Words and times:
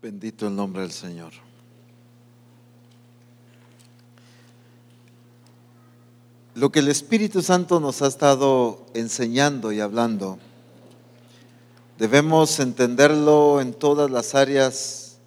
Bendito 0.00 0.46
el 0.46 0.54
nombre 0.54 0.82
del 0.82 0.92
Señor. 0.92 1.32
Lo 6.54 6.70
que 6.70 6.78
el 6.78 6.86
Espíritu 6.86 7.42
Santo 7.42 7.80
nos 7.80 8.00
ha 8.02 8.06
estado 8.06 8.86
enseñando 8.94 9.72
y 9.72 9.80
hablando, 9.80 10.38
debemos 11.98 12.60
entenderlo 12.60 13.60
en 13.60 13.74
todas 13.74 14.08
las 14.08 14.36
áreas 14.36 15.18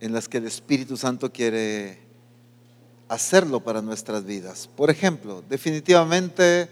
en 0.00 0.12
las 0.12 0.28
que 0.28 0.36
el 0.36 0.46
Espíritu 0.46 0.98
Santo 0.98 1.32
quiere 1.32 1.98
hacerlo 3.08 3.60
para 3.60 3.80
nuestras 3.80 4.26
vidas. 4.26 4.68
Por 4.76 4.90
ejemplo, 4.90 5.42
definitivamente 5.48 6.68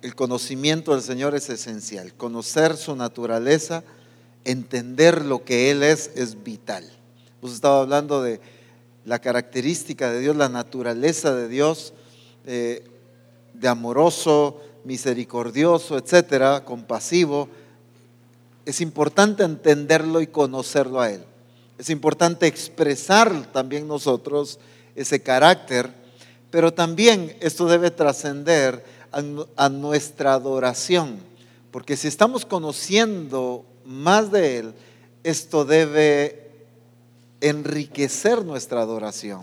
el 0.00 0.14
conocimiento 0.14 0.92
del 0.92 1.02
Señor 1.02 1.34
es 1.34 1.50
esencial. 1.50 2.14
Conocer 2.14 2.74
su 2.78 2.96
naturaleza, 2.96 3.84
entender 4.44 5.24
lo 5.24 5.44
que 5.44 5.70
Él 5.70 5.82
es, 5.82 6.10
es 6.14 6.42
vital. 6.42 6.88
Hemos 7.40 7.54
estado 7.54 7.80
hablando 7.80 8.22
de 8.22 8.40
la 9.04 9.18
característica 9.18 10.10
de 10.10 10.20
Dios, 10.20 10.36
la 10.36 10.48
naturaleza 10.48 11.34
de 11.34 11.48
Dios, 11.48 11.92
eh, 12.46 12.84
de 13.54 13.68
amoroso, 13.68 14.60
misericordioso, 14.84 15.98
etcétera, 15.98 16.64
compasivo. 16.64 17.48
Es 18.64 18.80
importante 18.80 19.42
entenderlo 19.42 20.20
y 20.20 20.26
conocerlo 20.26 21.00
a 21.00 21.10
Él. 21.10 21.24
Es 21.78 21.90
importante 21.90 22.46
expresar 22.46 23.50
también 23.52 23.88
nosotros 23.88 24.58
ese 24.94 25.22
carácter, 25.22 25.90
pero 26.50 26.74
también 26.74 27.36
esto 27.40 27.66
debe 27.66 27.90
trascender 27.90 28.84
a, 29.12 29.68
nuestra 29.68 30.34
adoración, 30.34 31.18
porque 31.70 31.96
si 31.96 32.06
estamos 32.06 32.44
conociendo 32.44 33.64
más 33.90 34.30
de 34.30 34.58
Él, 34.58 34.74
esto 35.24 35.64
debe 35.64 36.48
enriquecer 37.40 38.44
nuestra 38.44 38.80
adoración. 38.80 39.42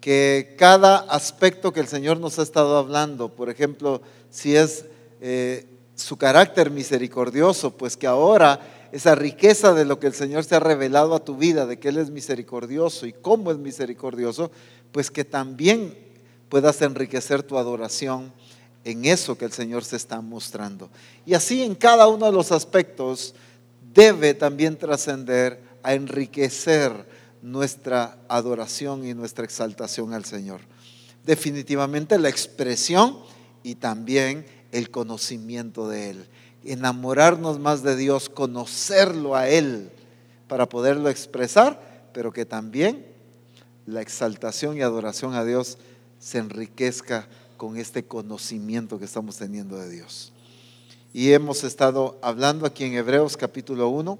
Que 0.00 0.54
cada 0.58 0.98
aspecto 0.98 1.72
que 1.72 1.80
el 1.80 1.88
Señor 1.88 2.20
nos 2.20 2.38
ha 2.38 2.42
estado 2.42 2.76
hablando, 2.76 3.30
por 3.30 3.50
ejemplo, 3.50 4.02
si 4.30 4.54
es 4.54 4.84
eh, 5.20 5.66
su 5.94 6.16
carácter 6.16 6.70
misericordioso, 6.70 7.76
pues 7.76 7.96
que 7.96 8.06
ahora 8.06 8.60
esa 8.92 9.14
riqueza 9.14 9.74
de 9.74 9.84
lo 9.84 9.98
que 9.98 10.06
el 10.06 10.14
Señor 10.14 10.44
se 10.44 10.54
ha 10.54 10.60
revelado 10.60 11.14
a 11.14 11.24
tu 11.24 11.36
vida, 11.36 11.66
de 11.66 11.78
que 11.78 11.88
Él 11.88 11.98
es 11.98 12.10
misericordioso 12.10 13.06
y 13.06 13.12
cómo 13.12 13.50
es 13.50 13.58
misericordioso, 13.58 14.50
pues 14.92 15.10
que 15.10 15.24
también 15.24 15.96
puedas 16.48 16.80
enriquecer 16.82 17.42
tu 17.42 17.58
adoración 17.58 18.32
en 18.84 19.04
eso 19.04 19.36
que 19.36 19.44
el 19.44 19.52
Señor 19.52 19.84
se 19.84 19.96
está 19.96 20.20
mostrando. 20.20 20.88
Y 21.26 21.34
así 21.34 21.62
en 21.62 21.74
cada 21.74 22.08
uno 22.08 22.26
de 22.26 22.32
los 22.32 22.52
aspectos 22.52 23.34
debe 23.94 24.34
también 24.34 24.76
trascender 24.76 25.60
a 25.82 25.94
enriquecer 25.94 26.92
nuestra 27.42 28.18
adoración 28.28 29.06
y 29.06 29.14
nuestra 29.14 29.44
exaltación 29.44 30.12
al 30.12 30.24
Señor. 30.24 30.60
Definitivamente 31.24 32.18
la 32.18 32.28
expresión 32.28 33.18
y 33.62 33.76
también 33.76 34.46
el 34.72 34.90
conocimiento 34.90 35.88
de 35.88 36.10
Él. 36.10 36.28
Enamorarnos 36.64 37.58
más 37.58 37.82
de 37.82 37.96
Dios, 37.96 38.28
conocerlo 38.28 39.36
a 39.36 39.48
Él 39.48 39.90
para 40.48 40.68
poderlo 40.68 41.08
expresar, 41.08 42.10
pero 42.12 42.32
que 42.32 42.44
también 42.44 43.06
la 43.86 44.00
exaltación 44.00 44.76
y 44.76 44.82
adoración 44.82 45.34
a 45.34 45.44
Dios 45.44 45.78
se 46.18 46.38
enriquezca 46.38 47.28
con 47.58 47.76
este 47.76 48.04
conocimiento 48.04 48.98
que 48.98 49.04
estamos 49.04 49.36
teniendo 49.36 49.76
de 49.76 49.90
Dios. 49.90 50.32
Y 51.12 51.32
hemos 51.32 51.64
estado 51.64 52.16
hablando 52.22 52.64
aquí 52.64 52.84
en 52.84 52.94
Hebreos 52.94 53.36
capítulo 53.36 53.88
1, 53.88 54.18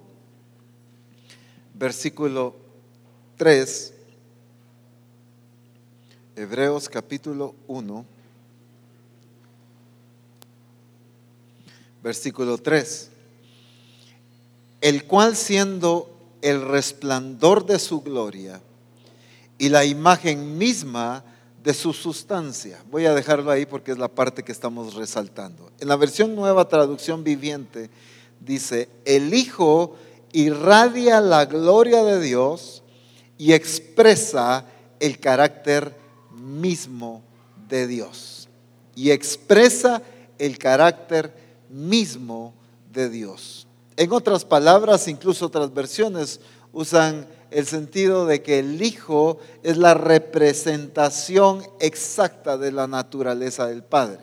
versículo 1.72 2.56
3. 3.36 3.94
Hebreos 6.34 6.88
capítulo 6.88 7.54
1, 7.68 8.04
versículo 12.02 12.58
3. 12.58 13.10
El 14.80 15.04
cual 15.04 15.36
siendo 15.36 16.10
el 16.42 16.66
resplandor 16.66 17.64
de 17.66 17.78
su 17.78 18.00
gloria 18.00 18.60
y 19.58 19.68
la 19.68 19.84
imagen 19.84 20.58
misma 20.58 21.24
de 21.68 21.74
su 21.74 21.92
sustancia. 21.92 22.82
Voy 22.90 23.04
a 23.04 23.12
dejarlo 23.12 23.50
ahí 23.50 23.66
porque 23.66 23.92
es 23.92 23.98
la 23.98 24.08
parte 24.08 24.42
que 24.42 24.52
estamos 24.52 24.94
resaltando. 24.94 25.70
En 25.78 25.88
la 25.88 25.96
versión 25.96 26.34
nueva 26.34 26.66
traducción 26.66 27.22
viviente 27.22 27.90
dice, 28.40 28.88
el 29.04 29.34
Hijo 29.34 29.94
irradia 30.32 31.20
la 31.20 31.44
gloria 31.44 32.04
de 32.04 32.22
Dios 32.22 32.82
y 33.36 33.52
expresa 33.52 34.64
el 34.98 35.20
carácter 35.20 35.94
mismo 36.32 37.22
de 37.68 37.86
Dios. 37.86 38.48
Y 38.94 39.10
expresa 39.10 40.00
el 40.38 40.56
carácter 40.56 41.34
mismo 41.68 42.54
de 42.90 43.10
Dios. 43.10 43.66
En 43.98 44.10
otras 44.12 44.42
palabras, 44.42 45.06
incluso 45.06 45.44
otras 45.44 45.74
versiones 45.74 46.40
usan 46.72 47.26
el 47.50 47.66
sentido 47.66 48.26
de 48.26 48.42
que 48.42 48.58
el 48.58 48.82
Hijo 48.82 49.38
es 49.62 49.76
la 49.76 49.94
representación 49.94 51.62
exacta 51.80 52.58
de 52.58 52.72
la 52.72 52.86
naturaleza 52.86 53.66
del 53.66 53.82
Padre. 53.82 54.20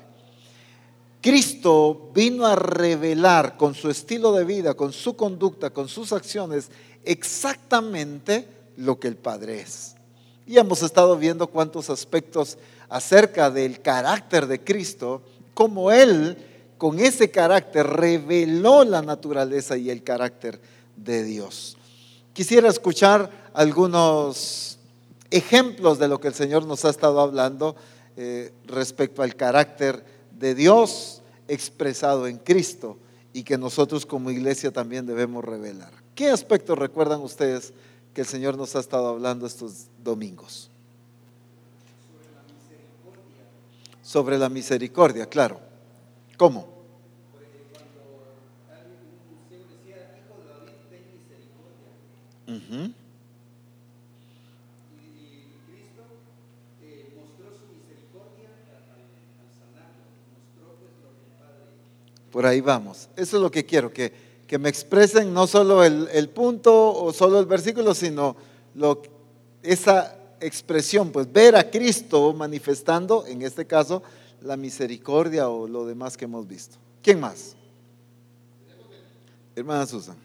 Cristo 1.21 2.11
vino 2.13 2.45
a 2.45 2.55
revelar 2.55 3.57
con 3.57 3.73
su 3.73 3.89
estilo 3.89 4.33
de 4.33 4.43
vida, 4.43 4.75
con 4.75 4.93
su 4.93 5.15
conducta, 5.15 5.71
con 5.71 5.87
sus 5.87 6.13
acciones, 6.13 6.69
exactamente 7.03 8.47
lo 8.77 8.99
que 8.99 9.07
el 9.07 9.15
Padre 9.15 9.61
es. 9.61 9.95
Y 10.45 10.57
hemos 10.57 10.83
estado 10.83 11.17
viendo 11.17 11.47
cuántos 11.47 11.89
aspectos 11.89 12.59
acerca 12.89 13.49
del 13.49 13.81
carácter 13.81 14.45
de 14.45 14.63
Cristo, 14.63 15.23
cómo 15.55 15.91
Él 15.91 16.37
con 16.77 16.99
ese 16.99 17.31
carácter 17.31 17.87
reveló 17.87 18.83
la 18.83 19.01
naturaleza 19.01 19.77
y 19.77 19.89
el 19.89 20.03
carácter 20.03 20.59
de 20.95 21.23
Dios. 21.23 21.77
Quisiera 22.35 22.67
escuchar 22.67 23.31
algunos 23.53 24.77
ejemplos 25.31 25.99
de 25.99 26.09
lo 26.09 26.19
que 26.19 26.27
el 26.27 26.33
Señor 26.33 26.65
nos 26.65 26.83
ha 26.83 26.89
estado 26.89 27.21
hablando 27.21 27.77
eh, 28.17 28.51
respecto 28.65 29.23
al 29.23 29.37
carácter 29.37 30.03
de 30.31 30.53
Dios 30.53 31.21
expresado 31.47 32.27
en 32.27 32.37
Cristo 32.37 32.97
y 33.31 33.43
que 33.43 33.57
nosotros 33.57 34.05
como 34.05 34.31
iglesia 34.31 34.69
también 34.69 35.05
debemos 35.05 35.45
revelar. 35.45 35.93
¿Qué 36.13 36.29
aspectos 36.29 36.77
recuerdan 36.77 37.21
ustedes 37.21 37.71
que 38.13 38.19
el 38.19 38.27
Señor 38.27 38.57
nos 38.57 38.75
ha 38.75 38.81
estado 38.81 39.07
hablando 39.07 39.47
estos 39.47 39.85
domingos? 40.03 40.69
Sobre 42.11 42.35
la 42.35 42.43
misericordia. 42.51 44.01
Sobre 44.03 44.37
la 44.37 44.49
misericordia, 44.49 45.25
claro. 45.29 45.61
¿Cómo? 46.35 46.75
Y, 49.47 49.47
Cristo 49.47 49.89
eh, 49.89 50.25
mostró 50.27 50.67
su 50.67 51.07
misericordia 51.15 51.15
al, 51.15 51.15
sanarlo, 51.15 51.15
mostró 51.15 51.79
pues 51.79 51.83
lo 51.85 52.27
que 52.27 52.34
el 52.47 52.93
Padre. 61.39 61.61
Por 62.31 62.45
ahí 62.45 62.61
vamos. 62.61 63.09
Eso 63.15 63.37
es 63.37 63.41
lo 63.43 63.49
que 63.49 63.65
quiero, 63.65 63.91
que, 63.91 64.13
que 64.47 64.57
me 64.57 64.69
expresen 64.69 65.33
no 65.33 65.47
solo 65.47 65.83
el, 65.83 66.07
el, 66.11 66.29
punto 66.29 66.93
o 66.93 67.11
solo 67.13 67.39
el 67.39 67.45
versículo, 67.45 67.93
sino 67.93 68.35
lo, 68.75 69.01
esa 69.63 70.17
expresión, 70.39 71.11
pues 71.11 71.31
ver 71.31 71.55
a 71.55 71.69
Cristo 71.69 72.33
manifestando, 72.33 73.25
en 73.25 73.41
este 73.41 73.65
caso, 73.65 74.03
la 74.41 74.57
misericordia 74.57 75.49
o 75.49 75.67
lo 75.67 75.85
demás 75.85 76.15
que 76.15 76.25
hemos 76.25 76.47
visto. 76.47 76.77
¿Quién 77.01 77.19
más? 77.19 77.55
Hermana 79.55 79.85
Susan. 79.85 80.24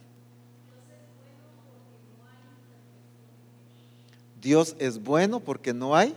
Dios 4.41 4.75
es 4.79 5.03
bueno 5.03 5.41
porque 5.41 5.75
no 5.75 5.95
hay 5.95 6.15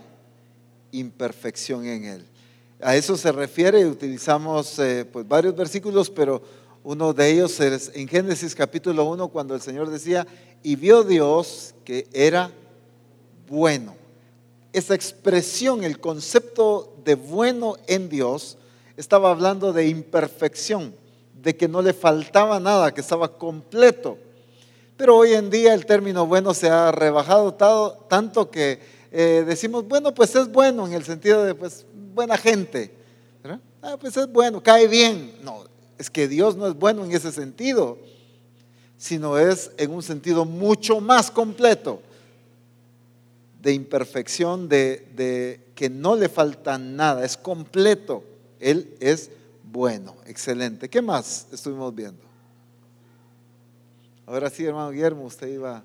imperfección 0.92 1.84
en 1.86 2.04
Él. 2.04 2.24
A 2.80 2.96
eso 2.96 3.16
se 3.16 3.32
refiere 3.32 3.84
utilizamos 3.86 4.78
eh, 4.78 5.04
pues 5.10 5.26
varios 5.26 5.56
versículos, 5.56 6.10
pero 6.10 6.42
uno 6.82 7.12
de 7.12 7.30
ellos 7.30 7.58
es 7.60 7.90
en 7.94 8.06
Génesis 8.08 8.54
capítulo 8.54 9.04
1 9.06 9.28
cuando 9.28 9.54
el 9.54 9.60
Señor 9.60 9.90
decía, 9.90 10.26
y 10.62 10.76
vio 10.76 11.02
Dios 11.02 11.74
que 11.84 12.06
era 12.12 12.50
bueno. 13.48 13.96
Esa 14.72 14.94
expresión, 14.94 15.84
el 15.84 16.00
concepto 16.00 16.96
de 17.04 17.14
bueno 17.14 17.76
en 17.86 18.08
Dios, 18.08 18.58
estaba 18.96 19.30
hablando 19.30 19.72
de 19.72 19.88
imperfección, 19.88 20.94
de 21.42 21.56
que 21.56 21.68
no 21.68 21.80
le 21.80 21.92
faltaba 21.92 22.58
nada, 22.60 22.92
que 22.92 23.00
estaba 23.00 23.36
completo. 23.38 24.18
Pero 24.96 25.16
hoy 25.16 25.32
en 25.32 25.50
día 25.50 25.74
el 25.74 25.86
término 25.86 26.26
bueno 26.26 26.54
se 26.54 26.68
ha 26.68 26.92
rebajado 26.92 27.54
tanto 28.08 28.50
que 28.50 28.80
eh, 29.10 29.44
decimos, 29.46 29.86
bueno, 29.86 30.14
pues 30.14 30.34
es 30.36 30.50
bueno 30.50 30.86
en 30.86 30.92
el 30.92 31.04
sentido 31.04 31.44
de, 31.44 31.54
pues, 31.54 31.86
buena 32.14 32.36
gente. 32.36 32.92
Ah, 33.82 33.98
pues 34.00 34.16
es 34.16 34.26
bueno, 34.32 34.62
cae 34.62 34.88
bien. 34.88 35.34
No, 35.42 35.64
es 35.98 36.08
que 36.08 36.26
Dios 36.26 36.56
no 36.56 36.66
es 36.66 36.74
bueno 36.74 37.04
en 37.04 37.12
ese 37.12 37.30
sentido, 37.32 37.98
sino 38.96 39.36
es 39.38 39.72
en 39.76 39.90
un 39.90 40.02
sentido 40.02 40.46
mucho 40.46 41.00
más 41.00 41.30
completo 41.30 42.00
de 43.60 43.74
imperfección, 43.74 44.68
de, 44.70 45.06
de 45.14 45.60
que 45.74 45.90
no 45.90 46.16
le 46.16 46.30
falta 46.30 46.78
nada, 46.78 47.24
es 47.24 47.36
completo. 47.36 48.24
Él 48.58 48.96
es 49.00 49.30
bueno, 49.70 50.14
excelente. 50.26 50.88
¿Qué 50.88 51.02
más 51.02 51.46
estuvimos 51.52 51.94
viendo? 51.94 52.23
Ahora 54.26 54.48
sí, 54.48 54.64
hermano 54.64 54.90
Guillermo, 54.90 55.24
usted 55.24 55.48
iba 55.48 55.84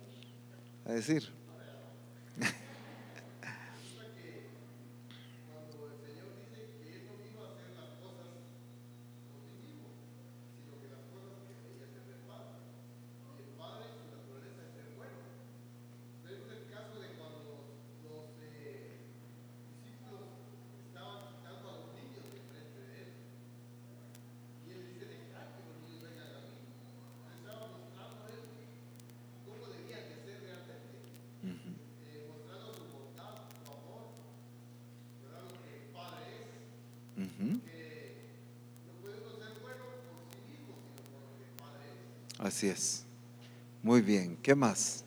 a 0.86 0.92
decir. 0.92 1.39
Así 42.60 42.68
es. 42.68 43.04
Muy 43.82 44.02
bien. 44.02 44.38
¿Qué 44.44 44.54
más? 44.54 45.06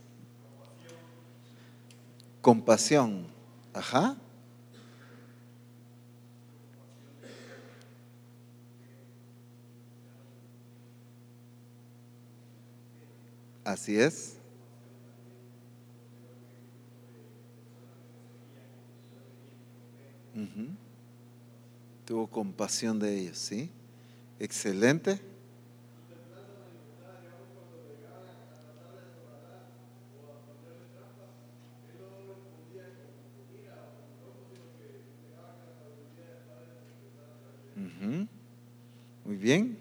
Compasión. 2.41 3.27
Ajá. 3.75 4.17
Así 13.65 13.97
es. 13.99 14.37
Tuvo 22.05 22.27
compasión 22.27 22.99
de 22.99 23.19
ellos, 23.21 23.39
¿sí? 23.39 23.71
Excelente. 24.41 25.21
Ujú. 37.77 38.27
Muy 39.25 39.37
bien. 39.37 39.79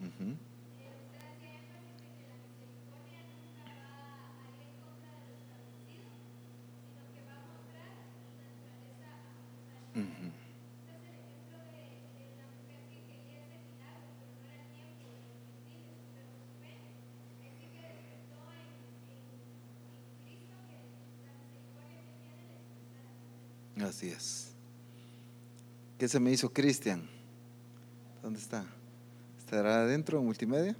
Ujú. 0.00 0.36
Ujú. 9.94 10.30
Es. 24.06 24.48
¿Qué 25.98 26.06
se 26.06 26.20
me 26.20 26.30
hizo 26.30 26.52
Cristian? 26.52 27.08
¿Dónde 28.22 28.38
está? 28.38 28.64
¿Estará 29.38 29.82
adentro 29.82 30.18
en 30.20 30.24
multimedia? 30.24 30.76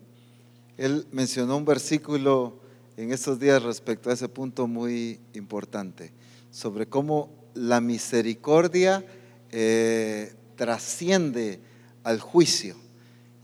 Él 0.76 1.06
mencionó 1.10 1.56
un 1.56 1.64
versículo 1.64 2.60
en 2.96 3.12
estos 3.12 3.40
días 3.40 3.62
respecto 3.62 4.10
a 4.10 4.12
ese 4.12 4.28
punto 4.28 4.68
muy 4.68 5.18
importante, 5.34 6.12
sobre 6.52 6.86
cómo 6.86 7.30
la 7.54 7.80
misericordia 7.80 9.04
eh, 9.50 10.32
trasciende 10.54 11.60
al 12.04 12.20
juicio. 12.20 12.76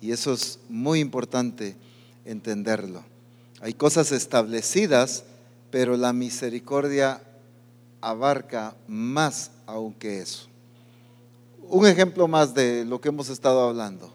Y 0.01 0.13
eso 0.13 0.35
es 0.35 0.61
muy 0.69 1.01
importante 1.01 1.77
entenderlo. 2.25 3.03
Hay 3.61 3.75
cosas 3.75 4.13
establecidas, 4.13 5.25
pero 5.71 5.97
la 5.97 6.13
misericordia 6.13 7.23
abarca 8.05 8.77
más 8.87 9.51
aún 9.67 9.95
que 9.95 10.21
eso. 10.21 10.47
Un 11.63 11.87
ejemplo 11.87 12.29
más 12.29 12.55
de 12.55 12.85
lo 12.85 13.01
que 13.01 13.09
hemos 13.09 13.31
estado 13.31 13.67
hablando. 13.67 14.13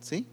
¿Sí? 0.00 0.24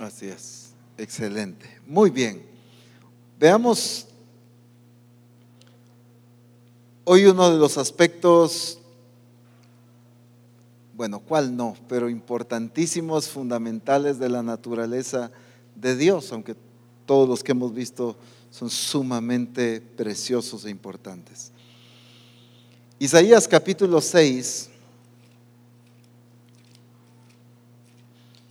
Así 0.00 0.28
es, 0.28 0.70
excelente. 0.96 1.68
Muy 1.86 2.08
bien. 2.08 2.42
Veamos 3.38 4.06
hoy 7.04 7.26
uno 7.26 7.50
de 7.50 7.58
los 7.58 7.76
aspectos, 7.76 8.78
bueno, 10.94 11.20
¿cuál 11.20 11.54
no? 11.54 11.76
Pero 11.86 12.08
importantísimos, 12.08 13.28
fundamentales 13.28 14.18
de 14.18 14.30
la 14.30 14.42
naturaleza 14.42 15.30
de 15.74 15.94
Dios, 15.94 16.32
aunque 16.32 16.56
todos 17.04 17.28
los 17.28 17.44
que 17.44 17.52
hemos 17.52 17.74
visto 17.74 18.16
son 18.50 18.70
sumamente 18.70 19.82
preciosos 19.82 20.64
e 20.64 20.70
importantes. 20.70 21.52
Isaías 22.98 23.46
capítulo 23.46 24.00
6. 24.00 24.70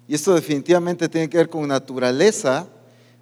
Y 0.09 0.15
esto 0.15 0.33
definitivamente 0.33 1.07
tiene 1.07 1.29
que 1.29 1.37
ver 1.37 1.49
con 1.49 1.67
naturaleza, 1.67 2.67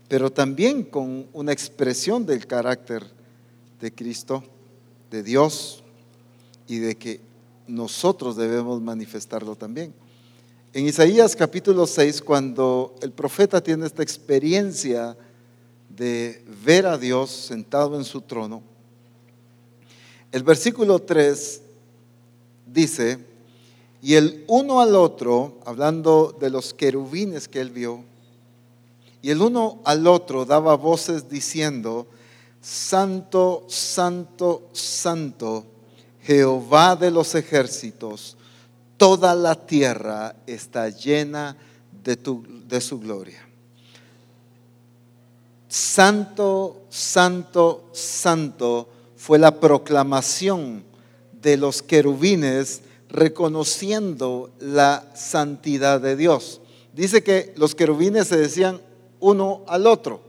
pero 0.08 0.32
también 0.32 0.84
con 0.84 1.28
una 1.34 1.52
expresión 1.52 2.26
del 2.26 2.48
carácter 2.48 3.04
de 3.82 3.94
Cristo, 3.94 4.42
de 5.12 5.22
Dios, 5.22 5.84
y 6.66 6.78
de 6.78 6.96
que 6.96 7.20
nosotros 7.68 8.38
debemos 8.38 8.82
manifestarlo 8.82 9.58
también. 9.58 9.94
En 10.72 10.88
Isaías 10.88 11.36
capítulo 11.36 11.86
6, 11.86 12.22
cuando 12.22 12.96
el 13.02 13.12
profeta 13.12 13.62
tiene 13.62 13.86
esta 13.86 14.02
experiencia 14.02 15.18
de 15.90 16.42
ver 16.64 16.86
a 16.86 16.98
Dios 16.98 17.32
sentado 17.32 17.98
en 17.98 18.06
su 18.06 18.22
trono, 18.22 18.64
el 20.32 20.44
versículo 20.44 21.00
3 21.00 21.62
dice, 22.66 23.27
y 24.02 24.16
el 24.16 24.44
uno 24.48 24.82
al 24.82 24.96
otro, 24.96 25.58
hablando 25.66 26.36
de 26.40 26.50
los 26.50 26.74
querubines 26.74 27.48
que 27.48 27.62
él 27.62 27.72
vio, 27.72 28.04
y 29.22 29.32
el 29.32 29.42
uno 29.42 29.80
al 29.84 30.06
otro 30.08 30.46
daba 30.46 30.76
voces 30.76 31.30
diciendo, 31.30 32.08
Santo, 32.62 33.66
Santo, 33.68 34.70
Santo, 34.72 35.66
Jehová 36.22 36.96
de 36.96 37.12
los 37.12 37.34
ejércitos, 37.36 38.38
toda 38.98 39.34
la 39.34 39.56
tierra 39.56 40.36
está 40.46 40.90
llena 40.90 41.58
de, 42.04 42.16
tu, 42.18 42.46
de 42.68 42.82
su 42.82 43.00
gloria. 43.00 43.48
Santo, 45.68 46.82
Santo, 46.90 47.90
Santo 47.92 48.88
fue 49.16 49.40
la 49.40 49.60
proclamación 49.60 50.84
de 51.42 51.58
los 51.58 51.82
querubines 51.82 52.82
reconociendo 53.10 54.50
la 54.60 55.04
santidad 55.16 56.02
de 56.02 56.16
Dios. 56.16 56.62
Dice 56.94 57.24
que 57.24 57.54
los 57.58 57.76
querubines 57.76 58.28
se 58.28 58.38
decían 58.38 58.82
uno 59.20 59.62
al 59.68 59.88
otro. 59.88 60.22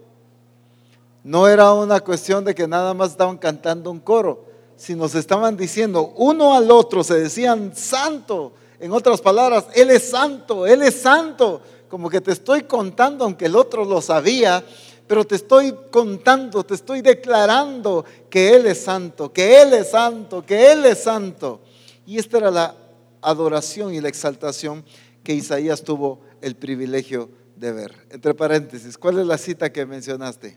No 1.25 1.49
era 1.49 1.73
una 1.73 2.01
cuestión 2.01 2.45
de 2.45 2.55
que 2.55 2.69
nada 2.69 2.95
más 2.95 3.11
estaban 3.11 3.39
cantando 3.39 3.91
un 3.91 4.01
coro, 4.01 4.45
si 4.77 4.95
nos 4.95 5.15
estaban 5.17 5.57
diciendo 5.57 6.13
uno 6.17 6.55
al 6.55 6.71
otro, 6.71 7.03
se 7.03 7.19
decían 7.19 7.73
santo. 7.75 8.53
En 8.79 8.93
otras 8.93 9.21
palabras, 9.21 9.65
Él 9.75 9.91
es 9.91 10.09
santo, 10.09 10.67
Él 10.67 10.83
es 10.83 10.95
santo. 10.95 11.61
Como 11.89 12.09
que 12.09 12.21
te 12.21 12.31
estoy 12.31 12.63
contando, 12.63 13.25
aunque 13.25 13.47
el 13.47 13.57
otro 13.57 13.85
lo 13.85 14.01
sabía, 14.01 14.65
pero 15.09 15.25
te 15.25 15.35
estoy 15.35 15.75
contando, 15.91 16.63
te 16.63 16.75
estoy 16.75 17.01
declarando 17.01 18.05
que 18.31 18.55
Él 18.55 18.67
es 18.67 18.81
santo, 18.85 19.33
que 19.33 19.61
Él 19.63 19.73
es 19.73 19.91
santo, 19.91 20.47
que 20.47 20.71
Él 20.71 20.87
es 20.87 21.03
santo. 21.03 21.61
Y 22.09 22.17
esta 22.17 22.39
era 22.39 22.51
la 22.51 22.75
adoración 23.21 23.93
y 23.93 24.01
la 24.01 24.09
exaltación 24.09 24.83
que 25.23 25.35
Isaías 25.35 25.83
tuvo 25.83 26.23
el 26.41 26.57
privilegio 26.57 27.29
de 27.55 27.71
ver. 27.71 27.95
Entre 28.09 28.33
paréntesis, 28.33 28.97
¿cuál 28.97 29.19
es 29.19 29.27
la 29.27 29.37
cita 29.37 29.71
que 29.71 29.85
mencionaste? 29.85 30.57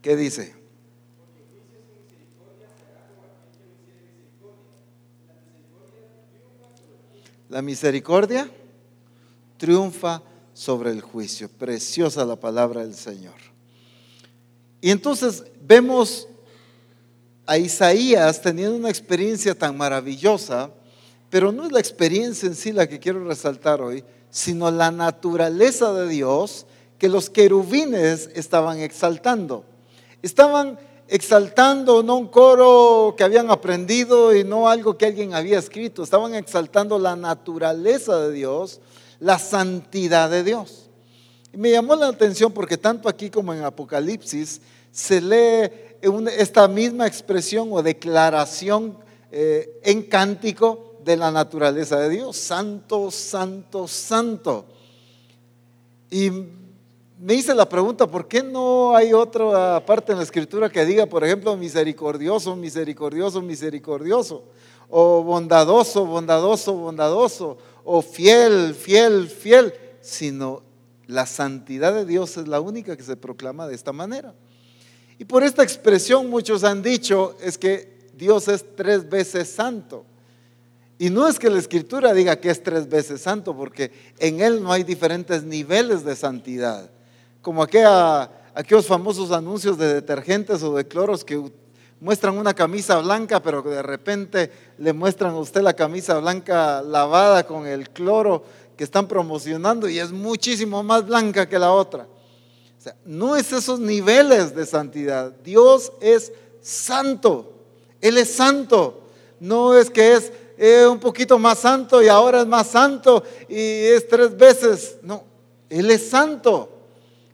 ¿Qué 0.00 0.14
dice? 0.14 0.54
La 7.48 7.60
misericordia 7.60 8.48
triunfa 9.56 10.22
sobre 10.54 10.92
el 10.92 11.00
juicio. 11.00 11.48
Preciosa 11.48 12.24
la 12.24 12.36
palabra 12.36 12.82
del 12.82 12.94
Señor. 12.94 13.34
Y 14.80 14.92
entonces 14.92 15.42
vemos 15.60 16.28
a 17.48 17.56
Isaías 17.56 18.42
teniendo 18.42 18.76
una 18.76 18.90
experiencia 18.90 19.54
tan 19.54 19.74
maravillosa, 19.74 20.70
pero 21.30 21.50
no 21.50 21.64
es 21.64 21.72
la 21.72 21.80
experiencia 21.80 22.46
en 22.46 22.54
sí 22.54 22.72
la 22.72 22.86
que 22.86 23.00
quiero 23.00 23.24
resaltar 23.24 23.80
hoy, 23.80 24.04
sino 24.28 24.70
la 24.70 24.90
naturaleza 24.90 25.94
de 25.94 26.08
Dios 26.08 26.66
que 26.98 27.08
los 27.08 27.30
querubines 27.30 28.28
estaban 28.34 28.80
exaltando. 28.80 29.64
Estaban 30.20 30.78
exaltando 31.08 32.02
no 32.02 32.18
un 32.18 32.28
coro 32.28 33.14
que 33.16 33.24
habían 33.24 33.50
aprendido 33.50 34.36
y 34.36 34.44
no 34.44 34.68
algo 34.68 34.98
que 34.98 35.06
alguien 35.06 35.32
había 35.32 35.58
escrito, 35.58 36.02
estaban 36.02 36.34
exaltando 36.34 36.98
la 36.98 37.16
naturaleza 37.16 38.20
de 38.20 38.32
Dios, 38.34 38.82
la 39.20 39.38
santidad 39.38 40.28
de 40.28 40.44
Dios. 40.44 40.90
Y 41.54 41.56
me 41.56 41.70
llamó 41.70 41.96
la 41.96 42.08
atención 42.08 42.52
porque 42.52 42.76
tanto 42.76 43.08
aquí 43.08 43.30
como 43.30 43.54
en 43.54 43.64
Apocalipsis 43.64 44.60
se 44.92 45.22
lee 45.22 45.87
esta 46.00 46.68
misma 46.68 47.06
expresión 47.06 47.68
o 47.72 47.82
declaración 47.82 48.96
eh, 49.30 49.80
en 49.84 50.02
cántico 50.02 50.96
de 51.04 51.16
la 51.16 51.30
naturaleza 51.30 51.98
de 51.98 52.08
Dios. 52.08 52.36
Santo, 52.36 53.10
santo, 53.10 53.88
santo. 53.88 54.66
Y 56.10 56.30
me 57.20 57.34
hice 57.34 57.54
la 57.54 57.68
pregunta, 57.68 58.06
¿por 58.06 58.28
qué 58.28 58.42
no 58.42 58.94
hay 58.94 59.12
otra 59.12 59.84
parte 59.84 60.12
en 60.12 60.18
la 60.18 60.24
escritura 60.24 60.70
que 60.70 60.84
diga, 60.84 61.06
por 61.06 61.24
ejemplo, 61.24 61.56
misericordioso, 61.56 62.54
misericordioso, 62.56 63.42
misericordioso? 63.42 64.44
O 64.88 65.22
bondadoso, 65.22 66.06
bondadoso, 66.06 66.74
bondadoso. 66.74 67.58
O 67.84 68.02
fiel, 68.02 68.74
fiel, 68.74 69.28
fiel. 69.28 69.74
Sino 70.00 70.62
la 71.06 71.26
santidad 71.26 71.92
de 71.92 72.04
Dios 72.04 72.36
es 72.36 72.48
la 72.48 72.60
única 72.60 72.96
que 72.96 73.02
se 73.02 73.16
proclama 73.16 73.66
de 73.66 73.74
esta 73.74 73.92
manera. 73.92 74.34
Y 75.18 75.24
por 75.24 75.42
esta 75.42 75.64
expresión 75.64 76.30
muchos 76.30 76.62
han 76.62 76.80
dicho 76.80 77.36
es 77.42 77.58
que 77.58 77.98
Dios 78.14 78.46
es 78.48 78.64
tres 78.76 79.08
veces 79.08 79.48
santo. 79.48 80.04
Y 80.96 81.10
no 81.10 81.28
es 81.28 81.38
que 81.38 81.50
la 81.50 81.58
escritura 81.58 82.12
diga 82.12 82.36
que 82.36 82.50
es 82.50 82.62
tres 82.62 82.88
veces 82.88 83.20
santo, 83.20 83.54
porque 83.56 83.92
en 84.18 84.40
Él 84.40 84.62
no 84.62 84.72
hay 84.72 84.84
diferentes 84.84 85.42
niveles 85.42 86.04
de 86.04 86.16
santidad. 86.16 86.90
Como 87.42 87.62
aquellos 87.62 88.86
famosos 88.86 89.30
anuncios 89.30 89.78
de 89.78 89.94
detergentes 89.94 90.62
o 90.62 90.74
de 90.74 90.86
cloros 90.86 91.24
que 91.24 91.40
muestran 92.00 92.36
una 92.36 92.54
camisa 92.54 92.98
blanca, 92.98 93.40
pero 93.42 93.62
que 93.62 93.70
de 93.70 93.82
repente 93.82 94.52
le 94.78 94.92
muestran 94.92 95.34
a 95.34 95.38
usted 95.38 95.62
la 95.62 95.74
camisa 95.74 96.18
blanca 96.18 96.82
lavada 96.82 97.44
con 97.44 97.66
el 97.66 97.90
cloro 97.90 98.44
que 98.76 98.84
están 98.84 99.08
promocionando 99.08 99.88
y 99.88 99.98
es 99.98 100.12
muchísimo 100.12 100.82
más 100.84 101.06
blanca 101.06 101.48
que 101.48 101.58
la 101.58 101.72
otra 101.72 102.06
no 103.04 103.36
es 103.36 103.52
esos 103.52 103.80
niveles 103.80 104.54
de 104.54 104.66
santidad. 104.66 105.32
Dios 105.44 105.92
es 106.00 106.32
santo. 106.60 107.52
Él 108.00 108.18
es 108.18 108.34
santo. 108.34 109.02
No 109.40 109.76
es 109.76 109.90
que 109.90 110.14
es 110.14 110.32
eh, 110.56 110.86
un 110.86 110.98
poquito 110.98 111.38
más 111.38 111.60
santo 111.60 112.02
y 112.02 112.08
ahora 112.08 112.40
es 112.40 112.46
más 112.46 112.68
santo 112.68 113.22
y 113.48 113.54
es 113.56 114.06
tres 114.08 114.36
veces. 114.36 114.98
No, 115.02 115.24
Él 115.68 115.90
es 115.90 116.08
santo. 116.08 116.68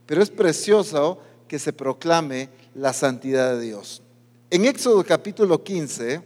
Pero 0.07 0.23
es 0.23 0.31
precioso 0.31 1.19
que 1.49 1.59
se 1.59 1.73
proclame 1.73 2.51
la 2.75 2.93
santidad 2.93 3.55
de 3.55 3.61
Dios. 3.61 4.03
En 4.51 4.65
Éxodo 4.67 5.03
capítulo 5.05 5.63
15, 5.63 6.23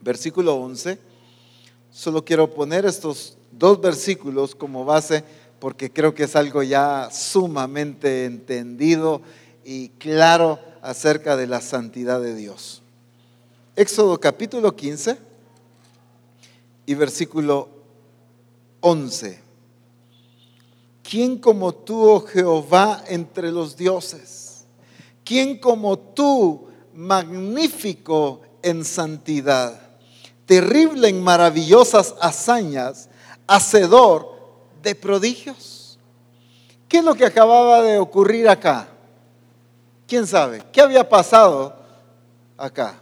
versículo 0.00 0.54
11, 0.56 0.98
solo 1.90 2.24
quiero 2.24 2.48
poner 2.48 2.86
estos 2.86 3.36
dos 3.50 3.80
versículos 3.80 4.54
como 4.54 4.84
base 4.84 5.24
porque 5.58 5.92
creo 5.92 6.14
que 6.14 6.24
es 6.24 6.36
algo 6.36 6.62
ya 6.62 7.08
sumamente 7.10 8.24
entendido 8.24 9.22
y 9.64 9.88
claro 9.90 10.58
acerca 10.82 11.36
de 11.36 11.46
la 11.46 11.60
santidad 11.60 12.20
de 12.20 12.34
Dios. 12.34 12.82
Éxodo 13.74 14.18
capítulo 14.20 14.74
15 14.74 15.18
y 16.86 16.94
versículo 16.94 17.68
11. 18.80 19.40
¿Quién 21.02 21.38
como 21.38 21.74
tú, 21.74 22.08
oh 22.08 22.20
Jehová, 22.20 23.04
entre 23.08 23.50
los 23.50 23.76
dioses? 23.76 24.64
¿Quién 25.24 25.58
como 25.58 25.98
tú, 25.98 26.68
magnífico 26.94 28.40
en 28.62 28.84
santidad, 28.84 29.80
terrible 30.46 31.08
en 31.08 31.22
maravillosas 31.22 32.14
hazañas, 32.20 33.08
hacedor 33.46 34.35
de 34.86 34.94
prodigios. 34.94 35.98
¿Qué 36.88 36.98
es 36.98 37.04
lo 37.04 37.16
que 37.16 37.26
acababa 37.26 37.82
de 37.82 37.98
ocurrir 37.98 38.48
acá? 38.48 38.86
¿Quién 40.06 40.24
sabe? 40.28 40.62
¿Qué 40.72 40.80
había 40.80 41.08
pasado 41.08 41.74
acá? 42.56 42.94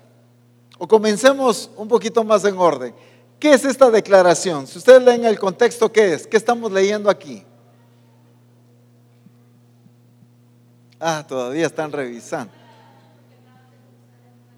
O 0.78 0.88
comencemos 0.88 1.68
un 1.76 1.86
poquito 1.86 2.24
más 2.24 2.42
en 2.46 2.56
orden. 2.56 2.94
¿Qué 3.38 3.52
es 3.52 3.66
esta 3.66 3.90
declaración? 3.90 4.66
Si 4.66 4.78
ustedes 4.78 5.02
leen 5.02 5.26
el 5.26 5.38
contexto, 5.38 5.92
¿qué 5.92 6.14
es? 6.14 6.26
¿Qué 6.26 6.38
estamos 6.38 6.72
leyendo 6.72 7.10
aquí? 7.10 7.44
Ah, 10.98 11.22
todavía 11.28 11.66
están 11.66 11.92
revisando. 11.92 12.54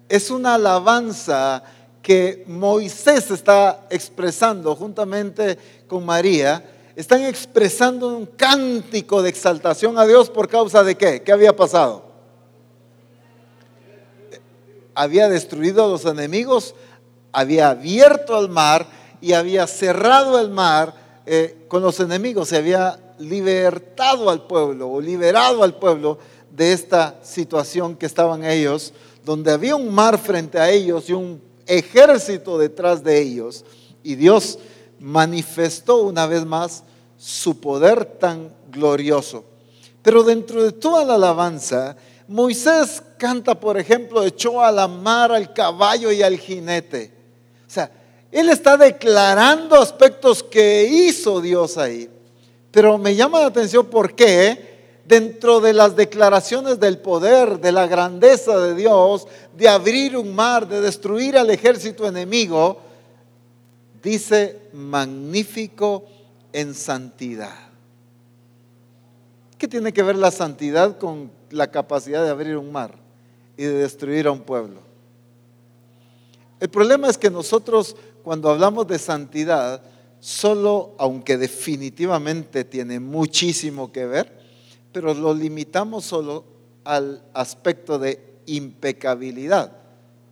Es 0.07 0.31
una 0.31 0.55
alabanza 0.55 1.61
que 2.01 2.45
Moisés 2.47 3.29
está 3.31 3.85
expresando 3.89 4.73
juntamente 4.77 5.57
con 5.89 6.05
María 6.05 6.63
están 6.97 7.23
expresando 7.23 8.07
un 8.07 8.25
cántico 8.25 9.21
de 9.21 9.29
exaltación 9.29 9.99
a 9.99 10.07
Dios 10.07 10.31
por 10.31 10.49
causa 10.49 10.83
de 10.83 10.97
qué? 10.97 11.21
¿Qué 11.21 11.31
había 11.31 11.55
pasado? 11.55 12.05
Había 14.95 15.29
destruido 15.29 15.85
a 15.85 15.89
los 15.89 16.05
enemigos, 16.05 16.73
había 17.31 17.69
abierto 17.69 18.39
el 18.39 18.49
mar 18.49 18.87
y 19.21 19.33
había 19.33 19.67
cerrado 19.67 20.39
el 20.39 20.49
mar 20.49 20.95
eh, 21.27 21.65
con 21.67 21.83
los 21.83 21.99
enemigos, 21.99 22.47
se 22.47 22.57
había 22.57 22.99
libertado 23.19 24.31
al 24.31 24.47
pueblo 24.47 24.89
o 24.89 24.99
liberado 24.99 25.61
al 25.61 25.75
pueblo 25.75 26.17
de 26.49 26.73
esta 26.73 27.19
situación 27.21 27.95
que 27.95 28.07
estaban 28.07 28.43
ellos, 28.43 28.91
donde 29.23 29.51
había 29.51 29.75
un 29.75 29.93
mar 29.93 30.17
frente 30.17 30.57
a 30.57 30.71
ellos 30.71 31.07
y 31.11 31.13
un 31.13 31.39
ejército 31.67 32.57
detrás 32.57 33.03
de 33.03 33.21
ellos. 33.21 33.65
Y 34.01 34.15
Dios 34.15 34.57
manifestó 34.99 36.03
una 36.03 36.25
vez 36.25 36.45
más 36.45 36.83
su 37.17 37.59
poder 37.59 38.05
tan 38.05 38.53
glorioso. 38.71 39.43
Pero 40.01 40.23
dentro 40.23 40.63
de 40.63 40.71
toda 40.71 41.03
la 41.03 41.15
alabanza, 41.15 41.97
Moisés 42.27 43.01
canta, 43.17 43.59
por 43.59 43.77
ejemplo, 43.77 44.23
echó 44.23 44.61
a 44.61 44.71
la 44.71 44.87
mar 44.87 45.31
al 45.31 45.53
caballo 45.53 46.11
y 46.11 46.21
al 46.21 46.37
jinete. 46.37 47.11
O 47.67 47.69
sea, 47.69 47.91
él 48.31 48.49
está 48.49 48.77
declarando 48.77 49.75
aspectos 49.75 50.43
que 50.43 50.83
hizo 50.83 51.41
Dios 51.41 51.77
ahí. 51.77 52.09
Pero 52.71 52.97
me 52.97 53.15
llama 53.15 53.39
la 53.39 53.47
atención 53.47 53.85
por 53.87 54.13
qué 54.13 54.77
dentro 55.05 55.61
de 55.61 55.73
las 55.73 55.95
declaraciones 55.95 56.79
del 56.79 56.99
poder, 56.99 57.59
de 57.59 57.71
la 57.71 57.87
grandeza 57.87 58.57
de 58.57 58.75
Dios, 58.75 59.25
de 59.57 59.69
abrir 59.69 60.17
un 60.17 60.35
mar, 60.35 60.67
de 60.67 60.81
destruir 60.81 61.37
al 61.37 61.49
ejército 61.49 62.05
enemigo, 62.05 62.81
dice 64.07 64.69
magnífico 64.73 66.05
en 66.53 66.73
santidad. 66.73 67.55
¿Qué 69.57 69.67
tiene 69.67 69.91
que 69.91 70.03
ver 70.03 70.15
la 70.15 70.31
santidad 70.31 70.97
con 70.97 71.31
la 71.49 71.71
capacidad 71.71 72.23
de 72.23 72.29
abrir 72.29 72.57
un 72.57 72.71
mar 72.71 72.95
y 73.57 73.63
de 73.63 73.73
destruir 73.73 74.27
a 74.27 74.31
un 74.31 74.41
pueblo? 74.41 74.79
El 76.59 76.69
problema 76.69 77.09
es 77.09 77.17
que 77.17 77.29
nosotros 77.29 77.95
cuando 78.23 78.49
hablamos 78.49 78.87
de 78.87 78.99
santidad, 78.99 79.81
solo, 80.19 80.95
aunque 80.97 81.37
definitivamente 81.37 82.65
tiene 82.65 82.99
muchísimo 82.99 83.91
que 83.91 84.05
ver, 84.05 84.37
pero 84.91 85.13
lo 85.13 85.33
limitamos 85.33 86.05
solo 86.05 86.43
al 86.83 87.23
aspecto 87.33 87.99
de 87.99 88.39
impecabilidad. 88.45 89.71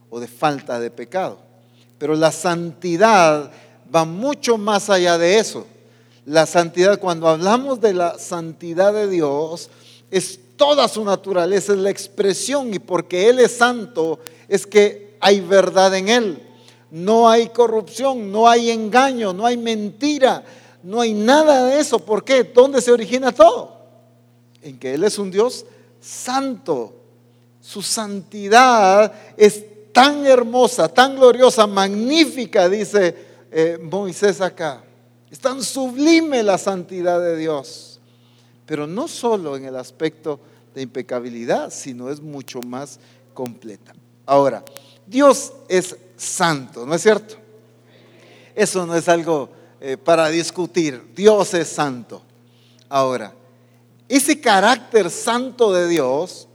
o 0.10 0.20
de 0.20 0.27
falta 0.27 0.79
de 0.79 0.91
pecado. 0.91 1.39
Pero 1.98 2.15
la 2.15 2.32
santidad 2.32 3.51
va 3.94 4.06
mucho 4.06 4.58
más 4.58 4.89
allá 4.89 5.18
de 5.18 5.39
eso. 5.39 5.65
La 6.25 6.46
santidad, 6.46 7.00
cuando 7.00 7.27
hablamos 7.27 7.80
de 7.82 7.94
la 7.94 8.18
santidad 8.18 8.94
de 8.94 9.08
Dios, 9.08 9.70
es 10.10 10.39
toda 10.56 10.88
su 10.88 11.04
naturaleza, 11.04 11.74
es 11.74 11.80
la 11.80 11.89
expresión 11.89 12.74
y 12.74 12.80
porque 12.80 13.30
Él 13.30 13.39
es 13.39 13.51
santo 13.58 14.20
es 14.48 14.65
que 14.65 15.18
hay 15.20 15.42
verdad 15.42 15.96
en 15.96 16.10
Él. 16.10 16.42
No 16.92 17.30
hay 17.30 17.50
corrupción, 17.50 18.32
no 18.32 18.48
hay 18.48 18.72
engaño, 18.72 19.34
no 19.34 19.46
hay 19.46 19.58
mentira, 19.58 20.44
no 20.84 21.01
hay 21.01 21.13
nada 21.13 21.65
de 21.65 21.80
eso. 21.80 22.00
¿Por 22.00 22.24
qué? 22.24 22.44
¿Dónde 22.44 22.82
se 22.82 22.92
origina 22.92 23.32
todo? 23.32 23.75
En 24.62 24.80
que 24.80 24.94
Él 24.94 25.04
es 25.04 25.18
un 25.18 25.32
Dios 25.32 25.65
santo. 26.00 26.94
Su 27.60 27.82
santidad 27.82 29.12
es 29.36 29.63
tan 29.92 30.25
hermosa, 30.25 30.88
tan 30.88 31.15
gloriosa, 31.15 31.65
magnífica, 31.68 32.70
dice 32.70 33.25
eh, 33.58 33.78
Moisés 33.82 34.42
acá. 34.42 34.84
Es 35.32 35.40
tan 35.40 35.64
sublime 35.64 36.44
la 36.44 36.58
santidad 36.58 37.22
de 37.22 37.38
Dios. 37.38 38.02
Pero 38.66 38.86
no 38.86 39.08
solo 39.08 39.56
en 39.56 39.64
el 39.64 39.78
aspecto 39.78 40.42
de 40.74 40.82
impecabilidad, 40.82 41.72
sino 41.72 42.10
es 42.10 42.20
mucho 42.20 42.62
más 42.62 43.00
completa. 43.34 43.94
Ahora, 44.26 44.62
Dios 45.08 45.54
es 45.70 45.96
santo, 46.18 46.86
¿no 46.86 46.96
es 46.96 47.02
cierto? 47.02 47.36
Eso 48.54 48.86
no 48.86 48.94
es 48.94 49.08
algo 49.08 49.50
eh, 49.80 49.96
para 49.96 50.28
discutir. 50.28 51.14
Dios 51.16 51.54
es 51.54 51.70
santo. 51.70 52.22
Ahora, 52.90 53.34
ese 54.10 54.42
carácter 54.42 55.10
santo 55.10 55.72
de 55.72 55.88
Dios 55.88 56.50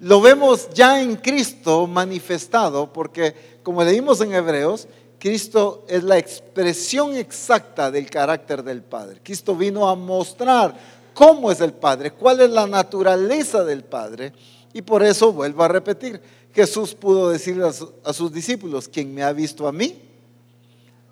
lo 0.00 0.20
vemos 0.20 0.68
ya 0.74 1.00
en 1.00 1.16
Cristo 1.16 1.86
manifestado, 1.86 2.92
porque 2.92 3.34
como 3.62 3.82
leímos 3.82 4.20
en 4.20 4.34
Hebreos, 4.34 4.86
Cristo 5.22 5.86
es 5.86 6.02
la 6.02 6.18
expresión 6.18 7.14
exacta 7.14 7.92
del 7.92 8.10
carácter 8.10 8.64
del 8.64 8.82
Padre. 8.82 9.20
Cristo 9.22 9.54
vino 9.54 9.88
a 9.88 9.94
mostrar 9.94 10.74
cómo 11.14 11.52
es 11.52 11.60
el 11.60 11.74
Padre, 11.74 12.10
cuál 12.10 12.40
es 12.40 12.50
la 12.50 12.66
naturaleza 12.66 13.62
del 13.62 13.84
Padre, 13.84 14.32
y 14.72 14.82
por 14.82 15.04
eso 15.04 15.32
vuelvo 15.32 15.62
a 15.62 15.68
repetir, 15.68 16.20
Jesús 16.52 16.96
pudo 16.96 17.30
decirle 17.30 17.68
a, 17.68 17.72
sus 18.12 18.32
discípulos, 18.32 18.88
quien 18.88 19.14
me 19.14 19.22
ha 19.22 19.32
visto 19.32 19.68
a 19.68 19.72
mí, 19.72 19.96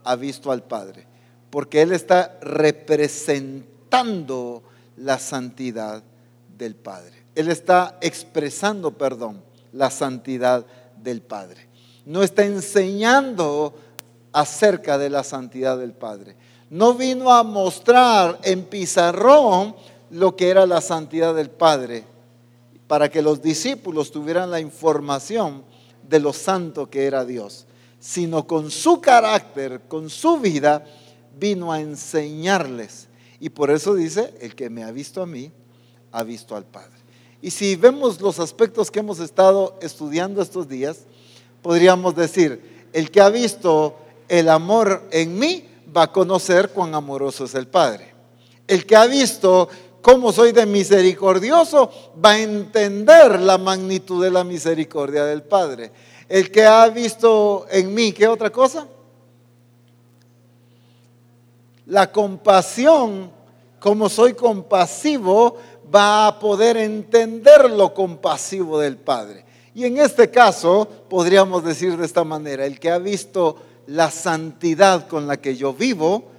ha 0.03 0.17
visto 0.17 0.51
al 0.51 0.65
Padre, 0.65 1.07
porque 1.49 1.81
Él 1.81 1.93
está 1.93 2.37
representando 2.43 4.65
la 4.97 5.21
santidad 5.21 6.03
del 6.59 6.75
Padre. 6.75 7.13
Él 7.37 7.49
está 7.49 7.97
expresando, 8.01 8.91
perdón, 8.91 9.41
la 9.73 9.89
santidad 9.89 10.67
del 11.01 11.23
Padre. 11.23 11.69
No 12.07 12.25
está 12.25 12.45
enseñando 12.45 13.73
acerca 14.33 14.99
de 14.99 15.11
la 15.11 15.25
santidad 15.25 15.79
del 15.79 15.93
Padre. 15.93 16.37
No 16.71 16.95
vino 16.95 17.33
a 17.33 17.43
mostrar 17.43 18.39
en 18.43 18.65
pizarrón 18.65 19.75
lo 20.11 20.37
que 20.37 20.49
era 20.49 20.67
la 20.67 20.81
santidad 20.81 21.35
del 21.35 21.51
Padre, 21.51 22.05
para 22.87 23.09
que 23.09 23.23
los 23.23 23.43
discípulos 23.43 24.11
tuvieran 24.11 24.51
la 24.51 24.61
información 24.61 25.65
de 26.09 26.21
lo 26.21 26.33
santo 26.33 26.91
que 26.91 27.07
era 27.07 27.25
Dios, 27.25 27.67
sino 27.99 28.47
con 28.47 28.71
su 28.71 29.01
carácter, 29.01 29.83
con 29.89 30.11
su 30.11 30.39
vida, 30.39 30.85
vino 31.39 31.73
a 31.73 31.81
enseñarles. 31.81 33.09
Y 33.39 33.51
por 33.51 33.71
eso 33.71 33.95
dice, 33.95 34.35
el 34.41 34.55
que 34.55 34.71
me 34.71 34.83
ha 34.85 34.91
visto 34.91 35.23
a 35.23 35.27
mí, 35.27 35.53
ha 36.13 36.23
visto 36.23 36.57
al 36.57 36.65
Padre. 36.65 36.99
Y 37.43 37.51
si 37.51 37.77
vemos 37.77 38.21
los 38.21 38.39
aspectos 38.39 38.91
que 38.91 38.99
hemos 38.99 39.19
estado 39.19 39.79
estudiando 39.81 40.43
estos 40.43 40.69
días, 40.69 41.05
podríamos 41.63 42.15
decir, 42.15 42.89
el 42.93 43.11
que 43.11 43.21
ha 43.21 43.31
visto 43.31 43.97
el 44.31 44.49
amor 44.49 45.09
en 45.11 45.39
mí 45.39 45.69
va 45.95 46.05
a 46.05 46.13
conocer 46.13 46.71
cuán 46.71 46.95
amoroso 46.95 47.45
es 47.45 47.55
el 47.55 47.67
Padre. 47.67 48.15
El 48.67 48.87
que 48.87 48.95
ha 48.95 49.07
visto 49.07 49.69
como 50.01 50.33
soy 50.33 50.53
de 50.53 50.67
misericordioso, 50.67 51.91
va 52.25 52.31
a 52.31 52.41
entender 52.41 53.41
la 53.41 53.59
magnitud 53.59 54.23
de 54.23 54.31
la 54.31 54.45
misericordia 54.45 55.25
del 55.25 55.43
Padre. 55.43 55.93
El 56.29 56.51
que 56.51 56.65
ha 56.65 56.89
visto 56.89 57.67
en 57.71 57.93
mí, 57.93 58.13
¿qué 58.13 58.27
otra 58.27 58.51
cosa? 58.51 58.87
La 61.87 62.11
compasión, 62.11 63.31
como 63.79 64.09
soy 64.09 64.35
compasivo, 64.35 65.59
va 65.95 66.29
a 66.29 66.39
poder 66.39 66.77
entender 66.77 67.71
lo 67.71 67.93
compasivo 67.93 68.79
del 68.79 68.97
Padre. 68.97 69.45
Y 69.75 69.85
en 69.85 69.99
este 69.99 70.31
caso, 70.31 70.89
podríamos 71.09 71.65
decir 71.65 71.97
de 71.97 72.07
esta 72.07 72.25
manera, 72.25 72.65
el 72.65 72.79
que 72.79 72.91
ha 72.91 72.99
visto 72.99 73.57
la 73.91 74.11
santidad 74.11 75.09
con 75.09 75.27
la 75.27 75.39
que 75.39 75.57
yo 75.57 75.75
vivo, 75.75 76.31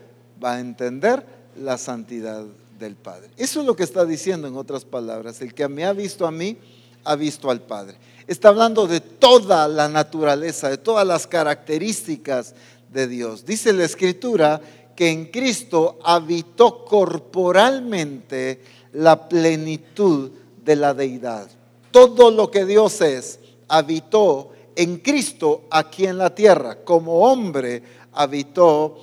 va 0.44 0.54
a 0.54 0.60
entender 0.62 1.26
la 1.58 1.78
santidad 1.78 2.46
del 2.80 2.96
Padre. 2.96 3.30
Eso 3.36 3.60
es 3.60 3.66
lo 3.66 3.76
que 3.76 3.84
está 3.84 4.06
diciendo 4.06 4.48
en 4.48 4.56
otras 4.56 4.86
palabras. 4.86 5.42
El 5.42 5.54
que 5.54 5.68
me 5.68 5.84
ha 5.84 5.92
visto 5.92 6.26
a 6.26 6.32
mí, 6.32 6.58
ha 7.04 7.16
visto 7.16 7.52
al 7.52 7.62
Padre. 7.62 7.98
Está 8.26 8.50
hablando 8.50 8.88
de 8.88 9.02
toda 9.02 9.68
la 9.68 9.90
naturaleza, 9.90 10.70
de 10.70 10.78
todas 10.78 11.06
las 11.06 11.28
características 11.28 12.56
de 12.90 13.08
Dios. 13.08 13.46
Dice 13.46 13.74
la 13.74 13.84
Escritura 13.84 14.62
que 14.96 15.10
en 15.10 15.26
Cristo 15.26 16.00
habitó 16.06 16.86
corporalmente 16.86 18.62
la 18.94 19.28
plenitud 19.28 20.32
de 20.64 20.76
la 20.78 20.94
deidad. 20.94 21.50
Todo 21.92 22.32
lo 22.32 22.50
que 22.50 22.64
Dios 22.66 23.02
es, 23.02 23.40
habitó 23.68 24.52
en 24.82 24.98
Cristo 24.98 25.66
aquí 25.70 26.06
en 26.06 26.18
la 26.18 26.34
tierra. 26.34 26.84
Como 26.84 27.20
hombre, 27.20 27.84
habitó 28.14 28.98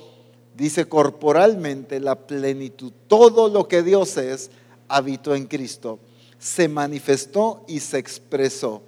dice 0.59 0.85
corporalmente 0.85 2.01
la 2.01 2.15
plenitud. 2.15 2.91
Todo 3.07 3.47
lo 3.47 3.67
que 3.67 3.81
Dios 3.81 4.17
es, 4.17 4.51
habitó 4.89 5.33
en 5.33 5.45
Cristo. 5.45 5.99
Se 6.37 6.67
manifestó 6.67 7.63
y 7.67 7.79
se 7.79 7.97
expresó 7.97 8.81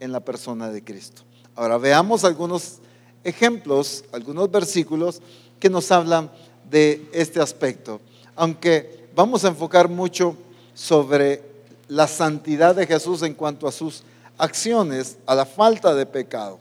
en 0.00 0.10
la 0.10 0.20
persona 0.20 0.70
de 0.70 0.82
Cristo. 0.82 1.22
Ahora 1.54 1.76
veamos 1.76 2.24
algunos 2.24 2.78
ejemplos, 3.24 4.04
algunos 4.10 4.50
versículos 4.50 5.20
que 5.60 5.68
nos 5.68 5.90
hablan 5.92 6.30
de 6.70 7.06
este 7.12 7.40
aspecto. 7.40 8.00
Aunque 8.34 9.08
vamos 9.14 9.44
a 9.44 9.48
enfocar 9.48 9.88
mucho 9.88 10.34
sobre 10.72 11.42
la 11.88 12.06
santidad 12.06 12.74
de 12.74 12.86
Jesús 12.86 13.22
en 13.22 13.34
cuanto 13.34 13.68
a 13.68 13.72
sus 13.72 14.02
acciones, 14.38 15.18
a 15.26 15.34
la 15.34 15.44
falta 15.44 15.94
de 15.94 16.06
pecado. 16.06 16.58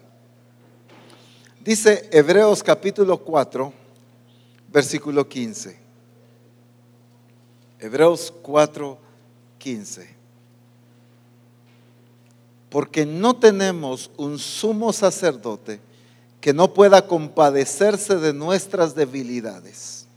Dice 1.64 2.10
Hebreos 2.12 2.64
capítulo 2.64 3.18
4, 3.20 3.72
versículo 4.70 5.28
15. 5.28 5.78
Hebreos 7.80 8.34
4, 8.42 8.98
15. 9.58 10.18
Porque 12.70 13.06
no 13.06 13.36
tenemos 13.36 14.12
un 14.18 14.40
sumo 14.40 14.92
sacerdote 14.92 15.80
que 16.42 16.54
no 16.54 16.74
pueda 16.74 17.06
compadecerse 17.06 18.18
de 18.18 18.34
nuestras 18.34 18.96
debilidades, 18.96 20.08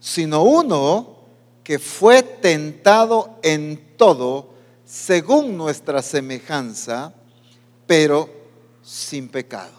sino 0.00 0.42
uno 0.42 1.18
que 1.62 1.78
fue 1.78 2.22
tentado 2.22 3.38
en 3.42 3.94
todo 3.96 4.57
según 4.88 5.58
nuestra 5.58 6.00
semejanza, 6.00 7.12
pero 7.86 8.30
sin 8.82 9.28
pecado. 9.28 9.74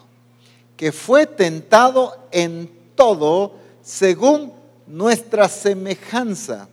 Que 0.78 0.92
fue 0.92 1.26
tentado 1.26 2.28
en 2.32 2.70
todo 2.94 3.56
según 3.82 4.54
nuestra 4.86 5.50
semejanza, 5.50 6.70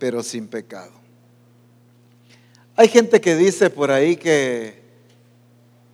pero 0.00 0.24
sin 0.24 0.48
pecado. 0.48 0.90
Hay 2.74 2.88
gente 2.88 3.20
que 3.20 3.36
dice 3.36 3.70
por 3.70 3.92
ahí 3.92 4.16
que, 4.16 4.82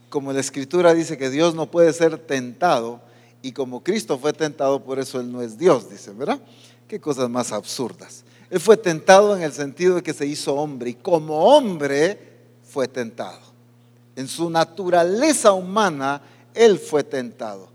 como 0.09 0.33
la 0.33 0.41
escritura 0.41 0.95
dice 0.95 1.19
que 1.19 1.29
Dios 1.29 1.55
no 1.55 1.71
puede 1.71 1.93
ser 1.93 2.17
tentado, 2.17 3.03
y 3.43 3.53
como 3.53 3.85
Cristo 3.85 4.19
fue 4.19 4.33
tentado, 4.33 4.83
por 4.83 4.99
eso 4.99 5.21
Él 5.21 5.31
no 5.31 5.43
es 5.43 5.59
Dios, 5.59 5.91
dice, 5.91 6.11
¿verdad? 6.13 6.41
Qué 6.89 6.99
cosas 6.99 7.29
más 7.29 7.53
absurdas. 7.53 8.25
Él 8.51 8.61
fue 8.61 8.77
tentado 8.77 9.37
en 9.37 9.43
el 9.43 9.53
sentido 9.53 9.97
de 9.97 10.03
que 10.03 10.15
se 10.15 10.27
hizo 10.27 10.55
hombre, 10.55 10.91
y 10.91 10.95
como 10.95 11.57
hombre 11.57 12.19
fue 12.63 12.89
tentado. 12.89 13.41
En 14.17 14.27
su 14.29 14.51
naturaleza 14.51 15.53
humana, 15.53 16.23
Él 16.55 16.79
fue 16.79 17.05
tentado 17.05 17.69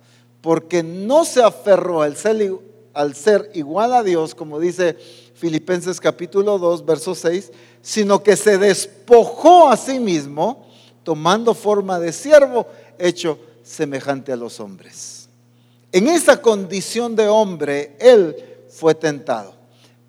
porque 0.43 0.83
no 0.83 1.23
se 1.23 1.41
aferró 1.41 2.01
al 2.01 2.17
ser, 2.17 2.51
al 2.93 3.15
ser 3.15 3.49
igual 3.53 3.93
a 3.93 4.03
Dios, 4.03 4.36
como 4.36 4.59
dice 4.59 4.97
Filipenses 5.36 6.01
capítulo 6.01 6.59
2, 6.59 6.86
verso 6.86 7.15
6, 7.15 7.49
sino 7.81 8.21
que 8.21 8.36
se 8.36 8.57
despojó 8.57 9.69
a 9.69 9.77
sí 9.77 10.01
mismo, 10.01 10.67
tomando 11.03 11.53
forma 11.53 11.97
de 11.97 12.12
siervo, 12.12 12.67
hecho 12.99 13.39
semejante 13.63 14.33
a 14.33 14.36
los 14.36 14.59
hombres. 14.59 15.29
En 15.93 16.09
esa 16.09 16.41
condición 16.41 17.15
de 17.15 17.29
hombre, 17.29 17.95
él 18.01 18.36
fue 18.67 18.93
tentado. 18.93 19.53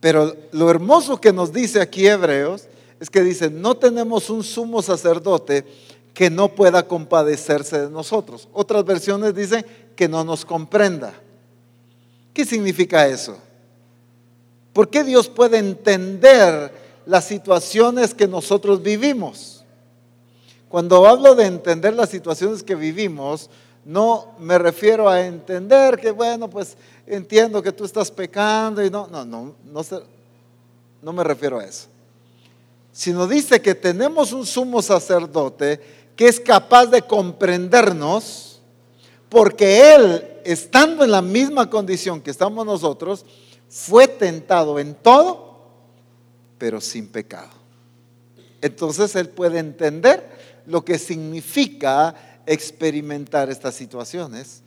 Pero 0.04 0.36
lo 0.52 0.68
hermoso 0.70 1.18
que 1.18 1.32
nos 1.32 1.50
dice 1.50 1.80
aquí 1.80 2.06
Hebreos 2.06 2.68
es 3.00 3.08
que 3.08 3.22
dice, 3.22 3.48
no 3.48 3.74
tenemos 3.74 4.28
un 4.28 4.44
sumo 4.44 4.82
sacerdote 4.82 5.64
que 6.12 6.28
no 6.28 6.54
pueda 6.54 6.86
compadecerse 6.86 7.80
de 7.80 7.88
nosotros. 7.88 8.46
Otras 8.52 8.84
versiones 8.84 9.34
dicen 9.34 9.64
que 9.96 10.06
no 10.06 10.22
nos 10.22 10.44
comprenda. 10.44 11.14
¿Qué 12.34 12.44
significa 12.44 13.06
eso? 13.06 13.38
¿Por 14.74 14.90
qué 14.90 15.04
Dios 15.04 15.26
puede 15.30 15.56
entender 15.56 16.70
las 17.06 17.24
situaciones 17.24 18.12
que 18.12 18.28
nosotros 18.28 18.82
vivimos? 18.82 19.64
Cuando 20.68 21.06
hablo 21.06 21.34
de 21.34 21.46
entender 21.46 21.94
las 21.94 22.10
situaciones 22.10 22.62
que 22.62 22.74
vivimos, 22.74 23.48
no 23.84 24.34
me 24.38 24.58
refiero 24.58 25.08
a 25.08 25.24
entender 25.24 25.98
que, 25.98 26.10
bueno, 26.10 26.48
pues 26.48 26.76
entiendo 27.06 27.62
que 27.62 27.72
tú 27.72 27.84
estás 27.84 28.10
pecando 28.10 28.84
y 28.84 28.90
no, 28.90 29.06
no, 29.08 29.24
no, 29.24 29.54
no, 29.64 29.82
no 31.02 31.12
me 31.12 31.24
refiero 31.24 31.58
a 31.58 31.64
eso. 31.64 31.88
Sino 32.92 33.26
dice 33.26 33.60
que 33.60 33.74
tenemos 33.74 34.32
un 34.32 34.46
sumo 34.46 34.80
sacerdote 34.80 35.80
que 36.16 36.28
es 36.28 36.40
capaz 36.40 36.86
de 36.86 37.02
comprendernos, 37.02 38.60
porque 39.28 39.94
Él, 39.94 40.24
estando 40.44 41.04
en 41.04 41.10
la 41.10 41.20
misma 41.20 41.68
condición 41.68 42.20
que 42.20 42.30
estamos 42.30 42.64
nosotros, 42.64 43.26
fue 43.68 44.06
tentado 44.06 44.78
en 44.78 44.94
todo, 44.94 45.58
pero 46.56 46.80
sin 46.80 47.08
pecado. 47.08 47.50
Entonces 48.62 49.14
Él 49.16 49.28
puede 49.28 49.58
entender 49.58 50.24
lo 50.66 50.84
que 50.84 50.98
significa 50.98 52.14
experimentar 52.46 53.50
estas 53.50 53.74
situaciones, 53.74 54.62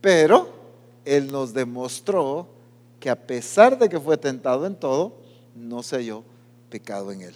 pero 0.00 0.52
Él 1.04 1.30
nos 1.30 1.52
demostró 1.52 2.48
que 3.00 3.10
a 3.10 3.16
pesar 3.16 3.78
de 3.78 3.88
que 3.88 3.98
fue 3.98 4.16
tentado 4.16 4.66
en 4.66 4.76
todo, 4.76 5.16
no 5.54 5.82
se 5.82 5.96
halló 5.96 6.24
pecado 6.70 7.12
en 7.12 7.22
Él. 7.22 7.34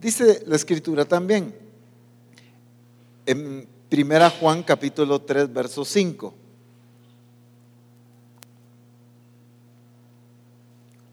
Dice 0.00 0.42
la 0.46 0.56
escritura 0.56 1.04
también, 1.04 1.54
en 3.26 3.66
Primera 3.88 4.30
Juan 4.30 4.62
capítulo 4.62 5.20
3, 5.20 5.52
verso 5.52 5.84
5. 5.84 6.34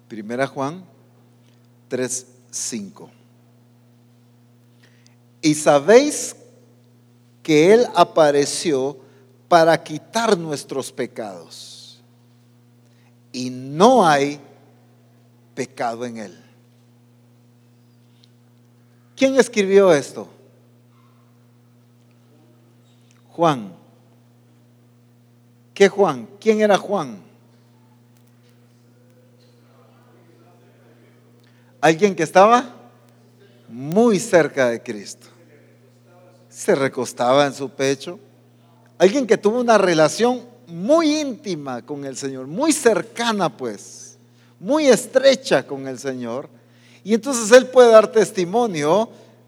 Primera 0.08 0.48
Juan 0.48 0.84
3, 1.90 2.26
5. 2.50 3.10
Y 5.42 5.54
sabéis 5.56 6.36
que 7.50 7.74
Él 7.74 7.88
apareció 7.96 8.96
para 9.48 9.84
quitar 9.84 10.38
nuestros 10.38 10.92
pecados. 10.92 12.00
Y 13.32 13.50
no 13.50 14.08
hay 14.08 14.40
pecado 15.56 16.06
en 16.06 16.18
Él. 16.18 16.44
¿Quién 19.16 19.36
escribió 19.40 19.92
esto? 19.92 20.28
Juan. 23.30 23.74
¿Qué 25.74 25.90
Juan? 25.90 26.30
¿Quién 26.40 26.62
era 26.62 26.78
Juan? 26.78 27.20
Alguien 31.82 32.14
que 32.14 32.22
estaba 32.22 32.76
muy 33.68 34.20
cerca 34.20 34.70
de 34.70 34.84
Cristo. 34.84 35.39
Se 36.60 36.76
recostaba 36.76 37.46
en 37.46 37.54
su 37.54 37.70
pecho. 37.70 38.20
Alguien 38.98 39.26
que 39.26 39.38
tuvo 39.38 39.62
una 39.62 39.78
relación 39.78 40.42
muy 40.68 41.22
íntima 41.22 41.86
con 41.86 42.04
el 42.04 42.18
Señor, 42.18 42.48
muy 42.48 42.74
cercana 42.74 43.48
pues, 43.48 44.18
muy 44.60 44.88
estrecha 44.88 45.66
con 45.66 45.88
el 45.88 45.98
Señor. 45.98 46.50
Y 47.06 47.14
entonces 47.14 47.50
él 47.54 47.68
puede 47.68 47.92
dar 47.92 48.12
testimonio 48.12 49.08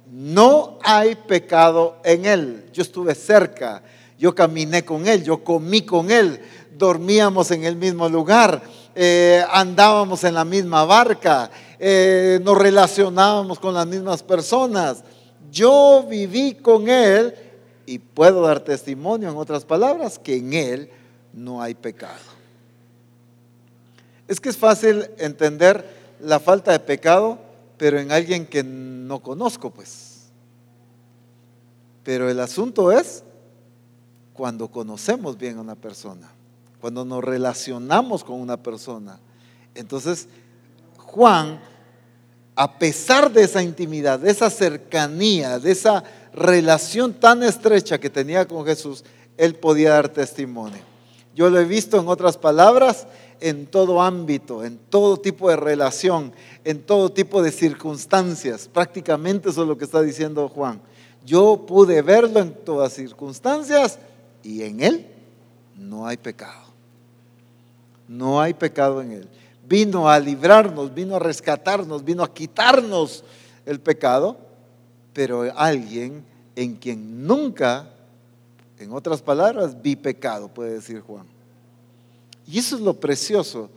no 0.09 0.79
hay 0.81 1.15
pecado 1.15 1.97
en 2.05 2.25
él. 2.25 2.69
Yo 2.71 2.81
estuve 2.81 3.13
cerca, 3.13 3.83
yo 4.17 4.33
caminé 4.33 4.85
con 4.85 5.05
él, 5.05 5.21
yo 5.21 5.43
comí 5.43 5.81
con 5.81 6.11
él, 6.11 6.39
dormíamos 6.77 7.51
en 7.51 7.65
el 7.65 7.75
mismo 7.75 8.07
lugar, 8.07 8.63
eh, 8.95 9.43
andábamos 9.51 10.23
en 10.23 10.35
la 10.35 10.45
misma 10.45 10.85
barca, 10.85 11.51
eh, 11.77 12.39
nos 12.41 12.57
relacionábamos 12.57 13.59
con 13.59 13.73
las 13.73 13.85
mismas 13.85 14.23
personas. 14.23 15.03
Yo 15.51 16.05
viví 16.09 16.55
con 16.55 16.89
él 16.89 17.35
y 17.85 17.99
puedo 17.99 18.41
dar 18.41 18.61
testimonio, 18.61 19.29
en 19.29 19.37
otras 19.37 19.65
palabras, 19.65 20.17
que 20.17 20.37
en 20.37 20.53
él 20.53 20.89
no 21.33 21.61
hay 21.61 21.73
pecado. 21.73 22.19
Es 24.27 24.39
que 24.39 24.49
es 24.49 24.57
fácil 24.57 25.09
entender 25.17 25.85
la 26.21 26.39
falta 26.39 26.71
de 26.71 26.79
pecado 26.79 27.51
pero 27.81 27.97
en 27.97 28.11
alguien 28.11 28.45
que 28.45 28.61
no 28.63 29.23
conozco, 29.23 29.71
pues. 29.71 30.27
Pero 32.03 32.29
el 32.29 32.39
asunto 32.39 32.91
es 32.91 33.23
cuando 34.33 34.67
conocemos 34.67 35.35
bien 35.35 35.57
a 35.57 35.61
una 35.61 35.73
persona, 35.73 36.29
cuando 36.79 37.03
nos 37.03 37.23
relacionamos 37.23 38.23
con 38.23 38.39
una 38.39 38.57
persona. 38.57 39.17
Entonces, 39.73 40.27
Juan, 40.95 41.59
a 42.55 42.77
pesar 42.77 43.31
de 43.31 43.43
esa 43.43 43.63
intimidad, 43.63 44.19
de 44.19 44.31
esa 44.31 44.49
cercanía, 44.49 45.59
de 45.59 45.71
esa 45.71 46.03
relación 46.33 47.13
tan 47.13 47.43
estrecha 47.43 47.99
que 47.99 48.09
tenía 48.09 48.47
con 48.47 48.65
Jesús, 48.65 49.03
él 49.37 49.55
podía 49.55 49.91
dar 49.91 50.09
testimonio. 50.09 50.79
Yo 51.33 51.49
lo 51.49 51.59
he 51.59 51.65
visto 51.65 51.99
en 51.99 52.07
otras 52.07 52.37
palabras 52.37 53.07
en 53.41 53.65
todo 53.65 54.01
ámbito, 54.01 54.63
en 54.63 54.77
todo 54.77 55.17
tipo 55.17 55.49
de 55.49 55.55
relación, 55.55 56.31
en 56.63 56.81
todo 56.83 57.11
tipo 57.11 57.41
de 57.41 57.51
circunstancias. 57.51 58.69
Prácticamente 58.71 59.49
eso 59.49 59.63
es 59.63 59.67
lo 59.67 59.77
que 59.77 59.85
está 59.85 60.01
diciendo 60.01 60.47
Juan. 60.47 60.79
Yo 61.25 61.65
pude 61.67 62.01
verlo 62.01 62.39
en 62.39 62.53
todas 62.53 62.93
circunstancias 62.93 63.99
y 64.43 64.61
en 64.63 64.81
él 64.81 65.07
no 65.75 66.07
hay 66.07 66.17
pecado. 66.17 66.61
No 68.07 68.39
hay 68.39 68.53
pecado 68.53 69.01
en 69.01 69.11
él. 69.11 69.29
Vino 69.71 70.09
a 70.09 70.19
librarnos, 70.19 70.93
vino 70.93 71.15
a 71.15 71.19
rescatarnos, 71.19 72.03
vino 72.03 72.23
a 72.23 72.33
quitarnos 72.33 73.23
el 73.65 73.79
pecado, 73.79 74.35
pero 75.13 75.49
alguien 75.55 76.25
en 76.57 76.75
quien 76.75 77.25
nunca, 77.25 77.87
en 78.77 78.91
otras 78.91 79.21
palabras, 79.21 79.81
vi 79.81 79.95
pecado, 79.95 80.49
puede 80.49 80.73
decir 80.73 80.99
Juan. 80.99 81.25
Y 82.45 82.59
eso 82.59 82.75
es 82.75 82.81
lo 82.81 82.99
precioso. 82.99 83.69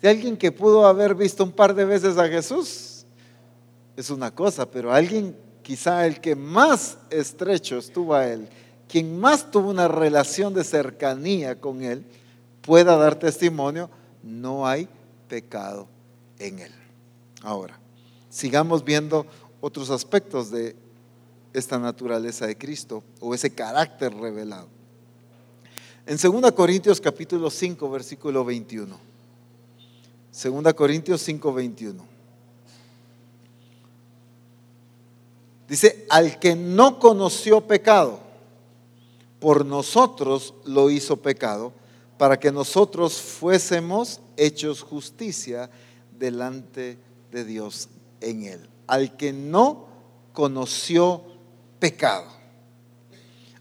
De 0.00 0.08
alguien 0.08 0.38
que 0.38 0.50
pudo 0.50 0.86
haber 0.86 1.14
visto 1.14 1.44
un 1.44 1.52
par 1.52 1.74
de 1.74 1.84
veces 1.84 2.16
a 2.16 2.26
Jesús, 2.26 3.04
es 3.94 4.08
una 4.08 4.30
cosa, 4.30 4.64
pero 4.64 4.90
alguien 4.90 5.36
quizá 5.60 6.06
el 6.06 6.18
que 6.18 6.34
más 6.34 6.96
estrecho 7.10 7.76
estuvo 7.76 8.14
a 8.14 8.26
él, 8.26 8.48
quien 8.88 9.20
más 9.20 9.50
tuvo 9.50 9.68
una 9.68 9.86
relación 9.86 10.54
de 10.54 10.64
cercanía 10.64 11.60
con 11.60 11.82
él, 11.82 12.06
pueda 12.62 12.96
dar 12.96 13.16
testimonio, 13.16 13.90
no 14.22 14.66
hay 14.66 14.88
pecado 15.28 15.88
en 16.38 16.58
él. 16.60 16.72
Ahora, 17.42 17.78
sigamos 18.28 18.84
viendo 18.84 19.26
otros 19.60 19.90
aspectos 19.90 20.50
de 20.50 20.76
esta 21.52 21.78
naturaleza 21.78 22.46
de 22.46 22.56
Cristo 22.56 23.02
o 23.20 23.34
ese 23.34 23.50
carácter 23.50 24.14
revelado. 24.14 24.68
En 26.06 26.16
2 26.16 26.52
Corintios 26.52 27.00
capítulo 27.00 27.50
5, 27.50 27.90
versículo 27.90 28.44
21. 28.44 28.98
2 30.42 30.74
Corintios 30.74 31.20
5, 31.22 31.52
21. 31.52 32.04
Dice, 35.68 36.04
al 36.08 36.40
que 36.40 36.56
no 36.56 36.98
conoció 36.98 37.60
pecado, 37.60 38.18
por 39.38 39.64
nosotros 39.64 40.54
lo 40.64 40.90
hizo 40.90 41.16
pecado, 41.16 41.72
para 42.20 42.38
que 42.38 42.52
nosotros 42.52 43.18
fuésemos 43.18 44.20
hechos 44.36 44.82
justicia 44.82 45.70
delante 46.18 46.98
de 47.30 47.44
Dios 47.46 47.88
en 48.20 48.42
él. 48.42 48.68
Al 48.86 49.16
que 49.16 49.32
no 49.32 49.86
conoció 50.34 51.22
pecado. 51.78 52.26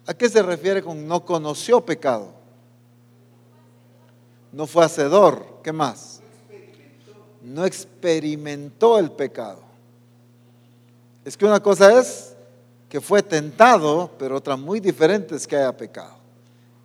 ¿A 0.05 0.13
qué 0.13 0.27
se 0.27 0.43
refiere 0.43 0.83
con 0.83 1.07
no 1.07 1.23
conoció 1.23 1.79
pecado? 1.85 2.33
No 4.51 4.67
fue 4.67 4.83
hacedor. 4.83 5.61
¿Qué 5.63 5.71
más? 5.71 6.19
No 7.41 7.63
experimentó 7.63 8.99
el 8.99 9.09
pecado. 9.09 9.61
Es 11.23 11.37
que 11.37 11.45
una 11.45 11.63
cosa 11.63 11.97
es 11.97 12.35
que 12.89 12.99
fue 12.99 13.23
tentado, 13.23 14.11
pero 14.19 14.35
otra 14.35 14.57
muy 14.57 14.81
diferente 14.81 15.37
es 15.37 15.47
que 15.47 15.55
haya 15.55 15.77
pecado. 15.77 16.18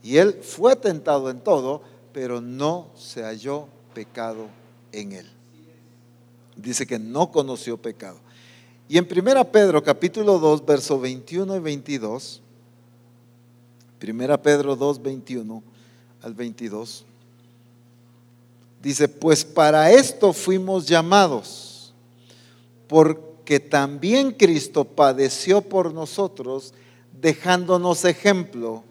Y 0.04 0.18
él 0.18 0.34
fue 0.42 0.76
tentado 0.76 1.30
en 1.30 1.40
todo, 1.40 1.80
pero 2.12 2.42
no 2.42 2.90
se 2.94 3.22
halló 3.22 3.68
pecado 3.94 4.48
en 4.92 5.12
él. 5.12 5.26
Dice 6.54 6.86
que 6.86 6.98
no 6.98 7.32
conoció 7.32 7.78
pecado. 7.78 8.18
Y 8.86 8.98
en 8.98 9.08
1 9.10 9.50
Pedro 9.50 9.82
capítulo 9.82 10.38
2, 10.38 10.66
verso 10.66 11.00
21 11.00 11.56
y 11.56 11.58
22, 11.58 12.42
1 14.06 14.42
Pedro 14.42 14.76
2, 14.76 15.02
21 15.02 15.62
al 16.20 16.34
22, 16.34 17.06
dice, 18.82 19.08
pues 19.08 19.42
para 19.42 19.90
esto 19.90 20.34
fuimos 20.34 20.86
llamados, 20.86 21.94
por 22.88 23.32
que 23.46 23.58
también 23.58 24.32
Cristo 24.32 24.84
padeció 24.84 25.62
por 25.62 25.94
nosotros, 25.94 26.74
dejándonos 27.18 28.04
ejemplo 28.04 28.84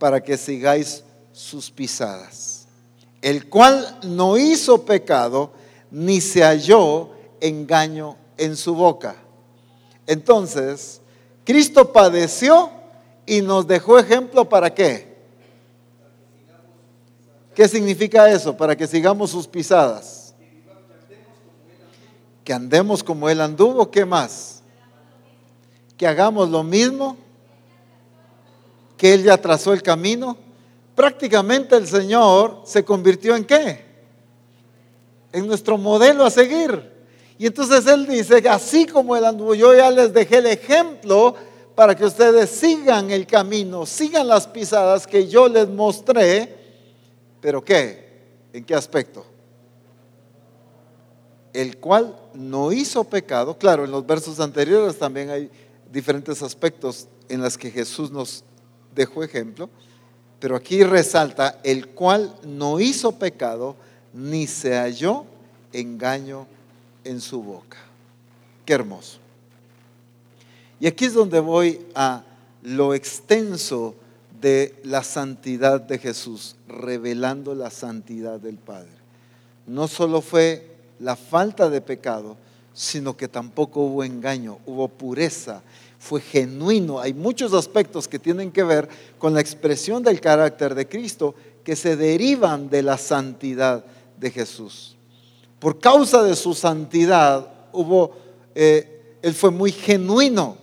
para 0.00 0.22
que 0.22 0.38
sigáis 0.38 1.04
sus 1.30 1.70
pisadas, 1.70 2.66
el 3.20 3.50
cual 3.50 3.98
no 4.02 4.38
hizo 4.38 4.82
pecado, 4.86 5.52
ni 5.90 6.22
se 6.22 6.42
halló 6.42 7.10
engaño 7.38 8.16
en 8.38 8.56
su 8.56 8.74
boca. 8.74 9.14
Entonces, 10.06 11.02
Cristo 11.44 11.92
padeció 11.92 12.70
y 13.26 13.42
nos 13.42 13.66
dejó 13.66 13.98
ejemplo 13.98 14.48
para 14.48 14.74
qué? 14.74 15.18
¿Qué 17.54 17.68
significa 17.68 18.30
eso? 18.30 18.56
Para 18.56 18.74
que 18.74 18.86
sigamos 18.86 19.30
sus 19.30 19.46
pisadas. 19.46 20.34
Que 22.42 22.54
andemos 22.54 23.04
como 23.04 23.28
Él 23.28 23.42
anduvo, 23.42 23.90
¿qué 23.90 24.06
más? 24.06 24.62
Que 25.98 26.06
hagamos 26.06 26.48
lo 26.48 26.62
mismo, 26.62 27.18
que 29.00 29.14
Él 29.14 29.22
ya 29.22 29.38
trazó 29.38 29.72
el 29.72 29.82
camino. 29.82 30.36
Prácticamente 30.94 31.74
el 31.74 31.86
Señor 31.88 32.60
se 32.66 32.84
convirtió 32.84 33.34
en 33.34 33.46
qué? 33.46 33.82
En 35.32 35.46
nuestro 35.46 35.78
modelo 35.78 36.22
a 36.22 36.30
seguir. 36.30 36.92
Y 37.38 37.46
entonces 37.46 37.86
Él 37.86 38.06
dice, 38.06 38.46
así 38.46 38.84
como 38.84 39.16
Él 39.16 39.24
anduvo, 39.24 39.54
yo 39.54 39.74
ya 39.74 39.90
les 39.90 40.12
dejé 40.12 40.36
el 40.36 40.46
ejemplo 40.48 41.34
para 41.74 41.94
que 41.94 42.04
ustedes 42.04 42.50
sigan 42.50 43.10
el 43.10 43.26
camino, 43.26 43.86
sigan 43.86 44.28
las 44.28 44.46
pisadas 44.46 45.06
que 45.06 45.26
yo 45.26 45.48
les 45.48 45.66
mostré 45.66 46.60
¿Pero 47.40 47.64
qué? 47.64 48.10
¿En 48.52 48.64
qué 48.64 48.74
aspecto? 48.74 49.24
El 51.54 51.78
cual 51.78 52.14
no 52.34 52.70
hizo 52.70 53.02
pecado. 53.04 53.56
Claro, 53.56 53.86
en 53.86 53.90
los 53.90 54.06
versos 54.06 54.38
anteriores 54.40 54.98
también 54.98 55.30
hay 55.30 55.50
diferentes 55.90 56.42
aspectos 56.42 57.08
en 57.30 57.40
los 57.40 57.56
que 57.56 57.70
Jesús 57.70 58.10
nos 58.10 58.44
dejó 58.94 59.22
ejemplo. 59.22 59.68
Pero 60.38 60.56
aquí 60.56 60.82
resalta, 60.82 61.60
el 61.62 61.88
cual 61.88 62.34
no 62.42 62.80
hizo 62.80 63.12
pecado, 63.12 63.76
ni 64.12 64.46
se 64.46 64.74
halló 64.76 65.24
engaño 65.72 66.46
en 67.04 67.20
su 67.20 67.42
boca. 67.42 67.78
Qué 68.64 68.72
hermoso. 68.72 69.18
Y 70.80 70.86
aquí 70.86 71.04
es 71.04 71.14
donde 71.14 71.40
voy 71.40 71.86
a 71.94 72.24
lo 72.62 72.94
extenso 72.94 73.94
de 74.40 74.80
la 74.84 75.02
santidad 75.02 75.80
de 75.80 75.98
Jesús, 75.98 76.56
revelando 76.66 77.54
la 77.54 77.70
santidad 77.70 78.40
del 78.40 78.56
Padre. 78.56 78.90
No 79.66 79.88
solo 79.88 80.22
fue 80.22 80.76
la 80.98 81.16
falta 81.16 81.68
de 81.68 81.82
pecado, 81.82 82.36
sino 82.72 83.16
que 83.16 83.28
tampoco 83.28 83.80
hubo 83.80 84.04
engaño, 84.04 84.58
hubo 84.66 84.88
pureza, 84.88 85.62
fue 86.00 86.22
genuino. 86.22 86.98
Hay 86.98 87.12
muchos 87.12 87.52
aspectos 87.52 88.08
que 88.08 88.18
tienen 88.18 88.50
que 88.50 88.64
ver 88.64 88.88
con 89.18 89.34
la 89.34 89.40
expresión 89.40 90.02
del 90.02 90.18
carácter 90.18 90.74
de 90.74 90.88
Cristo 90.88 91.34
que 91.62 91.76
se 91.76 91.94
derivan 91.94 92.70
de 92.70 92.82
la 92.82 92.96
santidad 92.96 93.84
de 94.18 94.30
Jesús. 94.30 94.96
Por 95.58 95.78
causa 95.78 96.22
de 96.22 96.34
su 96.34 96.54
santidad, 96.54 97.52
hubo, 97.72 98.12
eh, 98.54 99.18
él 99.20 99.34
fue 99.34 99.50
muy 99.50 99.72
genuino, 99.72 100.56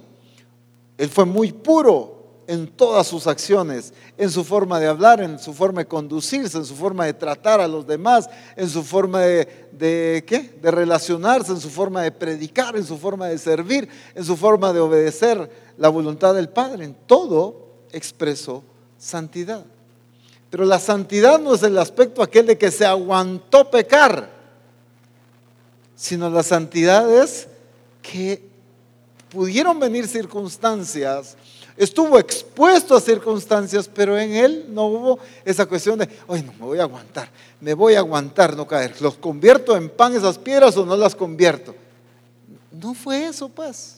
él 0.97 1.07
fue 1.07 1.25
muy 1.25 1.51
puro, 1.51 2.16
en 2.47 2.67
todas 2.67 3.05
sus 3.05 3.27
acciones, 3.27 3.93
en 4.17 4.31
su 4.31 4.43
forma 4.45 4.79
de 4.79 4.87
hablar, 4.87 5.21
en 5.21 5.37
su 5.37 5.53
forma 5.53 5.81
de 5.81 5.87
conducirse, 5.87 6.57
en 6.57 6.65
su 6.65 6.75
forma 6.75 7.05
de 7.05 7.13
tratar 7.13 7.59
a 7.59 7.67
los 7.67 7.85
demás, 7.85 8.29
en 8.55 8.69
su 8.69 8.83
forma 8.83 9.19
de, 9.21 10.23
¿qué? 10.25 10.57
de 10.61 10.71
relacionarse, 10.71 11.51
en 11.51 11.59
su 11.59 11.69
forma 11.69 12.01
de 12.01 12.11
predicar, 12.11 12.77
en 12.77 12.85
su 12.85 12.97
forma 12.97 13.27
de 13.27 13.37
servir, 13.37 13.89
en 14.15 14.23
su 14.23 14.37
forma 14.37 14.71
de 14.71 14.79
obedecer 14.79 15.51
la 15.77 15.89
voluntad 15.89 16.33
del 16.33 16.47
Padre. 16.47 16.85
En 16.85 16.95
todo 17.05 17.67
expresó 17.91 18.63
santidad. 18.97 19.65
Pero 20.49 20.63
la 20.63 20.79
santidad 20.79 21.39
no 21.39 21.53
es 21.53 21.63
el 21.63 21.77
aspecto 21.77 22.23
aquel 22.23 22.47
de 22.47 22.57
que 22.57 22.71
se 22.71 22.85
aguantó 22.85 23.69
pecar, 23.69 24.29
sino 25.97 26.29
la 26.29 26.43
santidad 26.43 27.13
es 27.13 27.49
que 28.01 28.47
pudieron 29.29 29.79
venir 29.79 30.07
circunstancias 30.07 31.35
estuvo 31.77 32.17
expuesto 32.17 32.95
a 32.95 33.01
circunstancias, 33.01 33.89
pero 33.93 34.17
en 34.17 34.33
él 34.33 34.65
no 34.69 34.87
hubo 34.87 35.19
esa 35.45 35.65
cuestión 35.65 35.99
de, 35.99 36.09
oye, 36.27 36.43
no, 36.43 36.51
me 36.53 36.65
voy 36.65 36.79
a 36.79 36.83
aguantar, 36.83 37.29
me 37.61 37.73
voy 37.73 37.95
a 37.95 37.99
aguantar, 37.99 38.57
no 38.57 38.67
caer. 38.67 38.99
¿Los 39.01 39.15
convierto 39.15 39.77
en 39.77 39.89
pan 39.89 40.15
esas 40.15 40.37
piedras 40.37 40.75
o 40.77 40.85
no 40.85 40.97
las 40.97 41.15
convierto? 41.15 41.75
No 42.71 42.93
fue 42.93 43.27
eso, 43.27 43.47
pues. 43.49 43.97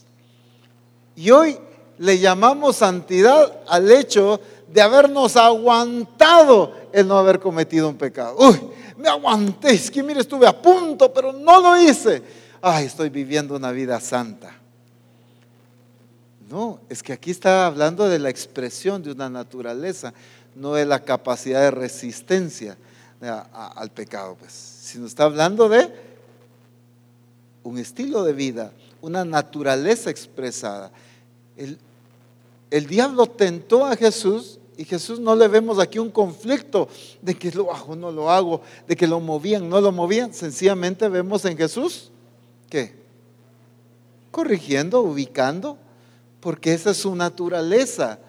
Y 1.16 1.32
hoy 1.32 1.58
le 1.98 2.20
llamamos 2.20 2.78
santidad 2.78 3.62
al 3.68 3.92
hecho 3.92 4.40
de 4.68 4.82
habernos 4.82 5.36
aguantado 5.36 6.74
el 6.94 7.08
no 7.08 7.18
haber 7.18 7.40
cometido 7.40 7.90
un 7.90 7.96
pecado. 7.96 8.36
Uy, 8.38 8.60
me 8.98 9.10
aguanté, 9.10 9.72
es 9.72 9.90
que 9.90 10.04
mire, 10.04 10.22
estuve 10.22 10.48
a 10.48 10.62
punto, 10.62 11.12
pero 11.14 11.34
no 11.34 11.62
lo 11.62 11.78
hice. 11.78 12.22
Ay, 12.62 12.86
estoy 12.86 13.10
viviendo 13.10 13.56
una 13.56 13.72
vida 13.72 14.00
santa. 14.00 14.59
No, 16.50 16.80
es 16.90 17.04
que 17.04 17.14
aquí 17.14 17.30
está 17.30 17.68
hablando 17.68 18.10
de 18.10 18.18
la 18.18 18.30
expresión 18.30 19.04
de 19.04 19.12
una 19.12 19.30
naturaleza, 19.30 20.16
no 20.56 20.74
de 20.74 20.84
la 20.84 21.04
capacidad 21.04 21.62
de 21.62 21.70
resistencia 21.70 22.76
al 23.22 23.92
pecado, 23.92 24.36
pues, 24.40 24.52
sino 24.52 25.06
está 25.06 25.26
hablando 25.26 25.70
de 25.70 25.94
un 27.62 27.78
estilo 27.78 28.24
de 28.24 28.34
vida, 28.34 28.72
una 29.00 29.24
naturaleza 29.24 30.10
expresada. 30.10 30.92
El, 31.56 31.78
el 32.72 32.88
diablo 32.88 33.28
tentó 33.28 33.86
a 33.86 33.96
Jesús 33.96 34.60
y 34.76 34.86
Jesús 34.86 35.20
no 35.20 35.36
le 35.36 35.48
vemos 35.48 35.78
aquí 35.78 36.00
un 36.00 36.10
conflicto 36.10 36.90
de 37.22 37.36
que 37.36 37.52
lo 37.52 37.72
hago, 37.72 37.96
no 37.96 38.12
lo 38.12 38.32
hago, 38.32 38.62
de 38.88 38.96
que 38.96 39.06
lo 39.06 39.20
movían, 39.20 39.70
no 39.70 39.80
lo 39.82 39.92
movían. 39.92 40.34
Sencillamente 40.34 41.08
vemos 41.10 41.46
en 41.46 41.58
Jesús 41.58 42.10
que 42.70 42.96
corrigiendo, 44.32 45.02
ubicando, 45.02 45.78
porque 46.40 46.74
esa 46.74 46.92
es 46.92 46.98
su 46.98 47.16
naturaleza, 47.16 48.20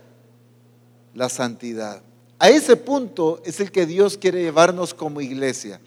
la 1.14 1.28
santidad. 1.28 2.02
A 2.38 2.48
ese 2.48 2.76
punto 2.76 3.40
es 3.44 3.60
el 3.60 3.70
que 3.70 3.86
Dios 3.86 4.16
quiere 4.16 4.42
llevarnos 4.42 4.94
como 4.94 5.20
iglesia. 5.20 5.80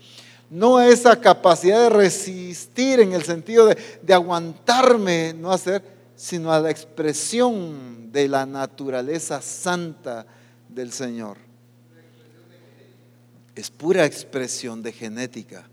No 0.49 0.77
a 0.77 0.87
esa 0.87 1.19
capacidad 1.19 1.81
de 1.81 1.89
resistir 1.89 2.99
en 2.99 3.13
el 3.13 3.23
sentido 3.23 3.65
de, 3.65 3.77
de 4.01 4.13
aguantarme, 4.13 5.33
no 5.33 5.51
hacer, 5.51 5.83
sino 6.15 6.53
a 6.53 6.59
la 6.59 6.69
expresión 6.69 8.11
de 8.11 8.27
la 8.27 8.45
naturaleza 8.45 9.41
santa 9.41 10.27
del 10.69 10.91
Señor. 10.91 11.37
Es 13.55 13.71
pura 13.71 14.05
expresión 14.05 14.83
de 14.83 14.91
genética. 14.91 15.67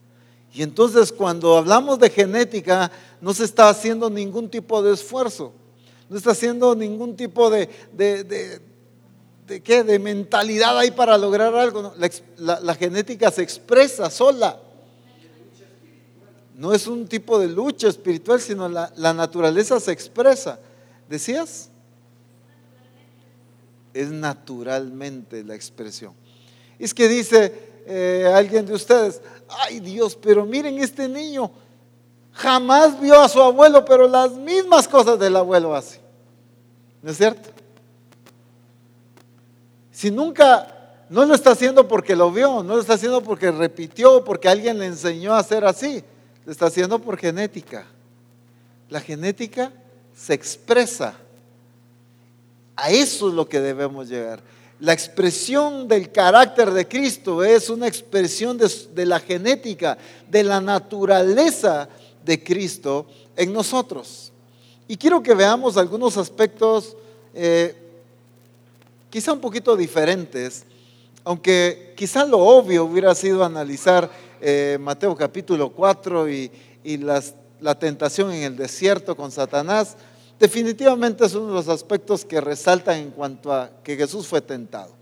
Y 0.52 0.62
entonces 0.62 1.12
cuando 1.12 1.56
hablamos 1.56 1.98
de 1.98 2.10
genética, 2.10 2.90
no 3.20 3.34
se 3.34 3.44
está 3.44 3.68
haciendo 3.68 4.08
ningún 4.08 4.48
tipo 4.48 4.82
de 4.82 4.94
esfuerzo 4.94 5.52
no 6.10 6.16
está 6.16 6.32
haciendo 6.32 6.74
ningún 6.74 7.14
tipo 7.16 7.48
de, 7.50 7.68
de, 7.92 8.60
¿qué? 9.62 9.84
de 9.84 9.98
mentalidad 10.00 10.76
ahí 10.76 10.90
para 10.90 11.16
lograr 11.16 11.54
algo. 11.54 11.94
La, 12.36 12.74
genética 12.74 13.30
se 13.30 13.42
expresa 13.42 14.10
sola. 14.10 14.60
No 16.56 16.74
es 16.74 16.88
un 16.88 17.06
tipo 17.06 17.38
de 17.38 17.46
lucha 17.46 17.86
espiritual, 17.86 18.40
sino 18.40 18.68
la, 18.68 18.90
naturaleza 19.14 19.78
se 19.78 19.92
expresa. 19.92 20.58
¿Decías? 21.08 21.70
Es 23.94 24.10
naturalmente 24.10 25.44
la 25.44 25.54
expresión. 25.54 26.12
Es 26.76 26.92
que 26.92 27.06
dice 27.06 27.82
eh, 27.86 28.28
alguien 28.34 28.66
de 28.66 28.74
ustedes, 28.74 29.20
ay 29.48 29.78
Dios, 29.78 30.18
pero 30.20 30.44
miren 30.44 30.76
este 30.80 31.08
niño, 31.08 31.52
jamás 32.40 32.98
vio 32.98 33.20
a 33.20 33.28
su 33.28 33.40
abuelo, 33.40 33.84
pero 33.84 34.08
las 34.08 34.32
mismas 34.32 34.88
cosas 34.88 35.18
del 35.18 35.36
abuelo 35.36 35.74
hace. 35.74 36.00
¿No 37.02 37.10
es 37.10 37.16
cierto? 37.16 37.50
Si 39.92 40.10
nunca, 40.10 41.04
no 41.10 41.26
lo 41.26 41.34
está 41.34 41.50
haciendo 41.50 41.86
porque 41.86 42.16
lo 42.16 42.32
vio, 42.32 42.62
no 42.62 42.76
lo 42.76 42.80
está 42.80 42.94
haciendo 42.94 43.22
porque 43.22 43.50
repitió, 43.50 44.24
porque 44.24 44.48
alguien 44.48 44.78
le 44.78 44.86
enseñó 44.86 45.34
a 45.34 45.38
hacer 45.38 45.64
así, 45.66 46.02
lo 46.46 46.52
está 46.52 46.66
haciendo 46.66 46.98
por 46.98 47.18
genética. 47.18 47.84
La 48.88 49.00
genética 49.00 49.70
se 50.14 50.32
expresa. 50.32 51.14
A 52.74 52.90
eso 52.90 53.28
es 53.28 53.34
lo 53.34 53.46
que 53.46 53.60
debemos 53.60 54.08
llegar. 54.08 54.40
La 54.80 54.94
expresión 54.94 55.86
del 55.86 56.10
carácter 56.10 56.70
de 56.70 56.88
Cristo 56.88 57.44
es 57.44 57.68
una 57.68 57.86
expresión 57.86 58.56
de, 58.56 59.04
la 59.04 59.20
genética, 59.20 59.98
de 60.30 60.42
la 60.42 60.62
naturaleza 60.62 61.86
de 62.24 62.42
Cristo 62.42 63.06
en 63.36 63.52
nosotros. 63.52 64.32
Y 64.88 64.96
quiero 64.96 65.22
que 65.22 65.34
veamos 65.34 65.76
algunos 65.76 66.16
aspectos 66.16 66.96
eh, 67.34 67.76
quizá 69.08 69.32
un 69.32 69.40
poquito 69.40 69.76
diferentes, 69.76 70.64
aunque 71.24 71.94
quizá 71.96 72.24
lo 72.24 72.38
obvio 72.38 72.84
hubiera 72.84 73.14
sido 73.14 73.44
analizar 73.44 74.10
eh, 74.40 74.78
Mateo 74.80 75.14
capítulo 75.16 75.70
4 75.70 76.28
y, 76.30 76.50
las 76.98 77.34
la 77.60 77.78
tentación 77.78 78.32
en 78.32 78.42
el 78.42 78.56
desierto 78.56 79.14
con 79.14 79.30
Satanás, 79.30 79.96
definitivamente 80.38 81.26
es 81.26 81.34
uno 81.34 81.48
de 81.48 81.52
los 81.52 81.68
aspectos 81.68 82.24
que 82.24 82.40
resaltan 82.40 82.96
en 82.98 83.10
cuanto 83.10 83.52
a 83.52 83.70
que 83.84 83.96
Jesús 83.96 84.26
fue 84.26 84.40
tentado. 84.40 84.92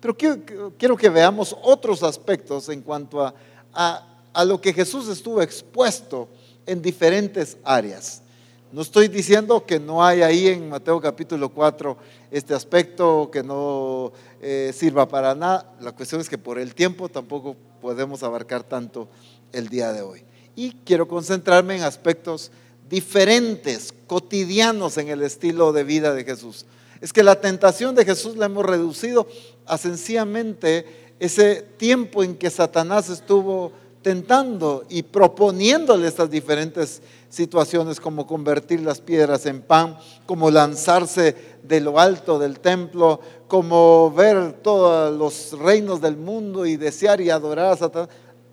Pero 0.00 0.14
quiero, 0.14 0.96
que 0.96 1.08
veamos 1.08 1.56
otros 1.62 2.02
aspectos 2.02 2.68
en 2.68 2.82
cuanto 2.82 3.24
a, 3.24 3.34
a 3.72 4.17
lo 4.44 4.60
que 4.60 4.72
Jesús 4.72 5.08
estuvo 5.08 5.42
expuesto 5.42 6.28
en 6.66 6.82
diferentes 6.82 7.56
áreas. 7.64 8.22
No 8.70 8.82
estoy 8.82 9.08
diciendo 9.08 9.64
que 9.64 9.80
no 9.80 10.04
hay 10.04 10.20
ahí 10.20 10.46
en 10.48 10.68
Mateo 10.68 11.00
capítulo 11.00 11.48
4 11.48 11.96
este 12.30 12.52
aspecto 12.52 13.30
que 13.32 13.42
no 13.42 14.12
eh, 14.42 14.72
sirva 14.74 15.08
para 15.08 15.34
nada. 15.34 15.74
La 15.80 15.92
cuestión 15.92 16.20
es 16.20 16.28
que 16.28 16.36
por 16.36 16.58
el 16.58 16.74
tiempo 16.74 17.08
tampoco 17.08 17.56
podemos 17.80 18.22
abarcar 18.22 18.62
tanto 18.62 19.08
el 19.52 19.68
día 19.68 19.92
de 19.92 20.02
hoy. 20.02 20.22
Y 20.54 20.72
quiero 20.84 21.08
concentrarme 21.08 21.76
en 21.76 21.82
aspectos 21.82 22.50
diferentes, 22.90 23.94
cotidianos 24.06 24.98
en 24.98 25.08
el 25.08 25.22
estilo 25.22 25.72
de 25.72 25.84
vida 25.84 26.12
de 26.12 26.24
Jesús. 26.24 26.66
Es 27.00 27.12
que 27.12 27.22
la 27.22 27.40
tentación 27.40 27.94
de 27.94 28.04
Jesús 28.04 28.36
la 28.36 28.46
hemos 28.46 28.66
reducido 28.66 29.26
a 29.64 29.78
sencillamente 29.78 31.14
ese 31.20 31.62
tiempo 31.78 32.22
en 32.22 32.36
que 32.36 32.50
Satanás 32.50 33.08
estuvo 33.08 33.72
tentando 34.02 34.84
y 34.88 35.02
proponiéndole 35.02 36.06
estas 36.06 36.30
diferentes 36.30 37.02
situaciones 37.28 38.00
como 38.00 38.26
convertir 38.26 38.80
las 38.80 39.00
piedras 39.00 39.44
en 39.46 39.60
pan, 39.60 39.98
como 40.26 40.50
lanzarse 40.50 41.34
de 41.62 41.80
lo 41.80 41.98
alto 41.98 42.38
del 42.38 42.60
templo, 42.60 43.20
como 43.48 44.10
ver 44.12 44.54
todos 44.62 45.16
los 45.16 45.58
reinos 45.58 46.00
del 46.00 46.16
mundo 46.16 46.64
y 46.64 46.76
desear 46.76 47.20
y 47.20 47.30
adorar 47.30 47.72
a 47.72 47.76
Satanás. 47.76 48.08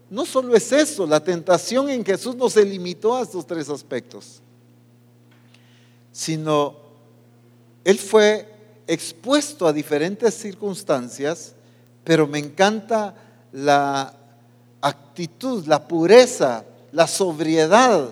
No 0.09 0.25
solo 0.25 0.55
es 0.55 0.71
eso, 0.71 1.05
la 1.07 1.23
tentación 1.23 1.89
en 1.89 2.03
Jesús 2.05 2.35
no 2.35 2.49
se 2.49 2.63
limitó 2.63 3.15
a 3.15 3.21
estos 3.21 3.45
tres 3.45 3.69
aspectos, 3.69 4.41
sino 6.11 6.75
Él 7.83 7.97
fue 7.97 8.47
expuesto 8.87 9.67
a 9.67 9.73
diferentes 9.73 10.33
circunstancias, 10.33 11.55
pero 12.03 12.27
me 12.27 12.39
encanta 12.39 13.15
la 13.51 14.13
actitud, 14.87 15.65
la 15.65 15.87
pureza, 15.87 16.63
la 16.91 17.07
sobriedad, 17.07 18.09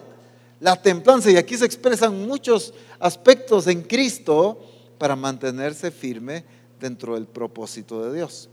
la 0.60 0.82
templanza. 0.82 1.30
Y 1.30 1.38
aquí 1.38 1.56
se 1.56 1.66
expresan 1.66 2.26
muchos 2.26 2.74
aspectos 3.00 3.68
en 3.68 3.84
Cristo 3.84 4.60
para 4.98 5.16
mantenerse 5.16 5.92
firme 5.92 6.44
dentro 6.80 7.14
del 7.14 7.28
propósito 7.28 8.04
de 8.04 8.16
Dios. 8.18 8.50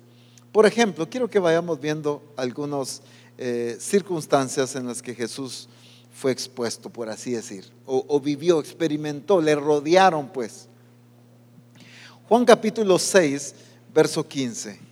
Por 0.53 0.67
ejemplo, 0.67 1.09
quiero 1.09 1.31
que 1.31 1.39
vayamos 1.39 1.81
viendo 1.81 2.23
algunas 2.37 3.03
eh, 3.39 3.77
circunstancias 3.81 4.77
en 4.77 4.87
las 4.87 5.01
que 5.01 5.15
Jesús 5.15 5.69
fue 6.13 6.33
expuesto, 6.33 6.91
por 6.91 7.09
así 7.09 7.31
decir, 7.31 7.65
o, 7.87 8.05
o 8.07 8.21
vivió, 8.21 8.61
experimentó, 8.61 9.41
le 9.41 9.55
rodearon 9.55 10.29
pues. 10.29 10.69
Juan 12.29 12.45
capítulo 12.45 12.99
6, 12.99 13.55
verso 13.95 14.27
15. 14.27 14.90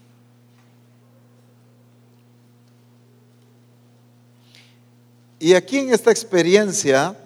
Y 5.41 5.55
aquí 5.55 5.79
en 5.79 5.93
esta 5.95 6.11
experiencia 6.11 7.17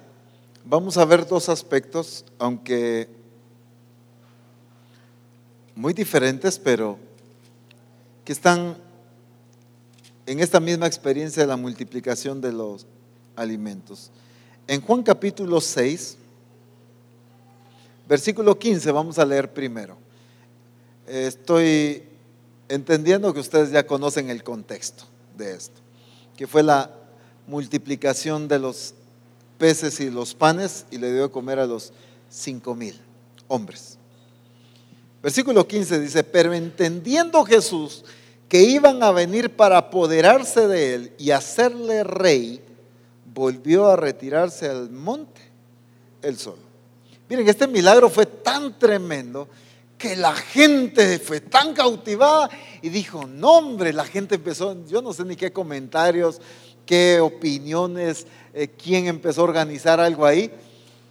vamos 0.67 0.99
a 0.99 1.05
ver 1.07 1.27
dos 1.27 1.49
aspectos, 1.49 2.27
aunque 2.39 3.09
muy 5.75 5.95
diferentes, 5.95 6.59
pero 6.59 6.99
que 8.23 8.33
están 8.33 8.77
en 10.27 10.41
esta 10.41 10.61
misma 10.61 10.87
experiencia 10.87 11.43
de 11.43 11.47
la 11.47 11.57
multiplicación 11.57 12.43
de 12.43 12.53
los 12.53 12.87
alimentos. 13.35 14.11
En 14.67 14.83
Juan 14.83 15.03
capítulo 15.03 15.59
6, 15.59 16.19
versículo 18.07 18.59
15, 18.59 18.93
vamos 18.93 19.19
a 19.19 19.25
leer 19.25 19.51
primero. 19.55 19.97
Estoy 21.07 22.03
entendiendo 22.69 23.33
que 23.33 23.41
ustedes 23.41 23.71
ya 23.71 23.87
conocen 23.87 24.29
el 24.29 24.45
contexto 24.45 25.05
de 25.35 25.55
esto, 25.55 25.81
que 26.37 26.47
fue 26.47 26.63
la 26.63 27.02
multiplicación 27.47 28.49
de 28.49 28.59
los 28.59 28.95
peces 29.59 30.01
y 30.01 30.11
los 30.11 30.35
panes 30.35 30.87
y 30.91 30.99
le 30.99 31.13
dio 31.13 31.23
de 31.23 31.31
comer 31.31 31.59
a 31.59 31.67
los 31.67 31.93
cinco 32.29 32.75
mil 32.75 32.99
hombres. 33.49 33.99
Versículo 35.23 35.67
15 35.67 36.01
dice, 36.01 36.25
pero 36.25 36.53
entendiendo 36.53 37.45
Jesús 37.45 38.05
que 38.49 38.63
iban 38.63 39.03
a 39.03 39.13
venir 39.13 39.55
para 39.55 39.79
apoderarse 39.79 40.67
de 40.67 40.95
él 40.95 41.13
y 41.17 41.31
hacerle 41.31 42.05
rey, 42.05 42.61
volvió 43.33 43.87
a 43.87 43.97
retirarse 43.97 44.69
al 44.69 44.91
monte 44.91 45.41
el 46.23 46.37
sol. 46.39 46.59
Miren, 47.29 47.49
este 47.49 47.67
milagro 47.67 48.11
fue 48.11 48.27
tan 48.27 48.79
tremendo 48.79 49.49
que 49.97 50.17
la 50.17 50.35
gente 50.35 51.19
fue 51.21 51.41
tan 51.41 51.73
cautivada 51.75 52.51
y 52.83 52.89
dijo, 52.89 53.27
no 53.27 53.53
hombre, 53.53 53.93
la 53.93 54.05
gente 54.05 54.35
empezó, 54.35 54.77
yo 54.87 55.01
no 55.01 55.13
sé 55.13 55.25
ni 55.25 55.37
qué 55.37 55.53
comentarios, 55.53 56.41
qué 56.87 57.21
opiniones, 57.21 58.27
eh, 58.55 58.69
quién 58.69 59.07
empezó 59.07 59.43
a 59.43 59.45
organizar 59.45 60.01
algo 60.01 60.27
ahí, 60.27 60.51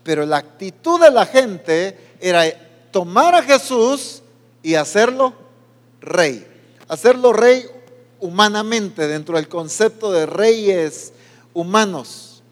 pero 0.04 0.26
la 0.26 0.38
actitud 0.38 1.00
de 1.00 1.12
la 1.12 1.26
gente 1.26 1.98
era 2.20 2.46
tomar 2.92 3.36
a 3.36 3.44
Jesús 3.44 4.22
y 4.64 4.76
hacerlo 4.76 5.34
rey. 6.02 6.46
Hacerlo 6.88 7.34
rey 7.34 7.66
humanamente 8.20 9.08
dentro 9.08 9.36
del 9.36 9.48
concepto 9.48 10.12
de 10.12 10.26
reyes 10.26 11.14
humanos. 11.54 12.44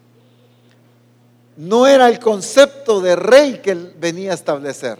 No 1.56 1.86
era 1.86 2.08
el 2.08 2.18
concepto 2.18 3.00
de 3.00 3.16
rey 3.16 3.60
que 3.62 3.72
él 3.72 3.94
venía 3.98 4.32
a 4.32 4.34
establecer. 4.34 4.98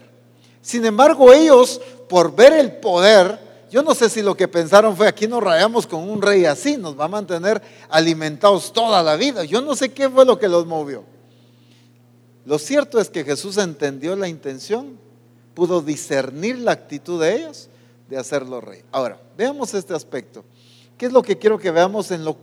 Sin 0.63 0.85
embargo, 0.85 1.33
ellos, 1.33 1.81
por 2.09 2.35
ver 2.35 2.53
el 2.53 2.73
poder, 2.73 3.50
yo 3.71 3.83
no 3.85 3.95
sé 3.95 4.09
si 4.11 4.21
lo 4.21 4.37
que 4.37 4.49
pensaron 4.49 4.97
fue, 4.97 5.07
aquí 5.07 5.29
nos 5.29 5.43
rayamos 5.43 5.87
con 5.87 6.09
un 6.09 6.21
rey 6.21 6.45
así, 6.45 6.77
nos 6.77 6.99
va 6.99 7.05
a 7.05 7.09
mantener 7.09 7.63
alimentados 7.89 8.73
toda 8.73 9.03
la 9.03 9.15
vida. 9.15 9.45
Yo 9.45 9.61
no 9.61 9.77
sé 9.77 9.93
qué 9.93 10.11
fue 10.11 10.25
lo 10.25 10.39
que 10.39 10.49
los 10.49 10.67
movió. 10.67 11.05
Lo 12.45 12.59
cierto 12.59 12.99
es 12.99 13.09
que 13.09 13.23
Jesús 13.23 13.59
entendió 13.59 14.17
la 14.17 14.27
intención, 14.27 14.99
pudo 15.55 15.83
discernir 15.83 16.59
la 16.59 16.73
actitud 16.73 17.21
de 17.21 17.37
ellos 17.37 17.69
de 18.09 18.17
hacerlo 18.17 18.61
rey. 18.61 18.83
Ahora, 18.91 19.21
veamos 19.37 19.73
este 19.75 19.95
aspecto. 19.95 20.45
¿Qué 20.99 21.07
es 21.07 21.13
lo 21.13 21.23
que 21.23 21.39
quiero 21.39 21.59
que 21.59 21.71
veamos 21.71 22.11
en 22.11 22.25
lo, 22.25 22.37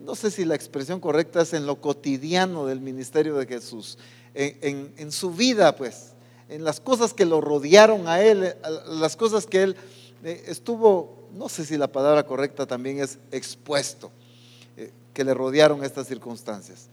no 0.00 0.14
sé 0.14 0.30
si 0.30 0.46
la 0.46 0.54
expresión 0.54 0.98
correcta 0.98 1.42
es 1.42 1.52
en 1.52 1.66
lo 1.66 1.78
cotidiano 1.80 2.64
del 2.64 2.80
ministerio 2.80 3.34
de 3.36 3.46
Jesús, 3.46 3.98
en, 4.32 4.94
en 4.96 5.12
su 5.12 5.30
vida, 5.30 5.76
pues, 5.76 6.14
en 6.48 6.64
las 6.64 6.80
cosas 6.80 7.12
que 7.12 7.26
lo 7.26 7.40
rodearon 7.40 8.08
a 8.08 8.22
él, 8.22 8.54
las 8.88 9.16
cosas 9.16 9.46
que 9.46 9.62
él 9.62 9.76
estuvo, 10.24 11.28
no 11.32 11.48
sé 11.48 11.64
si 11.64 11.76
la 11.76 11.88
palabra 11.88 12.24
correcta 12.24 12.66
también 12.66 13.00
es 13.00 13.18
expuesto, 13.30 14.10
eh, 14.76 14.90
que 15.12 15.24
le 15.24 15.34
rodearon 15.34 15.84
estas 15.84 16.06
circunstancias. 16.06 16.88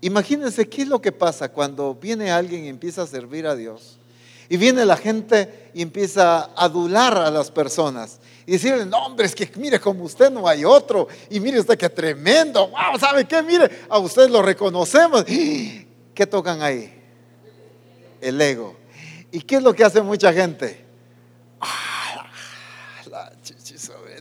Imagínense 0.00 0.68
qué 0.68 0.82
es 0.82 0.88
lo 0.88 1.00
que 1.00 1.12
pasa 1.12 1.50
cuando 1.50 1.94
viene 1.94 2.30
alguien 2.30 2.64
y 2.64 2.68
empieza 2.68 3.02
a 3.02 3.06
servir 3.06 3.46
a 3.46 3.54
Dios. 3.54 3.98
Y 4.48 4.58
viene 4.58 4.84
la 4.84 4.96
gente 4.96 5.70
y 5.72 5.80
empieza 5.80 6.40
a 6.40 6.64
adular 6.64 7.16
a 7.16 7.30
las 7.30 7.50
personas. 7.50 8.20
Y 8.46 8.52
decirle, 8.52 8.84
no, 8.84 8.98
hombre, 8.98 9.24
es 9.24 9.34
que 9.34 9.50
mire, 9.56 9.80
como 9.80 10.04
usted 10.04 10.30
no 10.30 10.46
hay 10.46 10.64
otro. 10.64 11.08
Y 11.30 11.40
mire 11.40 11.60
usted 11.60 11.78
qué 11.78 11.88
tremendo. 11.88 12.68
Wow, 12.68 12.98
¿sabe 12.98 13.24
qué? 13.24 13.42
Mire, 13.42 13.70
a 13.88 13.98
usted 13.98 14.28
lo 14.28 14.42
reconocemos. 14.42 15.24
¿Qué 15.24 16.26
tocan 16.28 16.60
ahí? 16.60 16.92
El 18.20 18.38
ego. 18.40 18.76
¿Y 19.32 19.40
qué 19.40 19.56
es 19.56 19.62
lo 19.62 19.72
que 19.72 19.84
hace 19.84 20.02
mucha 20.02 20.32
gente? 20.32 20.84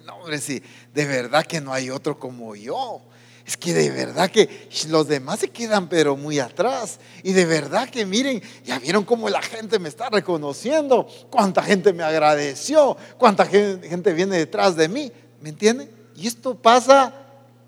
no, 0.06 0.13
hombre, 0.24 0.40
sí, 0.40 0.64
de 0.94 1.06
verdad 1.06 1.46
que 1.46 1.60
no 1.60 1.74
hay 1.74 1.90
otro 1.90 2.18
como 2.18 2.56
yo. 2.56 3.02
Es 3.46 3.58
que 3.58 3.74
de 3.74 3.90
verdad 3.90 4.32
que 4.32 4.70
los 4.88 5.10
demás 5.10 5.40
se 5.40 5.50
quedan 5.50 5.90
pero 5.90 6.16
muy 6.16 6.40
atrás. 6.40 6.98
Y 7.24 7.34
de 7.34 7.46
verdad 7.46 7.90
que 7.90 8.06
miren, 8.06 8.42
ya 8.64 8.80
vieron 8.80 9.04
cómo 9.04 9.28
la 9.28 9.42
gente 9.42 9.80
me 9.80 9.90
está 9.90 10.10
reconociendo, 10.10 11.06
cuánta 11.30 11.62
gente 11.62 11.92
me 11.92 12.04
agradeció, 12.04 12.96
cuánta 13.18 13.46
gente 13.46 14.14
viene 14.14 14.38
detrás 14.38 14.78
de 14.78 14.88
mí. 14.88 15.12
¿Me 15.42 15.50
entienden? 15.50 15.92
Y 16.16 16.26
esto 16.26 16.56
pasa 16.56 17.14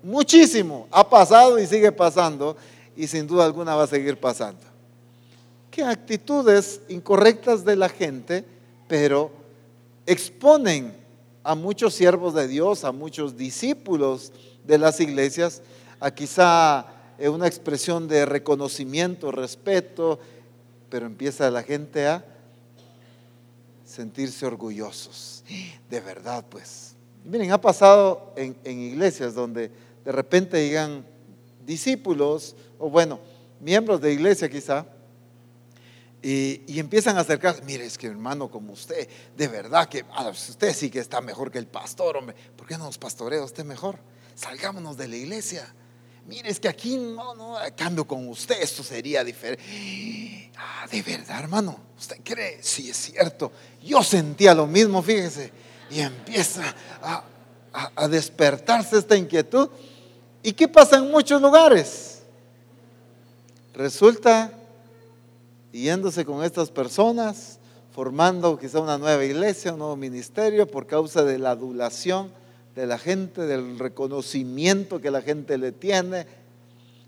muchísimo. 0.02 0.88
Ha 0.90 1.06
pasado 1.10 1.58
y 1.58 1.66
sigue 1.66 1.92
pasando 1.92 2.56
y 2.96 3.06
sin 3.06 3.26
duda 3.26 3.44
alguna 3.44 3.74
va 3.74 3.82
a 3.84 3.88
seguir 3.88 4.18
pasando. 4.18 4.62
¿Qué 5.70 5.84
actitudes 5.84 6.80
incorrectas 6.88 7.66
de 7.66 7.76
la 7.76 7.90
gente, 7.90 8.46
pero 8.88 9.30
exponen 10.06 11.05
a 11.46 11.54
muchos 11.54 11.94
siervos 11.94 12.34
de 12.34 12.48
Dios, 12.48 12.82
a 12.82 12.90
muchos 12.90 13.36
discípulos 13.36 14.32
de 14.64 14.78
las 14.78 14.98
iglesias, 14.98 15.62
a 16.00 16.10
quizá 16.10 16.86
eh, 17.18 17.28
una 17.28 17.46
expresión 17.46 18.08
de 18.08 18.26
reconocimiento, 18.26 19.30
respeto, 19.30 20.18
pero 20.90 21.06
empieza 21.06 21.48
la 21.52 21.62
gente 21.62 22.08
a 22.08 22.24
sentirse 23.84 24.44
orgullosos. 24.44 25.44
De 25.88 26.00
verdad, 26.00 26.44
pues. 26.48 26.96
Miren, 27.24 27.52
ha 27.52 27.60
pasado 27.60 28.32
en, 28.36 28.56
iglesias 28.64 29.32
donde 29.32 29.70
de 30.04 30.12
repente 30.12 30.66
llegan 30.66 31.06
discípulos, 31.64 32.56
o 32.76 32.90
bueno, 32.90 33.20
miembros 33.60 34.00
de 34.00 34.12
iglesia 34.12 34.48
quizá, 34.48 34.84
y, 36.22 36.78
empiezan 36.80 37.16
a 37.18 37.20
acercarse, 37.20 37.62
mire, 37.62 37.84
es 37.84 37.98
que 37.98 38.06
hermano 38.06 38.50
como 38.50 38.72
usted, 38.72 39.08
de 39.36 39.48
verdad 39.48 39.88
que 39.88 40.04
ah, 40.12 40.28
usted 40.28 40.74
sí 40.74 40.90
que 40.90 40.98
está 40.98 41.20
mejor 41.20 41.50
que 41.50 41.58
el 41.58 41.66
pastor, 41.66 42.16
hombre, 42.16 42.34
¿por 42.56 42.66
qué 42.66 42.76
no 42.76 42.84
nos 42.84 42.98
pastorea 42.98 43.42
usted 43.42 43.64
mejor? 43.64 43.98
Salgámonos 44.34 44.96
de 44.96 45.08
la 45.08 45.16
iglesia. 45.16 45.72
Mire, 46.26 46.50
es 46.50 46.58
que 46.58 46.68
aquí 46.68 46.96
no, 46.96 47.34
no, 47.36 47.56
cambio 47.76 48.04
con 48.06 48.26
usted, 48.28 48.60
esto 48.60 48.82
sería 48.82 49.22
diferente. 49.22 50.50
Ah, 50.56 50.86
de 50.90 51.02
verdad, 51.02 51.38
hermano, 51.38 51.78
¿usted 51.96 52.16
cree? 52.24 52.58
Sí, 52.62 52.90
es 52.90 52.96
cierto. 52.96 53.52
Yo 53.82 54.02
sentía 54.02 54.52
lo 54.52 54.66
mismo, 54.66 55.02
fíjese, 55.02 55.52
y 55.90 56.00
empieza 56.00 56.74
a 57.94 58.08
despertarse 58.08 58.98
esta 58.98 59.16
inquietud. 59.16 59.68
¿Y 60.42 60.52
qué 60.52 60.66
pasa 60.66 60.96
en 60.96 61.10
muchos 61.10 61.40
lugares? 61.40 62.22
Resulta 63.74 64.50
yéndose 65.72 66.24
con 66.24 66.44
estas 66.44 66.70
personas, 66.70 67.58
formando 67.92 68.58
quizá 68.58 68.80
una 68.80 68.98
nueva 68.98 69.24
iglesia, 69.24 69.72
un 69.72 69.78
nuevo 69.78 69.96
ministerio 69.96 70.66
por 70.66 70.86
causa 70.86 71.24
de 71.24 71.38
la 71.38 71.50
adulación 71.50 72.30
de 72.74 72.86
la 72.86 72.98
gente, 72.98 73.42
del 73.46 73.78
reconocimiento 73.78 75.00
que 75.00 75.10
la 75.10 75.22
gente 75.22 75.56
le 75.56 75.72
tiene. 75.72 76.26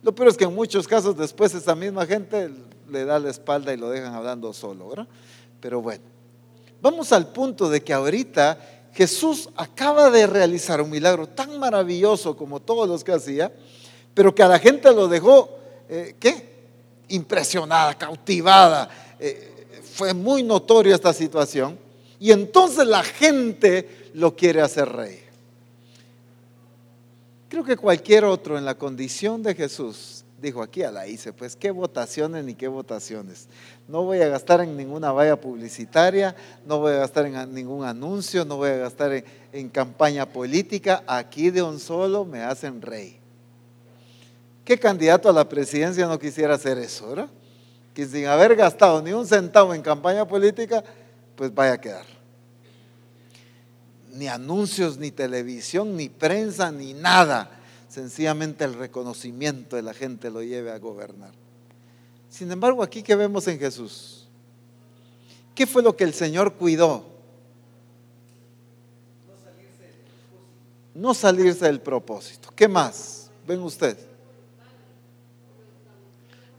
Lo 0.02 0.14
peor 0.14 0.30
es 0.30 0.36
que 0.36 0.44
en 0.44 0.54
muchos 0.54 0.88
casos 0.88 1.16
después 1.16 1.54
esa 1.54 1.74
misma 1.74 2.06
gente 2.06 2.50
le 2.88 3.04
da 3.04 3.18
la 3.18 3.28
espalda 3.28 3.74
y 3.74 3.76
lo 3.76 3.90
dejan 3.90 4.14
hablando 4.14 4.52
solo, 4.54 4.88
¿verdad? 4.88 5.08
Pero 5.60 5.82
bueno, 5.82 6.04
vamos 6.80 7.12
al 7.12 7.28
punto 7.32 7.68
de 7.68 7.82
que 7.82 7.92
ahorita 7.92 8.58
Jesús 8.94 9.50
acaba 9.56 10.10
de 10.10 10.26
realizar 10.26 10.80
un 10.80 10.88
milagro 10.88 11.28
tan 11.28 11.58
maravilloso 11.58 12.36
como 12.36 12.60
todos 12.60 12.88
los 12.88 13.04
que 13.04 13.12
hacía, 13.12 13.52
pero 14.14 14.34
que 14.34 14.42
a 14.42 14.48
la 14.48 14.58
gente 14.58 14.92
lo 14.94 15.06
dejó, 15.06 15.50
eh, 15.90 16.16
¿qué? 16.18 16.47
Impresionada, 17.08 17.96
cautivada. 17.96 18.88
Eh, 19.18 19.80
fue 19.94 20.14
muy 20.14 20.42
notoria 20.42 20.94
esta 20.94 21.12
situación. 21.12 21.78
Y 22.20 22.32
entonces 22.32 22.86
la 22.86 23.02
gente 23.02 24.10
lo 24.14 24.34
quiere 24.34 24.60
hacer 24.60 24.88
rey. 24.88 25.20
Creo 27.48 27.64
que 27.64 27.76
cualquier 27.76 28.24
otro 28.24 28.58
en 28.58 28.64
la 28.64 28.74
condición 28.74 29.42
de 29.42 29.54
Jesús 29.54 30.24
dijo, 30.40 30.62
aquí 30.62 30.82
a 30.82 30.90
la 30.90 31.06
hice, 31.06 31.32
pues 31.32 31.56
qué 31.56 31.70
votaciones 31.70 32.44
ni 32.44 32.54
qué 32.54 32.68
votaciones. 32.68 33.48
No 33.88 34.02
voy 34.04 34.20
a 34.20 34.28
gastar 34.28 34.60
en 34.60 34.76
ninguna 34.76 35.12
valla 35.12 35.40
publicitaria, 35.40 36.36
no 36.66 36.78
voy 36.78 36.92
a 36.92 36.98
gastar 36.98 37.26
en 37.26 37.54
ningún 37.54 37.84
anuncio, 37.84 38.44
no 38.44 38.56
voy 38.56 38.70
a 38.70 38.76
gastar 38.76 39.24
en 39.52 39.68
campaña 39.68 40.26
política. 40.26 41.02
Aquí 41.06 41.50
de 41.50 41.62
un 41.62 41.80
solo 41.80 42.24
me 42.24 42.42
hacen 42.42 42.82
rey. 42.82 43.17
¿Qué 44.68 44.78
candidato 44.78 45.30
a 45.30 45.32
la 45.32 45.48
presidencia 45.48 46.06
no 46.06 46.18
quisiera 46.18 46.52
hacer 46.52 46.76
eso? 46.76 47.26
Que 47.94 48.04
sin 48.04 48.26
haber 48.26 48.54
gastado 48.54 49.00
ni 49.00 49.14
un 49.14 49.26
centavo 49.26 49.72
en 49.72 49.80
campaña 49.80 50.28
política, 50.28 50.84
pues 51.36 51.54
vaya 51.54 51.72
a 51.72 51.80
quedar 51.80 52.04
ni 54.12 54.28
anuncios, 54.28 54.98
ni 54.98 55.10
televisión, 55.10 55.96
ni 55.96 56.10
prensa, 56.10 56.70
ni 56.70 56.92
nada. 56.92 57.50
Sencillamente 57.88 58.62
el 58.62 58.74
reconocimiento 58.74 59.76
de 59.76 59.80
la 59.80 59.94
gente 59.94 60.28
lo 60.28 60.42
lleve 60.42 60.70
a 60.70 60.78
gobernar. 60.78 61.32
Sin 62.28 62.52
embargo, 62.52 62.82
aquí 62.82 63.02
que 63.02 63.16
vemos 63.16 63.48
en 63.48 63.58
Jesús, 63.58 64.28
¿qué 65.54 65.66
fue 65.66 65.82
lo 65.82 65.96
que 65.96 66.04
el 66.04 66.12
Señor 66.12 66.52
cuidó? 66.52 67.06
No 70.94 71.14
salirse 71.14 71.64
del 71.64 71.80
propósito. 71.80 72.50
¿Qué 72.54 72.68
más? 72.68 73.30
Ven 73.46 73.62
ustedes. 73.62 74.17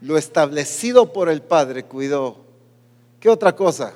Lo 0.02 0.18
establecido 0.18 1.12
por 1.12 1.30
el 1.30 1.42
Padre 1.42 1.84
cuidó. 1.84 2.38
¿Qué 3.20 3.30
otra 3.30 3.56
cosa? 3.56 3.94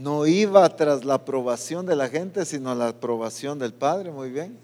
no 0.00 0.26
iba 0.26 0.68
tras 0.76 1.04
la 1.04 1.14
aprobación 1.14 1.86
de 1.86 1.96
la 1.96 2.08
gente, 2.08 2.44
sino 2.44 2.74
la 2.74 2.88
aprobación 2.88 3.58
del 3.58 3.72
Padre, 3.72 4.10
muy 4.10 4.30
bien. 4.30 4.58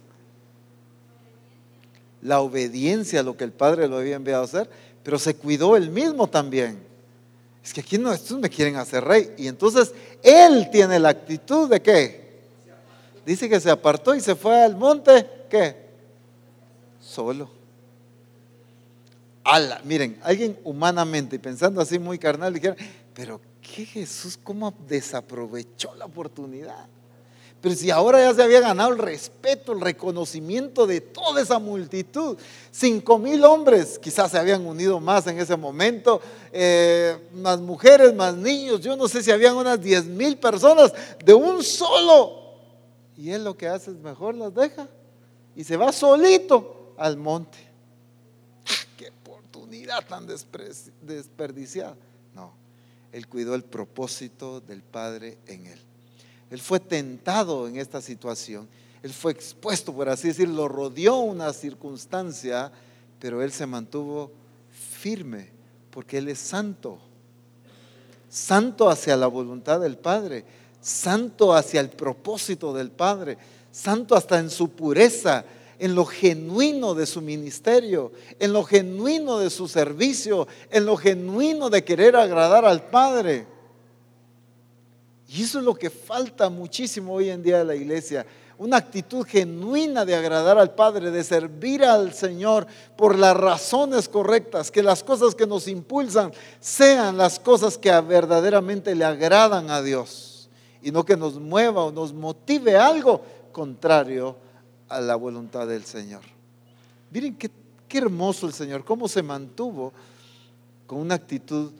La 2.22 2.40
obediencia 2.40 3.20
a 3.20 3.22
lo 3.22 3.36
que 3.36 3.44
el 3.44 3.52
Padre 3.52 3.88
lo 3.88 3.98
había 3.98 4.16
enviado 4.16 4.42
a 4.42 4.46
hacer, 4.46 4.68
pero 5.02 5.18
se 5.18 5.36
cuidó 5.36 5.76
él 5.76 5.90
mismo 5.90 6.26
también. 6.26 6.78
Es 7.62 7.72
que 7.72 7.80
aquí 7.80 7.98
no, 7.98 8.12
estos 8.12 8.38
me 8.38 8.48
quieren 8.48 8.76
hacer 8.76 9.04
rey. 9.04 9.34
Y 9.36 9.48
entonces 9.48 9.92
él 10.22 10.68
tiene 10.70 10.98
la 10.98 11.10
actitud 11.10 11.68
de 11.68 11.82
qué? 11.82 12.26
Dice 13.24 13.48
que 13.48 13.60
se 13.60 13.70
apartó 13.70 14.14
y 14.14 14.20
se 14.20 14.36
fue 14.36 14.62
al 14.62 14.76
monte, 14.76 15.26
¿qué? 15.50 15.85
Solo. 17.06 17.48
Ala, 19.44 19.80
miren, 19.84 20.18
alguien 20.24 20.58
humanamente, 20.64 21.38
pensando 21.38 21.80
así 21.80 22.00
muy 22.00 22.18
carnal, 22.18 22.52
dijera, 22.52 22.74
pero 23.14 23.40
¿qué 23.62 23.86
Jesús 23.86 24.36
cómo 24.42 24.74
desaprovechó 24.88 25.94
la 25.94 26.06
oportunidad? 26.06 26.88
Pero 27.60 27.74
si 27.76 27.92
ahora 27.92 28.18
ya 28.18 28.34
se 28.34 28.42
había 28.42 28.60
ganado 28.60 28.92
el 28.92 28.98
respeto, 28.98 29.72
el 29.72 29.80
reconocimiento 29.80 30.84
de 30.84 31.00
toda 31.00 31.40
esa 31.40 31.60
multitud, 31.60 32.36
cinco 32.72 33.18
mil 33.18 33.44
hombres 33.44 34.00
quizás 34.00 34.32
se 34.32 34.38
habían 34.38 34.66
unido 34.66 34.98
más 34.98 35.28
en 35.28 35.38
ese 35.38 35.56
momento, 35.56 36.20
eh, 36.52 37.16
más 37.34 37.60
mujeres, 37.60 38.12
más 38.14 38.34
niños, 38.34 38.80
yo 38.80 38.96
no 38.96 39.06
sé 39.06 39.22
si 39.22 39.30
habían 39.30 39.54
unas 39.54 39.80
diez 39.80 40.04
mil 40.04 40.36
personas 40.38 40.92
de 41.24 41.34
un 41.34 41.62
solo. 41.62 42.56
Y 43.16 43.30
él 43.30 43.44
lo 43.44 43.56
que 43.56 43.68
hace 43.68 43.92
es 43.92 43.96
mejor 43.96 44.34
las 44.34 44.52
deja 44.52 44.88
y 45.54 45.62
se 45.62 45.76
va 45.76 45.92
solito 45.92 46.75
al 46.98 47.16
monte. 47.16 47.58
¡Ah, 48.68 48.72
¡Qué 48.96 49.08
oportunidad 49.08 50.06
tan 50.06 50.26
desperdiciada! 50.26 51.96
Él 53.16 53.28
cuidó 53.28 53.54
el 53.54 53.64
propósito 53.64 54.60
del 54.60 54.82
Padre 54.82 55.38
en 55.46 55.66
él. 55.66 55.78
Él 56.50 56.60
fue 56.60 56.80
tentado 56.80 57.66
en 57.66 57.76
esta 57.76 58.02
situación. 58.02 58.68
Él 59.02 59.10
fue 59.10 59.32
expuesto, 59.32 59.94
por 59.94 60.10
así 60.10 60.28
decirlo, 60.28 60.54
lo 60.54 60.68
rodeó 60.68 61.16
una 61.20 61.54
circunstancia, 61.54 62.70
pero 63.18 63.42
él 63.42 63.52
se 63.52 63.64
mantuvo 63.64 64.32
firme 64.70 65.48
porque 65.90 66.18
él 66.18 66.28
es 66.28 66.38
santo. 66.38 66.98
Santo 68.28 68.90
hacia 68.90 69.16
la 69.16 69.28
voluntad 69.28 69.80
del 69.80 69.96
Padre, 69.96 70.44
santo 70.82 71.54
hacia 71.54 71.80
el 71.80 71.88
propósito 71.88 72.74
del 72.74 72.90
Padre, 72.90 73.38
santo 73.72 74.14
hasta 74.14 74.38
en 74.38 74.50
su 74.50 74.68
pureza, 74.68 75.42
en 75.78 75.94
lo 75.94 76.04
genuino 76.04 76.94
de 76.94 77.06
su 77.06 77.20
ministerio, 77.20 78.12
en 78.38 78.52
lo 78.52 78.64
genuino 78.64 79.38
de 79.38 79.50
su 79.50 79.68
servicio, 79.68 80.48
en 80.70 80.86
lo 80.86 80.96
genuino 80.96 81.70
de 81.70 81.84
querer 81.84 82.16
agradar 82.16 82.64
al 82.64 82.82
Padre. 82.88 83.46
Y 85.28 85.42
eso 85.42 85.58
es 85.58 85.64
lo 85.64 85.74
que 85.74 85.90
falta 85.90 86.48
muchísimo 86.48 87.14
hoy 87.14 87.30
en 87.30 87.42
día 87.42 87.58
de 87.58 87.64
la 87.64 87.74
iglesia. 87.74 88.26
Una 88.58 88.78
actitud 88.78 89.26
genuina 89.26 90.06
de 90.06 90.14
agradar 90.14 90.56
al 90.56 90.74
Padre, 90.74 91.10
de 91.10 91.22
servir 91.22 91.84
al 91.84 92.14
Señor 92.14 92.66
por 92.96 93.18
las 93.18 93.36
razones 93.36 94.08
correctas, 94.08 94.70
que 94.70 94.82
las 94.82 95.02
cosas 95.02 95.34
que 95.34 95.46
nos 95.46 95.68
impulsan 95.68 96.32
sean 96.58 97.18
las 97.18 97.38
cosas 97.38 97.76
que 97.76 97.90
verdaderamente 98.00 98.94
le 98.94 99.04
agradan 99.04 99.70
a 99.70 99.82
Dios 99.82 100.48
y 100.80 100.90
no 100.90 101.04
que 101.04 101.16
nos 101.16 101.38
mueva 101.38 101.84
o 101.84 101.92
nos 101.92 102.14
motive 102.14 102.76
algo 102.76 103.20
contrario 103.52 104.36
a 104.88 105.00
la 105.00 105.16
voluntad 105.16 105.66
del 105.66 105.84
Señor. 105.84 106.22
Miren 107.10 107.36
qué, 107.36 107.50
qué 107.88 107.98
hermoso 107.98 108.46
el 108.46 108.52
Señor, 108.52 108.84
cómo 108.84 109.08
se 109.08 109.22
mantuvo 109.22 109.92
con 110.86 110.98
una 110.98 111.14
actitud 111.14 111.72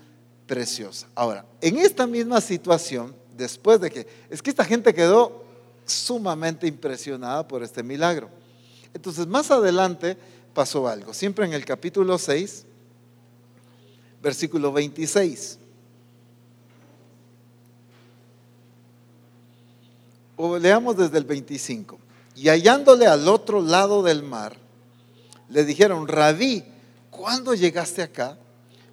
preciosa. 0.47 1.09
Ahora, 1.15 1.45
en 1.61 1.79
esta 1.79 2.07
misma 2.07 2.41
situación, 2.41 3.15
después 3.37 3.81
de 3.81 3.91
que, 3.91 4.07
es 4.31 4.43
que 4.43 4.51
esta 4.51 4.65
gente 4.65 4.95
quedó 4.95 5.45
sumamente 5.85 6.67
impresionada 6.67 7.47
por 7.47 7.63
este 7.63 7.83
milagro. 7.83 8.29
Entonces, 8.93 9.27
más 9.27 9.51
adelante 9.51 10.17
pasó 10.55 10.89
algo, 10.89 11.13
siempre 11.13 11.45
en 11.45 11.53
el 11.53 11.65
capítulo 11.65 12.19
6, 12.19 12.65
versículo 14.23 14.73
26. 14.73 15.59
O 20.37 20.59
leamos 20.59 20.97
desde 20.97 21.19
el 21.19 21.25
25. 21.25 21.99
Y 22.37 22.51
hallándole 22.51 23.07
al 23.07 23.27
otro 23.29 23.63
lado 23.63 24.03
del 24.03 24.23
mar, 24.23 24.57
le 25.49 25.65
dijeron, 25.65 26.07
rabí, 26.07 26.65
¿cuándo 27.11 27.55
llegaste 27.55 28.03
acá? 28.03 28.39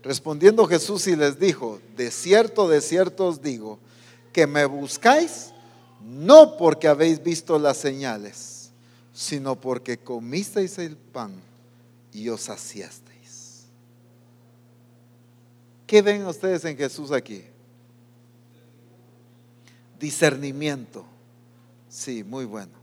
Respondiendo 0.01 0.65
Jesús 0.65 1.07
y 1.07 1.15
les 1.17 1.37
dijo, 1.37 1.81
de 1.97 2.09
cierto, 2.09 2.69
de 2.69 2.79
cierto 2.79 3.27
os 3.27 3.41
digo, 3.41 3.79
que 4.31 4.47
me 4.47 4.63
buscáis 4.65 5.51
no 6.01 6.55
porque 6.57 6.87
habéis 6.87 7.21
visto 7.21 7.59
las 7.59 7.77
señales, 7.77 8.71
sino 9.13 9.59
porque 9.59 9.97
comisteis 9.97 10.77
el 10.77 10.95
pan 10.95 11.33
y 12.13 12.29
os 12.29 12.41
saciasteis. 12.41 13.65
¿Qué 15.85 16.01
ven 16.01 16.25
ustedes 16.25 16.63
en 16.63 16.77
Jesús 16.77 17.11
aquí? 17.11 17.43
Discernimiento. 19.99 21.05
Sí, 21.89 22.23
muy 22.23 22.45
bueno 22.45 22.82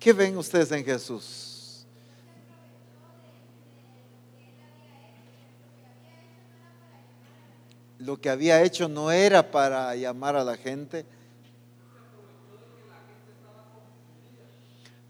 ¿Qué 0.00 0.14
ven 0.14 0.38
ustedes 0.38 0.72
en 0.72 0.82
Jesús? 0.82 1.84
Lo 7.98 8.18
que 8.18 8.30
había 8.30 8.62
hecho 8.62 8.88
no 8.88 9.10
era 9.10 9.50
para 9.50 9.94
llamar 9.94 10.36
a 10.36 10.42
la 10.42 10.56
gente. 10.56 11.04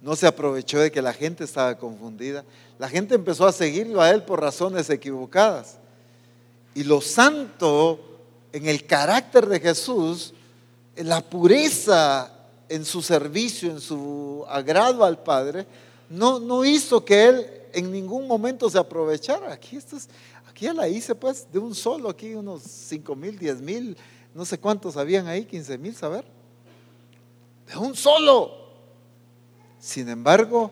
No 0.02 0.16
se 0.16 0.26
aprovechó 0.26 0.80
de 0.80 0.90
que 0.90 1.00
la 1.00 1.12
gente 1.12 1.44
estaba 1.44 1.78
confundida. 1.78 2.44
La 2.76 2.88
gente 2.88 3.14
empezó 3.14 3.46
a 3.46 3.52
seguirlo 3.52 4.02
a 4.02 4.10
él 4.10 4.24
por 4.24 4.40
razones 4.40 4.90
equivocadas. 4.90 5.78
Y 6.74 6.82
lo 6.82 7.00
santo 7.00 8.18
en 8.52 8.66
el 8.66 8.84
carácter 8.86 9.46
de 9.46 9.60
Jesús, 9.60 10.34
en 10.96 11.08
la 11.08 11.20
pureza 11.20 12.39
en 12.70 12.84
su 12.84 13.02
servicio, 13.02 13.68
en 13.68 13.80
su 13.80 14.44
agrado 14.48 15.04
al 15.04 15.20
Padre, 15.22 15.66
no, 16.08 16.38
no 16.38 16.64
hizo 16.64 17.04
que 17.04 17.28
él 17.28 17.46
en 17.72 17.90
ningún 17.90 18.28
momento 18.28 18.70
se 18.70 18.78
aprovechara. 18.78 19.52
Aquí, 19.52 19.76
esto 19.76 19.96
aquí 20.48 20.66
ya 20.66 20.72
la 20.72 20.88
hice 20.88 21.16
pues 21.16 21.48
de 21.52 21.58
un 21.58 21.74
solo, 21.74 22.08
aquí 22.08 22.32
unos 22.32 22.62
5 22.62 23.16
mil, 23.16 23.36
10 23.36 23.60
mil, 23.60 23.96
no 24.32 24.44
sé 24.44 24.56
cuántos 24.58 24.96
habían 24.96 25.26
ahí, 25.26 25.44
15 25.44 25.78
mil, 25.78 25.94
saber. 25.96 26.24
De 27.66 27.76
un 27.76 27.96
solo. 27.96 28.52
Sin 29.80 30.08
embargo, 30.08 30.70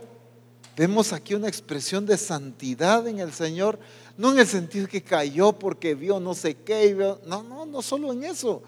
vemos 0.77 1.13
aquí 1.13 1.35
una 1.35 1.49
expresión 1.49 2.07
de 2.07 2.17
santidad 2.17 3.09
en 3.09 3.19
el 3.19 3.33
Señor, 3.33 3.77
no 4.17 4.31
en 4.33 4.39
el 4.39 4.47
sentido 4.47 4.87
que 4.87 5.03
cayó 5.03 5.53
porque 5.53 5.97
vio 5.97 6.21
no 6.21 6.35
sé 6.35 6.55
qué, 6.55 6.95
no, 7.27 7.43
no, 7.43 7.67
no 7.67 7.83
solo 7.83 8.13
en 8.13 8.23
eso, 8.23 8.63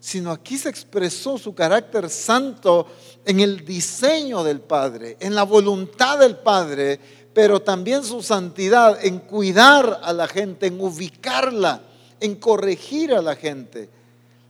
sino 0.00 0.30
aquí 0.30 0.58
se 0.58 0.68
expresó 0.68 1.38
su 1.38 1.54
carácter 1.54 2.08
santo 2.10 2.86
en 3.24 3.40
el 3.40 3.64
diseño 3.64 4.44
del 4.44 4.60
Padre, 4.60 5.16
en 5.20 5.34
la 5.34 5.42
voluntad 5.42 6.18
del 6.18 6.36
Padre, 6.36 7.00
pero 7.34 7.60
también 7.60 8.02
su 8.02 8.22
santidad 8.22 9.04
en 9.04 9.18
cuidar 9.18 10.00
a 10.02 10.12
la 10.12 10.28
gente, 10.28 10.68
en 10.68 10.80
ubicarla, 10.80 11.82
en 12.20 12.36
corregir 12.36 13.12
a 13.12 13.20
la 13.20 13.36
gente. 13.36 13.90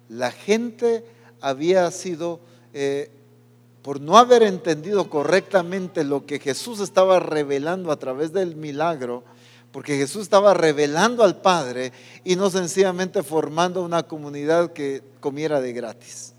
La 0.08 0.30
gente 0.30 1.04
había 1.40 1.90
sido, 1.90 2.38
eh, 2.72 3.10
por 3.82 4.00
no 4.00 4.18
haber 4.18 4.42
entendido 4.42 5.10
correctamente 5.10 6.04
lo 6.04 6.26
que 6.26 6.38
Jesús 6.38 6.80
estaba 6.80 7.18
revelando 7.18 7.90
a 7.90 7.96
través 7.96 8.32
del 8.32 8.56
milagro, 8.56 9.24
porque 9.72 9.96
Jesús 9.96 10.22
estaba 10.22 10.54
revelando 10.54 11.24
al 11.24 11.40
Padre 11.40 11.92
y 12.24 12.36
no 12.36 12.50
sencillamente 12.50 13.22
formando 13.22 13.82
una 13.82 14.04
comunidad 14.04 14.72
que 14.72 15.02
comiera 15.26 15.60
de 15.60 15.72
gratis. 15.72 16.34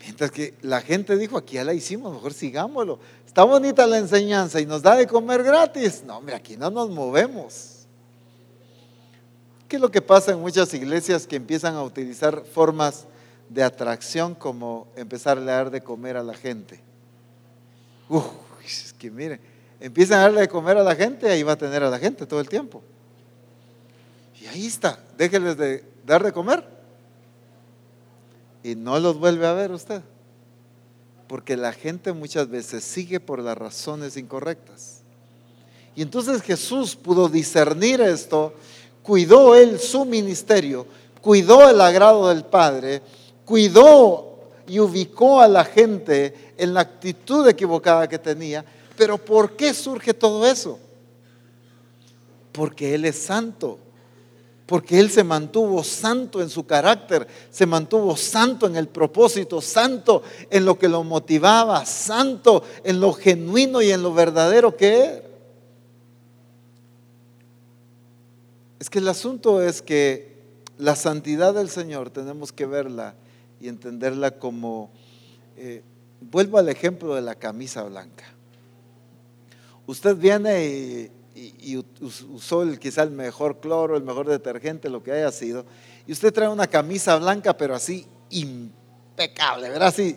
Mientras 0.00 0.30
que 0.30 0.54
la 0.62 0.80
gente 0.80 1.16
dijo, 1.16 1.36
aquí 1.36 1.56
ya 1.56 1.64
la 1.64 1.74
hicimos, 1.74 2.14
mejor 2.14 2.32
sigámoslo. 2.32 3.00
Está 3.26 3.42
bonita 3.42 3.84
la 3.84 3.98
enseñanza 3.98 4.60
y 4.60 4.66
nos 4.66 4.80
da 4.80 4.94
de 4.94 5.08
comer 5.08 5.42
gratis. 5.42 6.04
No, 6.06 6.18
hombre, 6.18 6.36
aquí 6.36 6.56
no 6.56 6.70
nos 6.70 6.88
movemos. 6.88 7.88
¿Qué 9.66 9.74
es 9.74 9.82
lo 9.82 9.90
que 9.90 10.00
pasa 10.00 10.30
en 10.30 10.38
muchas 10.38 10.72
iglesias 10.72 11.26
que 11.26 11.34
empiezan 11.34 11.74
a 11.74 11.82
utilizar 11.82 12.44
formas 12.44 13.06
de 13.48 13.64
atracción 13.64 14.36
como 14.36 14.86
empezar 14.94 15.38
a 15.38 15.42
dar 15.42 15.72
de 15.72 15.80
comer 15.80 16.16
a 16.16 16.22
la 16.22 16.34
gente? 16.34 16.78
Uf, 18.08 18.24
es 18.64 18.92
que 18.92 19.10
miren, 19.10 19.40
empiezan 19.80 20.20
a 20.20 20.22
darle 20.22 20.42
de 20.42 20.48
comer 20.48 20.76
a 20.76 20.84
la 20.84 20.94
gente, 20.94 21.28
ahí 21.28 21.42
va 21.42 21.54
a 21.54 21.58
tener 21.58 21.82
a 21.82 21.90
la 21.90 21.98
gente 21.98 22.24
todo 22.24 22.38
el 22.38 22.48
tiempo. 22.48 22.84
Y 24.40 24.46
ahí 24.46 24.64
está, 24.64 25.00
déjenles 25.16 25.56
de 25.56 25.84
dar 26.06 26.22
de 26.22 26.30
comer. 26.30 26.77
Y 28.62 28.74
no 28.74 28.98
los 28.98 29.18
vuelve 29.18 29.46
a 29.46 29.52
ver 29.52 29.70
usted. 29.70 30.02
Porque 31.26 31.56
la 31.56 31.72
gente 31.72 32.12
muchas 32.12 32.48
veces 32.48 32.84
sigue 32.84 33.20
por 33.20 33.40
las 33.40 33.56
razones 33.56 34.16
incorrectas. 34.16 35.02
Y 35.94 36.02
entonces 36.02 36.42
Jesús 36.42 36.94
pudo 36.96 37.28
discernir 37.28 38.00
esto, 38.00 38.54
cuidó 39.02 39.54
él 39.54 39.80
su 39.80 40.04
ministerio, 40.04 40.86
cuidó 41.20 41.68
el 41.68 41.80
agrado 41.80 42.28
del 42.28 42.44
Padre, 42.44 43.02
cuidó 43.44 44.38
y 44.66 44.78
ubicó 44.78 45.40
a 45.40 45.48
la 45.48 45.64
gente 45.64 46.54
en 46.56 46.74
la 46.74 46.80
actitud 46.80 47.46
equivocada 47.48 48.08
que 48.08 48.18
tenía 48.18 48.64
pero 48.98 49.16
¿por 49.16 49.52
qué 49.52 49.72
surge 49.72 50.12
todo 50.12 50.44
eso? 50.44 50.76
Porque 52.50 52.96
Él 52.96 53.04
es 53.04 53.16
santo. 53.16 53.78
Porque 54.68 55.00
Él 55.00 55.10
se 55.10 55.24
mantuvo 55.24 55.82
santo 55.82 56.42
en 56.42 56.50
su 56.50 56.66
carácter, 56.66 57.26
se 57.50 57.64
mantuvo 57.64 58.14
santo 58.18 58.66
en 58.66 58.76
el 58.76 58.86
propósito, 58.86 59.62
santo 59.62 60.22
en 60.50 60.66
lo 60.66 60.78
que 60.78 60.88
lo 60.88 61.02
motivaba, 61.04 61.86
santo 61.86 62.62
en 62.84 63.00
lo 63.00 63.14
genuino 63.14 63.80
y 63.80 63.90
en 63.90 64.02
lo 64.02 64.12
verdadero 64.12 64.76
que 64.76 65.04
era. 65.04 65.22
Es 68.78 68.90
que 68.90 68.98
el 68.98 69.08
asunto 69.08 69.62
es 69.62 69.80
que 69.80 70.36
la 70.76 70.96
santidad 70.96 71.54
del 71.54 71.70
Señor 71.70 72.10
tenemos 72.10 72.52
que 72.52 72.66
verla 72.66 73.14
y 73.62 73.68
entenderla 73.68 74.32
como, 74.32 74.90
eh, 75.56 75.82
vuelvo 76.20 76.58
al 76.58 76.68
ejemplo 76.68 77.14
de 77.14 77.22
la 77.22 77.36
camisa 77.36 77.84
blanca. 77.84 78.26
Usted 79.86 80.14
viene 80.14 80.66
y, 80.66 81.10
usó 82.30 82.62
el, 82.62 82.78
quizá 82.78 83.02
el 83.02 83.10
mejor 83.10 83.60
cloro, 83.60 83.96
el 83.96 84.02
mejor 84.02 84.28
detergente, 84.28 84.88
lo 84.88 85.02
que 85.02 85.12
haya 85.12 85.30
sido, 85.32 85.64
y 86.06 86.12
usted 86.12 86.32
trae 86.32 86.48
una 86.48 86.66
camisa 86.66 87.16
blanca, 87.16 87.56
pero 87.56 87.74
así 87.74 88.06
impecable, 88.30 89.68
¿verdad? 89.68 89.88
Así 89.88 90.16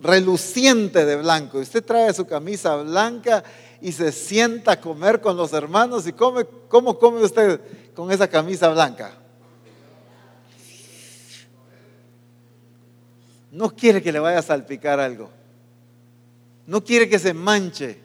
reluciente 0.00 1.04
de 1.04 1.16
blanco. 1.16 1.58
Y 1.58 1.62
usted 1.62 1.84
trae 1.84 2.12
su 2.12 2.26
camisa 2.26 2.76
blanca 2.76 3.42
y 3.80 3.92
se 3.92 4.12
sienta 4.12 4.72
a 4.72 4.80
comer 4.80 5.20
con 5.20 5.36
los 5.36 5.52
hermanos 5.52 6.06
y 6.06 6.12
come, 6.12 6.44
¿cómo 6.68 6.98
come 6.98 7.22
usted 7.22 7.60
con 7.94 8.10
esa 8.10 8.28
camisa 8.28 8.68
blanca? 8.68 9.12
No 13.50 13.74
quiere 13.74 14.02
que 14.02 14.12
le 14.12 14.18
vaya 14.18 14.38
a 14.38 14.42
salpicar 14.42 15.00
algo. 15.00 15.30
No 16.66 16.84
quiere 16.84 17.08
que 17.08 17.18
se 17.18 17.32
manche. 17.32 17.98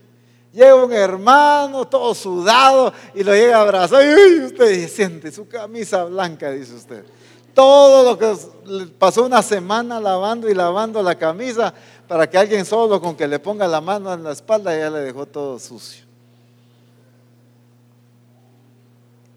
Llega 0.54 0.76
un 0.76 0.93
hermano 0.93 1.86
todo 1.86 2.14
sudado 2.14 2.93
y 3.16 3.24
lo 3.24 3.34
llega 3.34 3.58
a 3.58 3.62
abrazar 3.62 4.04
y 4.04 4.43
usted 4.43 4.88
siente 4.88 5.32
su 5.32 5.47
camisa 5.47 6.04
blanca, 6.04 6.51
dice 6.51 6.76
usted. 6.76 7.04
Todo 7.56 8.04
lo 8.04 8.18
que 8.20 8.36
pasó 8.99 9.26
una 9.26 9.41
semana 9.41 9.99
lavando 9.99 10.47
y 10.47 10.54
lavando 10.54 11.01
la 11.01 11.16
camisa 11.16 11.74
para 12.08 12.30
que 12.30 12.38
alguien 12.38 12.66
solo 12.66 13.01
con 13.01 13.16
que 13.16 13.28
le 13.28 13.39
ponga 13.39 13.68
la 13.68 13.82
mano 13.82 14.14
en 14.14 14.24
la 14.24 14.32
espalda 14.32 14.78
ya 14.78 14.91
le 14.91 14.99
dejó 14.99 15.26
todo 15.26 15.58
sucio. 15.58 16.06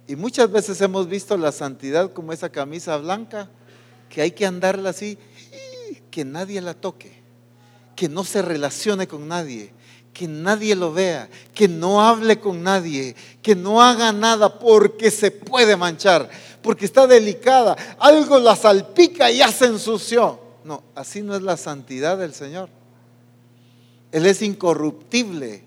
Y 0.06 0.16
muchas 0.16 0.50
veces 0.50 0.78
hemos 0.82 1.08
visto 1.08 1.36
la 1.38 1.50
santidad 1.50 2.12
como 2.12 2.32
esa 2.32 2.50
camisa 2.50 2.96
blanca 2.98 3.48
que 4.10 4.20
hay 4.20 4.32
que 4.32 4.44
andarla 4.44 4.90
así, 4.90 5.18
que 6.10 6.26
nadie 6.26 6.60
la 6.60 6.74
toque, 6.74 7.22
que 7.96 8.08
no 8.08 8.22
se 8.22 8.42
relacione 8.42 9.08
con 9.08 9.26
nadie, 9.26 9.72
que 10.16 10.26
nadie 10.26 10.74
lo 10.74 10.94
vea, 10.94 11.28
que 11.52 11.68
no 11.68 12.00
hable 12.00 12.40
con 12.40 12.62
nadie, 12.62 13.14
que 13.42 13.54
no 13.54 13.82
haga 13.82 14.12
nada 14.12 14.58
porque 14.58 15.10
se 15.10 15.30
puede 15.30 15.76
manchar, 15.76 16.30
porque 16.62 16.86
está 16.86 17.06
delicada, 17.06 17.76
algo 17.98 18.38
la 18.38 18.56
salpica 18.56 19.30
y 19.30 19.38
ya 19.38 19.52
se 19.52 19.66
ensució. 19.66 20.40
No, 20.64 20.82
así 20.94 21.20
no 21.20 21.36
es 21.36 21.42
la 21.42 21.58
santidad 21.58 22.16
del 22.16 22.32
Señor. 22.32 22.70
Él 24.10 24.24
es 24.24 24.40
incorruptible. 24.40 25.62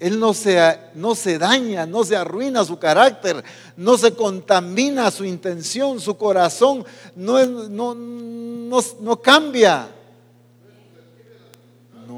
Él 0.00 0.18
no 0.18 0.32
se, 0.32 0.58
no 0.94 1.14
se 1.14 1.38
daña, 1.38 1.84
no 1.84 2.02
se 2.02 2.16
arruina 2.16 2.64
su 2.64 2.78
carácter, 2.78 3.44
no 3.76 3.98
se 3.98 4.14
contamina 4.14 5.10
su 5.10 5.26
intención, 5.26 6.00
su 6.00 6.16
corazón 6.16 6.82
no, 7.14 7.44
no, 7.44 7.94
no, 7.94 8.80
no 9.00 9.20
cambia 9.20 9.86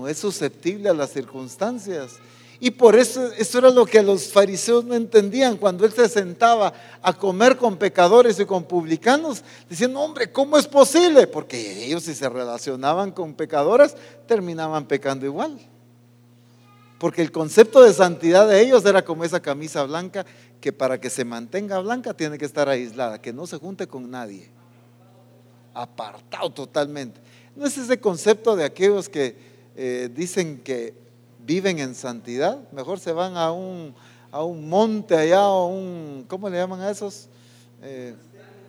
es 0.09 0.19
susceptible 0.19 0.89
a 0.89 0.95
las 0.95 1.11
circunstancias. 1.11 2.19
Y 2.61 2.71
por 2.71 2.97
eso, 2.97 3.31
eso 3.33 3.59
era 3.59 3.71
lo 3.71 3.85
que 3.85 4.03
los 4.03 4.33
fariseos 4.33 4.85
no 4.85 4.95
entendían 4.95 5.57
cuando 5.57 5.85
él 5.85 5.93
se 5.93 6.09
sentaba 6.09 6.73
a 7.03 7.13
comer 7.13 7.57
con 7.57 7.77
pecadores 7.77 8.39
y 8.39 8.47
con 8.47 8.65
publicanos, 8.65 9.43
diciendo, 9.69 10.01
hombre, 10.01 10.31
¿cómo 10.31 10.57
es 10.57 10.67
posible? 10.67 11.27
Porque 11.27 11.85
ellos 11.85 12.05
si 12.05 12.15
se 12.15 12.29
relacionaban 12.29 13.11
con 13.11 13.35
pecadores, 13.35 13.97
terminaban 14.27 14.87
pecando 14.87 15.27
igual. 15.27 15.59
Porque 16.99 17.23
el 17.23 17.33
concepto 17.33 17.83
de 17.83 17.93
santidad 17.93 18.49
de 18.49 18.61
ellos 18.63 18.85
era 18.87 19.05
como 19.05 19.25
esa 19.25 19.41
camisa 19.41 19.83
blanca, 19.83 20.25
que 20.61 20.73
para 20.73 20.99
que 20.99 21.11
se 21.11 21.25
mantenga 21.25 21.81
blanca 21.81 22.15
tiene 22.15 22.39
que 22.39 22.47
estar 22.47 22.69
aislada, 22.69 23.21
que 23.21 23.33
no 23.33 23.47
se 23.47 23.59
junte 23.59 23.87
con 23.87 24.11
nadie. 24.11 24.49
Apartado 25.75 26.51
totalmente. 26.51 27.21
No 27.55 27.67
es 27.67 27.77
ese 27.77 28.01
concepto 28.01 28.57
de 28.57 28.65
aquellos 28.65 29.09
que 29.09 29.54
eh, 29.77 30.09
dicen 30.13 30.63
que 30.63 30.95
viven 31.45 31.79
en 31.79 31.95
santidad, 31.95 32.59
mejor 32.73 32.99
se 33.01 33.13
van 33.13 33.37
a 33.37 33.53
un, 33.53 33.95
a 34.31 34.43
un 34.43 34.69
monte 34.69 35.17
allá, 35.17 35.41
a 35.41 35.65
un, 35.65 36.25
¿cómo 36.29 36.49
le 36.49 36.57
llaman 36.57 36.81
a 36.81 36.91
esos? 36.91 37.29
Eh, 37.83 38.15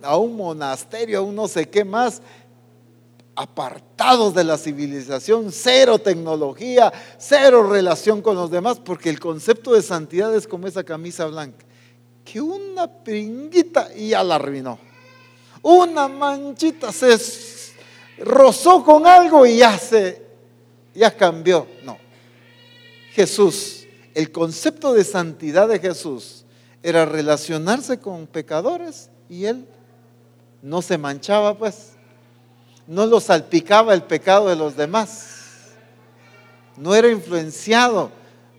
a 0.02 0.18
un 0.18 0.36
monasterio, 0.36 1.20
a 1.20 1.22
un 1.22 1.36
no 1.36 1.48
sé 1.48 1.70
qué 1.70 1.86
más, 1.86 2.22
apartados 3.36 4.34
de 4.34 4.44
la 4.44 4.58
civilización, 4.58 5.52
cero 5.52 6.00
tecnología, 6.00 6.92
cero 7.18 7.70
relación 7.70 8.22
con 8.22 8.36
los 8.36 8.50
demás, 8.50 8.80
porque 8.80 9.10
el 9.10 9.20
concepto 9.20 9.74
de 9.74 9.82
santidad 9.82 10.34
es 10.36 10.48
como 10.48 10.68
esa 10.68 10.84
camisa 10.84 11.26
blanca, 11.26 11.66
que 12.24 12.42
una 12.42 12.88
pringuita 12.88 13.94
ya 13.94 14.24
la 14.24 14.36
arruinó. 14.36 14.80
Una 15.62 16.08
manchita 16.08 16.92
se 16.92 17.18
rozó 18.20 18.84
con 18.84 19.06
algo 19.08 19.46
y 19.46 19.58
ya 19.58 19.78
se, 19.78 20.25
ya 20.96 21.16
cambió. 21.16 21.68
No. 21.84 21.98
Jesús, 23.14 23.86
el 24.14 24.32
concepto 24.32 24.94
de 24.94 25.04
santidad 25.04 25.68
de 25.68 25.80
Jesús 25.80 26.46
era 26.82 27.06
relacionarse 27.06 28.00
con 28.00 28.28
pecadores 28.28 29.10
y 29.30 29.46
él 29.46 29.68
no 30.62 30.82
se 30.82 30.98
manchaba 30.98 31.58
pues 31.58 31.96
no 32.88 33.06
lo 33.06 33.20
salpicaba 33.20 33.94
el 33.94 34.04
pecado 34.04 34.48
de 34.50 34.56
los 34.56 34.76
demás. 34.76 35.72
No 36.78 36.94
era 36.94 37.10
influenciado, 37.10 38.12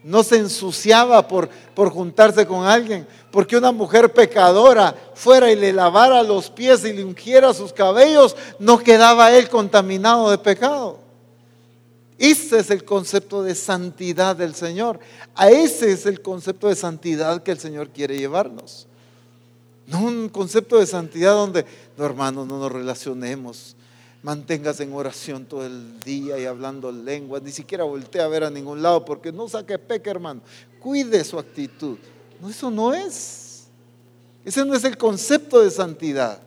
no 0.02 0.22
se 0.22 0.36
ensuciaba 0.36 1.28
por, 1.28 1.48
por 1.74 1.90
juntarse 1.90 2.46
con 2.46 2.66
alguien. 2.66 3.06
Porque 3.30 3.56
una 3.56 3.72
mujer 3.72 4.12
pecadora 4.12 4.94
fuera 5.14 5.50
y 5.50 5.56
le 5.56 5.72
lavara 5.72 6.22
los 6.22 6.50
pies 6.50 6.84
y 6.84 6.92
le 6.92 7.04
ungiera 7.04 7.52
sus 7.52 7.72
cabellos, 7.72 8.36
no 8.58 8.78
quedaba 8.78 9.32
él 9.32 9.48
contaminado 9.48 10.30
de 10.30 10.38
pecado. 10.38 10.98
Ese 12.18 12.58
es 12.58 12.70
el 12.70 12.84
concepto 12.84 13.42
de 13.42 13.54
santidad 13.54 14.36
del 14.36 14.54
Señor. 14.54 15.00
A 15.34 15.50
ese 15.50 15.92
es 15.92 16.06
el 16.06 16.22
concepto 16.22 16.68
de 16.68 16.76
santidad 16.76 17.42
que 17.42 17.52
el 17.52 17.58
Señor 17.58 17.90
quiere 17.90 18.18
llevarnos. 18.18 18.86
No 19.86 20.02
un 20.02 20.28
concepto 20.28 20.78
de 20.78 20.86
santidad 20.86 21.32
donde, 21.32 21.64
no 21.96 22.04
hermanos, 22.04 22.46
no 22.46 22.58
nos 22.58 22.72
relacionemos 22.72 23.76
manténgase 24.26 24.82
en 24.82 24.92
oración 24.92 25.44
todo 25.44 25.64
el 25.64 26.00
día 26.00 26.36
y 26.36 26.46
hablando 26.46 26.90
lenguas, 26.90 27.42
ni 27.42 27.52
siquiera 27.52 27.84
voltee 27.84 28.20
a 28.20 28.26
ver 28.26 28.42
a 28.42 28.50
ningún 28.50 28.82
lado 28.82 29.04
porque 29.04 29.30
no 29.30 29.48
saque 29.48 29.78
peca, 29.78 30.10
hermano. 30.10 30.40
Cuide 30.80 31.22
su 31.22 31.38
actitud. 31.38 31.96
No, 32.40 32.50
eso 32.50 32.68
no 32.68 32.92
es. 32.92 33.68
Ese 34.44 34.64
no 34.64 34.74
es 34.74 34.82
el 34.82 34.98
concepto 34.98 35.62
de 35.62 35.70
santidad. 35.70 36.40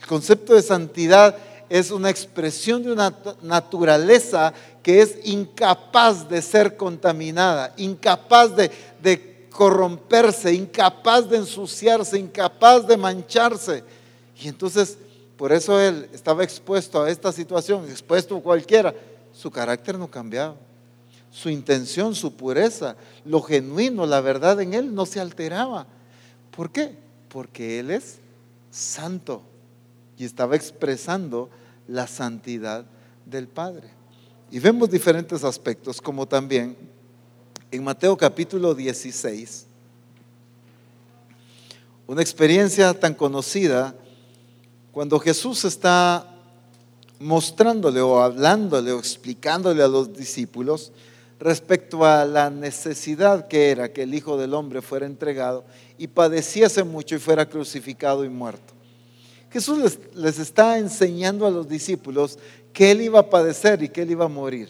El 0.00 0.06
concepto 0.08 0.54
de 0.54 0.62
santidad 0.62 1.36
es 1.68 1.92
una 1.92 2.10
expresión 2.10 2.82
de 2.82 2.90
una 2.90 3.14
naturaleza 3.42 4.52
que 4.84 5.00
es 5.00 5.18
incapaz 5.24 6.28
de 6.28 6.42
ser 6.42 6.76
contaminada, 6.76 7.72
incapaz 7.78 8.54
de, 8.54 9.48
corromperse, 9.50 10.52
incapaz 10.52 11.28
de 11.28 11.38
ensuciarse, 11.38 12.18
incapaz 12.18 12.86
de 12.86 12.96
mancharse. 12.96 13.82
Y 14.38 14.48
entonces 14.48 14.98
por 15.38 15.52
eso 15.52 15.80
él 15.80 16.08
estaba 16.12 16.44
expuesto 16.44 17.02
a 17.02 17.10
esta 17.10 17.32
situación, 17.32 17.88
expuesto 17.88 18.36
a 18.36 18.42
cualquiera. 18.42 18.94
Su 19.32 19.50
carácter 19.50 19.98
no 19.98 20.10
cambiaba. 20.10 20.54
Su 21.30 21.48
intención, 21.48 22.14
su 22.14 22.34
pureza, 22.34 22.94
lo 23.24 23.40
genuino, 23.40 24.04
la 24.04 24.20
verdad 24.20 24.60
en 24.60 24.74
él 24.74 24.94
no 24.94 25.06
se 25.06 25.18
alteraba. 25.18 25.86
¿Por 26.54 26.70
qué? 26.70 26.94
Porque 27.30 27.80
él 27.80 27.90
es 27.90 28.18
santo 28.70 29.42
y 30.18 30.26
estaba 30.26 30.56
expresando 30.56 31.48
la 31.88 32.06
santidad 32.06 32.84
del 33.24 33.48
Padre. 33.48 33.93
Y 34.54 34.60
vemos 34.60 34.88
diferentes 34.88 35.42
aspectos, 35.42 36.00
como 36.00 36.28
también 36.28 36.76
en 37.72 37.82
Mateo 37.82 38.16
capítulo 38.16 38.72
16, 38.72 39.66
una 42.06 42.22
experiencia 42.22 42.94
tan 42.94 43.14
conocida 43.14 43.96
cuando 44.92 45.18
Jesús 45.18 45.64
está 45.64 46.32
mostrándole 47.18 48.00
o 48.00 48.22
hablándole 48.22 48.92
o 48.92 49.00
explicándole 49.00 49.82
a 49.82 49.88
los 49.88 50.12
discípulos 50.12 50.92
respecto 51.40 52.04
a 52.04 52.24
la 52.24 52.48
necesidad 52.48 53.48
que 53.48 53.72
era 53.72 53.92
que 53.92 54.04
el 54.04 54.14
Hijo 54.14 54.36
del 54.36 54.54
Hombre 54.54 54.82
fuera 54.82 55.04
entregado 55.04 55.64
y 55.98 56.06
padeciese 56.06 56.84
mucho 56.84 57.16
y 57.16 57.18
fuera 57.18 57.48
crucificado 57.48 58.24
y 58.24 58.28
muerto. 58.28 58.72
Jesús 59.54 59.78
les, 59.78 59.98
les, 60.16 60.38
está 60.40 60.80
enseñando 60.80 61.46
a 61.46 61.50
los 61.50 61.68
discípulos 61.68 62.40
que 62.72 62.90
Él 62.90 63.02
iba 63.02 63.20
a 63.20 63.30
padecer 63.30 63.80
y 63.84 63.88
que 63.88 64.02
Él 64.02 64.10
iba 64.10 64.24
a 64.24 64.28
morir. 64.28 64.68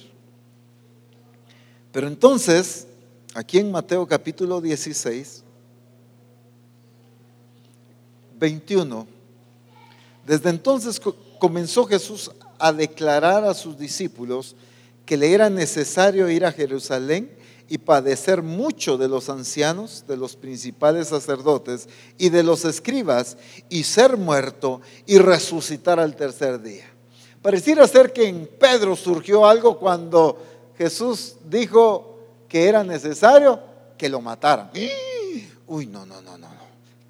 Pero 1.91 2.07
entonces, 2.07 2.87
aquí 3.35 3.59
en 3.59 3.73
Mateo 3.73 4.07
capítulo 4.07 4.61
16, 4.61 5.43
21, 8.39 9.07
desde 10.27 10.51
entonces 10.51 11.01
comenzó 11.39 11.87
Jesús 11.87 12.31
a 12.59 12.71
declarar 12.71 13.43
a 13.45 13.55
sus 13.55 13.79
discípulos 13.79 14.55
que 15.07 15.17
le 15.17 15.33
era 15.33 15.49
necesario 15.49 16.29
ir 16.29 16.45
a 16.45 16.53
Jerusalén 16.53 17.31
y 17.69 17.79
padecer 17.79 18.43
mucho 18.43 18.97
de 18.99 19.09
los 19.09 19.29
ancianos, 19.29 20.05
de 20.07 20.17
los 20.17 20.37
principales 20.37 21.09
sacerdotes 21.09 21.89
y 22.19 22.29
de 22.29 22.43
los 22.43 22.65
escribas, 22.65 23.37
y 23.69 23.85
ser 23.85 24.17
muerto 24.17 24.81
y 25.07 25.19
resucitar 25.19 25.99
al 25.99 26.17
tercer 26.17 26.61
día. 26.61 26.87
Pareciera 27.43 27.87
ser 27.87 28.13
que 28.13 28.29
en 28.29 28.49
Pedro 28.59 28.97
surgió 28.97 29.47
algo 29.47 29.79
cuando 29.79 30.39
Jesús 30.77 31.37
dijo 31.49 32.19
que 32.49 32.69
era 32.69 32.85
necesario 32.85 33.61
que 33.97 34.09
lo 34.09 34.21
mataran. 34.21 34.71
Uy, 35.67 35.87
no, 35.87 36.05
no, 36.07 36.21
no, 36.23 36.39
no 36.39 36.55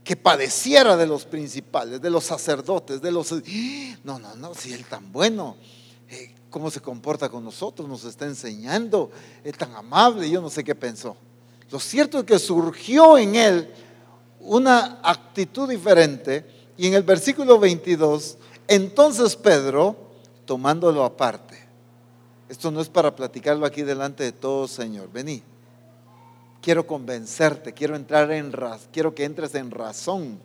que 0.04 0.16
padeciera 0.16 0.96
de 0.96 1.06
los 1.06 1.24
principales, 1.24 2.00
de 2.00 2.10
los 2.10 2.24
sacerdotes, 2.24 3.00
de 3.00 3.10
los... 3.10 3.32
No, 4.04 4.18
no, 4.18 4.34
no, 4.36 4.54
si 4.54 4.72
Él 4.72 4.84
tan 4.84 5.10
bueno, 5.10 5.56
eh, 6.10 6.34
cómo 6.54 6.70
se 6.70 6.80
comporta 6.80 7.28
con 7.28 7.42
nosotros, 7.42 7.88
nos 7.88 8.04
está 8.04 8.26
enseñando, 8.26 9.10
es 9.42 9.58
tan 9.58 9.74
amable, 9.74 10.30
yo 10.30 10.40
no 10.40 10.48
sé 10.48 10.62
qué 10.62 10.76
pensó. 10.76 11.16
Lo 11.68 11.80
cierto 11.80 12.20
es 12.20 12.24
que 12.24 12.38
surgió 12.38 13.18
en 13.18 13.34
Él 13.34 13.74
una 14.38 15.00
actitud 15.02 15.68
diferente 15.68 16.46
y 16.76 16.86
en 16.86 16.94
el 16.94 17.02
versículo 17.02 17.58
22, 17.58 18.38
entonces 18.68 19.34
Pedro, 19.34 19.96
tomándolo 20.44 21.02
aparte, 21.02 21.58
esto 22.48 22.70
no 22.70 22.80
es 22.80 22.88
para 22.88 23.16
platicarlo 23.16 23.66
aquí 23.66 23.82
delante 23.82 24.22
de 24.22 24.30
todos, 24.30 24.70
Señor, 24.70 25.10
vení 25.12 25.42
quiero 26.62 26.86
convencerte, 26.86 27.72
quiero 27.72 27.96
entrar 27.96 28.30
en 28.30 28.52
quiero 28.92 29.12
que 29.12 29.24
entres 29.24 29.56
en 29.56 29.72
razón. 29.72 30.38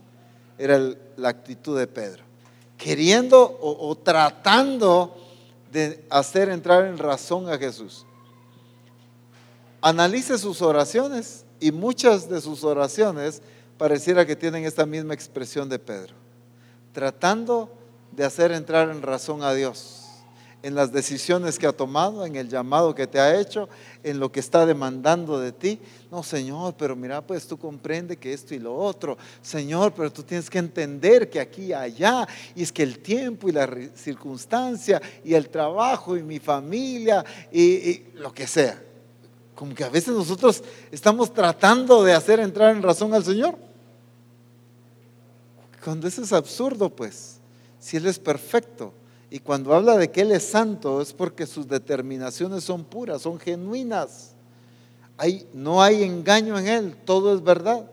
Era 0.57 0.77
la 1.15 1.29
actitud 1.29 1.79
de 1.79 1.87
Pedro. 1.87 2.23
Queriendo 2.77 3.41
o, 3.41 3.87
o 3.87 3.95
tratando 3.95 5.28
de 5.71 6.05
hacer 6.09 6.49
entrar 6.49 6.85
en 6.85 6.97
razón 6.97 7.49
a 7.49 7.57
Jesús. 7.57 8.05
Analice 9.81 10.37
sus 10.37 10.61
oraciones 10.61 11.45
y 11.59 11.71
muchas 11.71 12.29
de 12.29 12.41
sus 12.41 12.63
oraciones 12.63 13.41
pareciera 13.77 14.25
que 14.25 14.35
tienen 14.35 14.65
esta 14.65 14.85
misma 14.85 15.13
expresión 15.13 15.69
de 15.69 15.79
Pedro. 15.79 16.15
Tratando 16.91 17.69
de 18.11 18.25
hacer 18.25 18.51
entrar 18.51 18.89
en 18.89 19.01
razón 19.01 19.43
a 19.43 19.53
Dios 19.53 19.98
en 20.61 20.75
las 20.75 20.91
decisiones 20.91 21.57
que 21.57 21.67
ha 21.67 21.71
tomado, 21.71 22.25
en 22.25 22.35
el 22.35 22.49
llamado 22.49 22.93
que 22.93 23.07
te 23.07 23.19
ha 23.19 23.39
hecho, 23.39 23.69
en 24.03 24.19
lo 24.19 24.31
que 24.31 24.41
está 24.41 24.65
demandando 24.65 25.39
de 25.39 25.51
ti. 25.51 25.79
No, 26.11 26.21
Señor, 26.21 26.75
pero 26.77 26.95
mira, 26.95 27.21
pues 27.21 27.47
tú 27.47 27.57
comprende 27.57 28.17
que 28.17 28.33
esto 28.33 28.53
y 28.53 28.59
lo 28.59 28.75
otro. 28.75 29.17
Señor, 29.41 29.93
pero 29.93 30.11
tú 30.11 30.23
tienes 30.23 30.49
que 30.49 30.57
entender 30.57 31.29
que 31.29 31.39
aquí 31.39 31.67
y 31.67 31.73
allá, 31.73 32.27
y 32.55 32.63
es 32.63 32.71
que 32.71 32.83
el 32.83 32.99
tiempo 32.99 33.47
y 33.47 33.53
la 33.53 33.69
circunstancia, 33.95 35.01
y 35.23 35.33
el 35.33 35.49
trabajo 35.49 36.17
y 36.17 36.23
mi 36.23 36.39
familia, 36.39 37.23
y, 37.51 37.61
y 37.61 38.11
lo 38.15 38.33
que 38.33 38.45
sea. 38.45 38.81
Como 39.55 39.73
que 39.73 39.83
a 39.83 39.89
veces 39.89 40.13
nosotros 40.13 40.63
estamos 40.91 41.33
tratando 41.33 42.03
de 42.03 42.13
hacer 42.13 42.39
entrar 42.39 42.75
en 42.75 42.81
razón 42.81 43.13
al 43.13 43.23
Señor. 43.23 43.57
Cuando 45.83 46.07
eso 46.07 46.21
es 46.21 46.33
absurdo, 46.33 46.89
pues, 46.89 47.39
si 47.79 47.95
Él 47.95 48.07
es 48.07 48.19
perfecto 48.19 48.93
y 49.31 49.39
cuando 49.39 49.73
habla 49.73 49.97
de 49.97 50.09
que 50.09 50.21
Él 50.21 50.31
es 50.31 50.43
santo 50.43 51.01
es 51.01 51.13
porque 51.13 51.45
sus 51.45 51.67
determinaciones 51.67 52.63
son 52.63 52.83
puras, 52.83 53.21
son 53.21 53.39
genuinas. 53.39 54.31
No 55.53 55.81
hay 55.81 56.03
engaño 56.03 56.57
en 56.57 56.67
Él, 56.67 56.95
todo 57.05 57.35
es 57.35 57.43
verdad. 57.43 57.89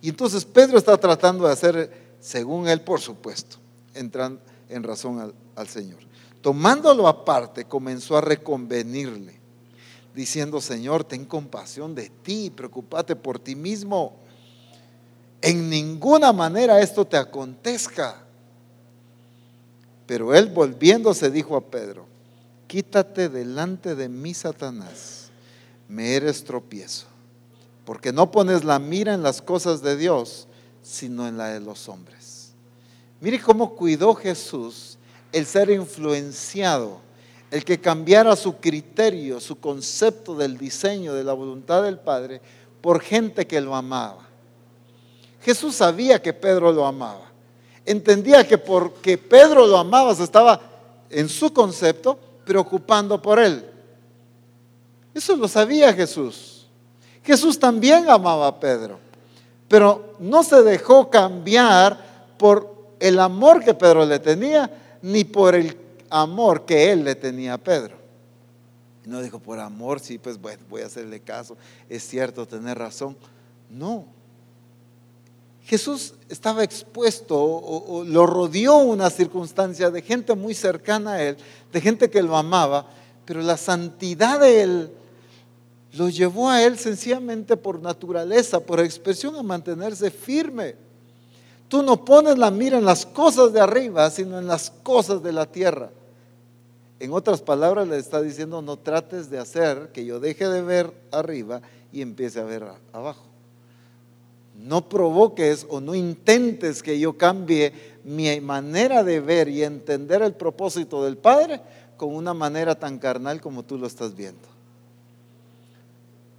Y 0.00 0.08
entonces 0.08 0.44
Pedro 0.44 0.76
está 0.78 0.96
tratando 0.96 1.46
de 1.46 1.52
hacer, 1.52 2.16
según 2.18 2.68
Él, 2.68 2.80
por 2.80 3.00
supuesto, 3.00 3.58
entrar 3.94 4.32
en 4.68 4.82
razón 4.82 5.20
al, 5.20 5.34
al 5.54 5.68
Señor. 5.68 6.00
Tomándolo 6.40 7.06
aparte, 7.06 7.64
comenzó 7.66 8.16
a 8.16 8.20
reconvenirle, 8.20 9.40
diciendo, 10.14 10.60
Señor, 10.60 11.04
ten 11.04 11.24
compasión 11.24 11.94
de 11.94 12.10
ti, 12.10 12.50
preocúpate 12.50 13.14
por 13.14 13.38
ti 13.38 13.54
mismo. 13.54 14.16
En 15.40 15.70
ninguna 15.70 16.32
manera 16.32 16.80
esto 16.80 17.04
te 17.04 17.16
acontezca. 17.16 18.23
Pero 20.06 20.34
él 20.34 20.46
volviéndose 20.46 21.30
dijo 21.30 21.56
a 21.56 21.60
Pedro, 21.60 22.06
quítate 22.66 23.28
delante 23.28 23.94
de 23.94 24.08
mí, 24.08 24.34
Satanás, 24.34 25.30
me 25.88 26.14
eres 26.14 26.44
tropiezo, 26.44 27.06
porque 27.84 28.12
no 28.12 28.30
pones 28.30 28.64
la 28.64 28.78
mira 28.78 29.14
en 29.14 29.22
las 29.22 29.40
cosas 29.40 29.82
de 29.82 29.96
Dios, 29.96 30.46
sino 30.82 31.26
en 31.26 31.38
la 31.38 31.48
de 31.48 31.60
los 31.60 31.88
hombres. 31.88 32.52
Mire 33.20 33.40
cómo 33.40 33.74
cuidó 33.74 34.14
Jesús 34.14 34.98
el 35.32 35.46
ser 35.46 35.70
influenciado, 35.70 37.00
el 37.50 37.64
que 37.64 37.80
cambiara 37.80 38.36
su 38.36 38.56
criterio, 38.56 39.40
su 39.40 39.58
concepto 39.58 40.36
del 40.36 40.58
diseño, 40.58 41.14
de 41.14 41.24
la 41.24 41.32
voluntad 41.32 41.82
del 41.82 41.98
Padre, 41.98 42.40
por 42.80 43.00
gente 43.00 43.46
que 43.46 43.60
lo 43.60 43.74
amaba. 43.74 44.28
Jesús 45.40 45.76
sabía 45.76 46.20
que 46.20 46.32
Pedro 46.32 46.72
lo 46.72 46.86
amaba. 46.86 47.33
Entendía 47.86 48.46
que 48.46 48.58
porque 48.58 49.18
Pedro 49.18 49.66
lo 49.66 49.76
amaba, 49.76 50.14
se 50.14 50.24
estaba 50.24 50.60
en 51.10 51.28
su 51.28 51.52
concepto 51.52 52.18
preocupando 52.44 53.20
por 53.20 53.38
él. 53.38 53.64
Eso 55.14 55.36
lo 55.36 55.48
sabía 55.48 55.92
Jesús. 55.92 56.66
Jesús 57.22 57.58
también 57.58 58.08
amaba 58.10 58.48
a 58.48 58.60
Pedro, 58.60 58.98
pero 59.68 60.14
no 60.18 60.42
se 60.42 60.62
dejó 60.62 61.08
cambiar 61.08 62.34
por 62.38 62.74
el 63.00 63.18
amor 63.18 63.64
que 63.64 63.74
Pedro 63.74 64.04
le 64.04 64.18
tenía, 64.18 64.70
ni 65.02 65.24
por 65.24 65.54
el 65.54 65.76
amor 66.10 66.64
que 66.64 66.92
él 66.92 67.04
le 67.04 67.14
tenía 67.14 67.54
a 67.54 67.58
Pedro. 67.58 67.96
No 69.06 69.20
dijo, 69.20 69.38
por 69.38 69.58
amor, 69.58 70.00
sí, 70.00 70.18
pues 70.18 70.38
voy 70.40 70.82
a 70.82 70.86
hacerle 70.86 71.20
caso, 71.20 71.56
es 71.88 72.06
cierto, 72.06 72.46
tener 72.46 72.78
razón. 72.78 73.16
No. 73.70 74.04
Jesús 75.64 76.14
estaba 76.28 76.62
expuesto 76.62 77.42
o, 77.42 78.04
lo 78.04 78.26
rodeó 78.26 78.76
una 78.76 79.08
circunstancia 79.08 79.90
de 79.90 80.02
gente 80.02 80.34
muy 80.34 80.54
cercana 80.54 81.14
a 81.14 81.22
él, 81.22 81.36
de 81.72 81.80
gente 81.80 82.10
que 82.10 82.22
lo 82.22 82.36
amaba, 82.36 82.86
pero 83.24 83.40
la 83.40 83.56
santidad 83.56 84.40
de 84.40 84.62
él 84.62 84.90
lo 85.94 86.10
llevó 86.10 86.50
a 86.50 86.62
él 86.62 86.78
sencillamente 86.78 87.56
por 87.56 87.80
naturaleza, 87.80 88.60
por 88.60 88.80
expresión, 88.80 89.36
a 89.36 89.42
mantenerse 89.42 90.10
firme. 90.10 90.74
Tú 91.68 91.82
no 91.82 92.04
pones 92.04 92.36
la 92.36 92.50
mira 92.50 92.76
en 92.76 92.84
las 92.84 93.06
cosas 93.06 93.52
de 93.52 93.60
arriba, 93.60 94.10
sino 94.10 94.38
en 94.38 94.46
las 94.46 94.70
cosas 94.70 95.22
de 95.22 95.32
la 95.32 95.46
tierra. 95.46 95.90
En 97.00 97.12
otras 97.12 97.40
palabras, 97.40 97.88
le 97.88 97.96
está 97.96 98.20
diciendo, 98.20 98.60
no 98.60 98.76
trates 98.76 99.30
de 99.30 99.38
hacer 99.38 99.90
que 99.92 100.04
yo 100.04 100.20
deje 100.20 100.46
de 100.46 100.62
ver 100.62 100.92
arriba 101.10 101.62
y 101.90 102.02
empiece 102.02 102.38
a 102.40 102.44
ver 102.44 102.66
abajo. 102.92 103.33
No 104.64 104.88
provoques 104.88 105.66
o 105.68 105.78
no 105.78 105.94
intentes 105.94 106.82
que 106.82 106.98
yo 106.98 107.18
cambie 107.18 108.00
mi 108.02 108.40
manera 108.40 109.04
de 109.04 109.20
ver 109.20 109.46
y 109.50 109.62
entender 109.62 110.22
el 110.22 110.32
propósito 110.32 111.04
del 111.04 111.18
Padre 111.18 111.60
con 111.98 112.16
una 112.16 112.32
manera 112.32 112.74
tan 112.74 112.98
carnal 112.98 113.42
como 113.42 113.62
tú 113.62 113.76
lo 113.76 113.86
estás 113.86 114.16
viendo. 114.16 114.48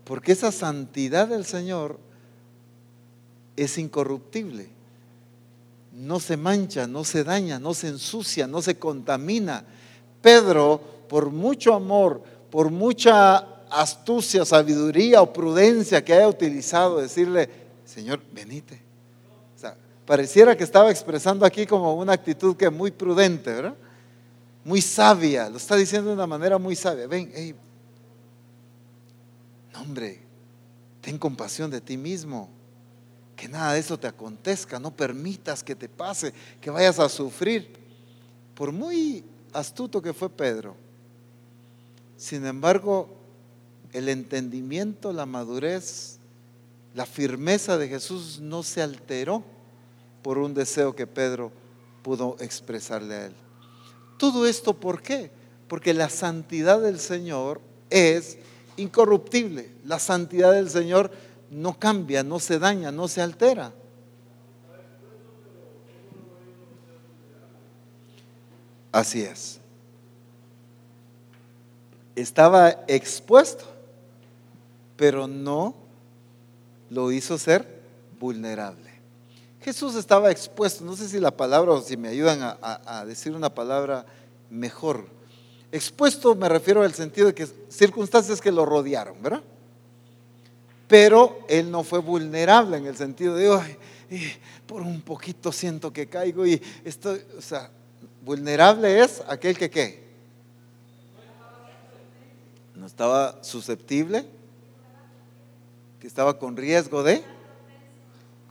Porque 0.06 0.32
esa 0.32 0.52
santidad 0.52 1.28
del 1.28 1.46
Señor 1.46 2.00
es 3.56 3.78
incorruptible. 3.78 4.70
No 5.94 6.20
se 6.20 6.36
mancha, 6.36 6.88
no 6.88 7.04
se 7.04 7.24
daña, 7.24 7.60
no 7.60 7.76
se 7.76 7.90
ensucia, 7.90 8.48
no 8.48 8.60
se 8.64 8.80
contamina. 8.80 9.66
Pedro, 10.24 10.82
por 11.08 11.30
mucho 11.30 11.76
amor, 11.76 12.24
por 12.50 12.72
mucha 12.72 13.38
astucia, 13.70 14.46
sabiduría 14.46 15.22
o 15.22 15.32
prudencia 15.32 16.04
que 16.04 16.14
haya 16.14 16.28
utilizado, 16.28 17.02
decirle, 17.02 17.65
Señor, 17.96 18.22
venite. 18.34 18.82
O 19.56 19.58
sea, 19.58 19.78
pareciera 20.06 20.58
que 20.58 20.66
estaba 20.66 20.92
expresando 20.92 21.46
aquí 21.46 21.66
como 21.66 21.94
una 21.96 22.12
actitud 22.12 22.58
que 22.58 22.70
muy 22.70 22.92
prudente, 22.92 23.54
¿verdad? 23.54 23.76
Muy 24.66 24.82
sabia, 24.82 25.50
lo 25.50 25.56
está 25.56 25.78
diciendo 25.78 26.10
de 26.10 26.16
una 26.16 26.28
manera 26.28 26.58
muy 26.58 26.76
sabia. 26.76 27.08
Ven, 27.08 27.32
hey, 27.34 27.56
hombre, 29.80 30.20
ten 31.00 31.18
compasión 31.18 31.72
de 31.72 31.80
ti 31.80 31.96
mismo. 31.96 32.50
Que 33.34 33.48
nada 33.48 33.72
de 33.72 33.80
eso 33.80 33.98
te 33.98 34.08
acontezca, 34.08 34.78
no 34.78 34.92
permitas 34.92 35.64
que 35.64 35.74
te 35.74 35.88
pase, 35.88 36.34
que 36.60 36.70
vayas 36.70 37.00
a 37.00 37.08
sufrir. 37.08 37.78
Por 38.56 38.74
muy 38.74 39.24
astuto 39.54 40.02
que 40.02 40.14
fue 40.14 40.30
Pedro, 40.30 40.76
sin 42.18 42.46
embargo, 42.46 43.08
el 43.94 44.10
entendimiento, 44.10 45.14
la 45.14 45.26
madurez, 45.26 46.15
la 46.96 47.06
firmeza 47.06 47.78
de 47.78 47.90
Jesús 47.90 48.40
no 48.40 48.64
se 48.64 48.82
alteró 48.82 49.44
por 50.24 50.38
un 50.38 50.54
deseo 50.54 50.96
que 50.96 51.06
Pedro 51.06 51.52
pudo 52.02 52.38
expresarle 52.40 53.16
a 53.16 53.26
él. 53.26 53.36
Todo 54.18 54.48
esto, 54.48 54.74
¿por 54.74 55.02
qué? 55.02 55.30
Porque 55.68 55.94
la 55.94 56.10
santidad 56.10 56.80
del 56.80 57.00
Señor 57.00 57.60
es 57.90 58.38
incorruptible. 58.78 59.72
La 59.84 60.00
santidad 60.00 60.54
del 60.54 60.70
Señor 60.70 61.12
no 61.52 61.78
cambia, 61.78 62.24
no 62.24 62.40
se 62.40 62.60
daña, 62.60 62.94
no 62.94 63.10
se 63.10 63.22
altera. 63.22 63.74
Así 68.94 69.22
es. 69.22 69.60
Estaba 72.16 72.86
expuesto, 72.88 73.66
pero 74.96 75.28
no 75.28 75.85
lo 76.96 77.12
hizo 77.12 77.38
ser 77.38 77.68
vulnerable. 78.20 78.90
Jesús 79.62 79.96
estaba 79.96 80.32
expuesto, 80.32 80.86
no 80.86 80.96
sé 80.96 81.10
si 81.10 81.20
la 81.20 81.32
palabra 81.32 81.74
o 81.74 81.82
si 81.82 81.98
me 81.98 82.08
ayudan 82.08 82.40
a, 82.62 83.04
decir 83.06 83.36
una 83.36 83.54
palabra 83.54 84.06
mejor. 84.50 85.06
Expuesto 85.74 86.36
me 86.36 86.48
refiero 86.48 86.84
al 86.84 86.94
sentido 86.94 87.28
de 87.28 87.36
que 87.36 87.48
circunstancias 87.68 88.40
que 88.40 88.52
lo 88.52 88.66
rodearon, 88.66 89.22
¿verdad? 89.22 89.42
Pero 90.88 91.40
él 91.50 91.70
no 91.70 91.84
fue 91.84 92.00
vulnerable 92.00 92.78
en 92.78 92.86
el 92.86 92.96
sentido 92.96 93.36
de, 93.36 93.50
Ay, 93.50 93.78
por 94.66 94.82
un 94.82 95.02
poquito 95.02 95.52
siento 95.52 95.92
que 95.92 96.08
caigo 96.08 96.46
y 96.46 96.62
estoy, 96.86 97.22
o 97.38 97.42
sea, 97.42 97.70
vulnerable 98.24 99.04
es 99.04 99.22
aquel 99.28 99.58
que 99.58 99.70
qué. 99.70 100.06
No 102.74 102.86
estaba 102.86 103.44
susceptible, 103.44 104.26
estaba 106.06 106.38
con 106.38 106.56
riesgo 106.56 107.04
de 107.04 107.24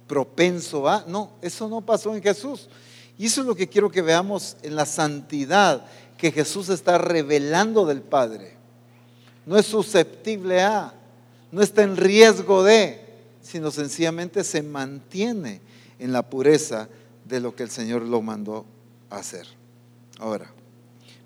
propenso 0.07 0.89
a, 0.89 1.05
no, 1.07 1.33
eso 1.41 1.69
no 1.69 1.81
pasó 1.81 2.15
en 2.15 2.23
Jesús. 2.23 2.69
Y 3.17 3.27
eso 3.27 3.41
es 3.41 3.47
lo 3.47 3.55
que 3.55 3.69
quiero 3.69 3.91
que 3.91 4.03
veamos 4.03 4.57
en 4.63 4.77
la 4.77 4.87
santidad 4.87 5.85
que 6.19 6.33
Jesús 6.33 6.69
está 6.69 6.99
revelando 6.99 7.87
del 7.87 8.03
Padre. 8.03 8.57
No 9.47 9.57
es 9.57 9.67
susceptible 9.67 10.63
a, 10.63 10.95
no 11.53 11.63
está 11.63 11.83
en 11.83 11.97
riesgo 11.97 12.65
de, 12.65 13.05
sino 13.43 13.71
sencillamente 13.71 14.43
se 14.43 14.63
mantiene 14.63 15.61
en 15.99 16.13
la 16.13 16.23
pureza 16.23 16.89
de 17.25 17.41
lo 17.41 17.55
que 17.55 17.63
el 17.63 17.71
Señor 17.71 18.03
lo 18.03 18.23
mandó 18.23 18.65
a 19.11 19.17
hacer. 19.17 19.47
Ahora, 20.19 20.51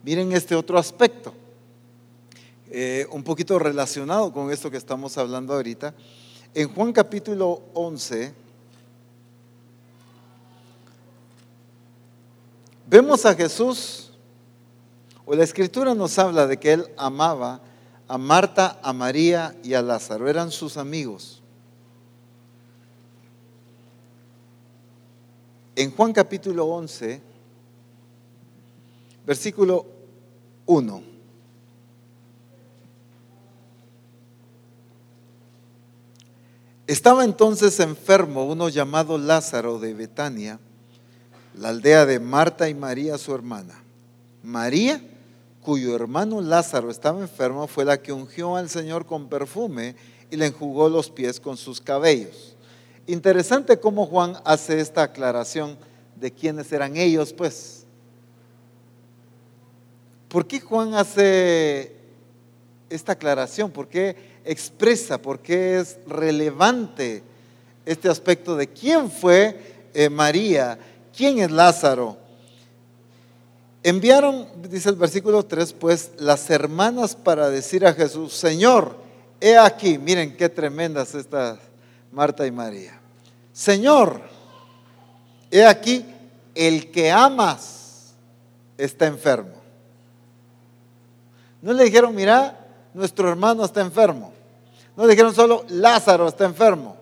miren 0.03 0.33
este 0.33 0.55
otro 0.55 0.79
aspecto, 0.79 1.33
eh, 2.71 3.07
un 3.11 3.23
poquito 3.23 3.59
relacionado 3.59 4.33
con 4.33 4.51
esto 4.51 4.71
que 4.71 4.77
estamos 4.77 5.17
hablando 5.17 5.55
ahorita. 5.55 5.95
En 6.55 6.69
Juan 6.75 6.93
capítulo 6.93 7.63
11, 7.75 8.33
vemos 12.87 13.25
a 13.25 13.35
Jesús 13.35 14.13
o 15.25 15.35
la 15.35 15.45
escritura 15.45 15.95
nos 15.95 16.19
habla 16.19 16.47
de 16.47 16.59
que 16.59 16.73
él 16.73 16.87
amaba 16.97 17.61
a 18.07 18.17
Marta, 18.17 18.79
a 18.83 18.93
María 18.93 19.55
y 19.63 19.75
a 19.75 19.83
Lázaro, 19.83 20.29
eran 20.29 20.51
sus 20.51 20.77
amigos. 20.77 21.43
En 25.77 25.91
Juan 25.93 26.13
capítulo 26.13 26.67
11, 26.67 27.21
versículo 29.27 29.87
1. 30.67 31.18
Estaba 36.89 37.23
entonces 37.23 37.81
enfermo 37.81 38.47
uno 38.47 38.71
llamado 38.71 39.19
Lázaro 39.19 39.79
de 39.79 39.93
Betania, 39.93 40.59
la 41.55 41.69
aldea 41.69 42.07
de 42.07 42.19
Marta 42.19 42.71
y 42.71 42.75
María 42.75 43.19
su 43.19 43.35
hermana. 43.35 43.75
María 44.43 44.99
cuyo 45.61 45.95
hermano 45.95 46.41
Lázaro 46.41 46.91
estaba 46.91 47.21
enfermo, 47.21 47.67
fue 47.67 47.85
la 47.85 48.01
que 48.01 48.11
ungió 48.11 48.57
al 48.57 48.71
Señor 48.71 49.05
con 49.05 49.29
perfume 49.29 49.97
y 50.31 50.37
le 50.37 50.47
enjugó 50.47 50.89
los 50.89 51.11
pies 51.11 51.39
con 51.39 51.59
sus 51.59 51.79
cabellos. 51.79 52.57
Interesante 53.07 53.79
cómo 53.79 54.07
Juan 54.07 54.39
hace 54.47 54.81
esta 54.81 55.03
aclaración 55.03 55.77
de 56.17 56.33
quiénes 56.33 56.73
eran 56.73 56.97
ellos, 56.97 57.35
pues. 57.35 57.85
¿Por 60.31 60.47
qué 60.47 60.59
Juan 60.59 60.95
hace 60.95 61.95
esta 62.89 63.13
aclaración? 63.13 63.71
¿Por 63.71 63.89
qué 63.89 64.28
expresa? 64.49 65.21
¿Por 65.21 65.41
qué 65.41 65.79
es 65.79 65.99
relevante 66.07 67.23
este 67.85 68.09
aspecto 68.09 68.57
de 68.57 68.67
quién 68.67 69.11
fue 69.11 69.89
eh, 69.93 70.09
María? 70.09 70.79
¿Quién 71.15 71.39
es 71.39 71.51
Lázaro? 71.51 72.17
Enviaron, 73.83 74.49
dice 74.69 74.89
el 74.89 74.97
versículo 74.97 75.45
3, 75.45 75.75
pues 75.75 76.13
las 76.19 76.49
hermanas 76.51 77.15
para 77.15 77.51
decir 77.51 77.87
a 77.87 77.93
Jesús, 77.93 78.33
Señor, 78.33 78.97
he 79.41 79.57
aquí, 79.57 79.99
miren 79.99 80.37
qué 80.37 80.49
tremendas 80.49 81.15
estas 81.15 81.59
Marta 82.11 82.47
y 82.47 82.51
María. 82.51 82.99
Señor, 83.53 84.23
he 85.51 85.65
aquí 85.65 86.05
el 86.55 86.91
que 86.91 87.11
amas 87.11 88.15
está 88.79 89.07
enfermo. 89.07 89.59
No 91.61 91.73
le 91.73 91.85
dijeron, 91.85 92.15
mira, 92.15 92.67
nuestro 92.95 93.29
hermano 93.29 93.65
está 93.65 93.81
enfermo. 93.81 94.33
No 94.99 95.05
le 95.05 95.11
dijeron 95.11 95.33
solo, 95.33 95.65
Lázaro 95.69 96.27
está 96.27 96.45
enfermo, 96.45 96.97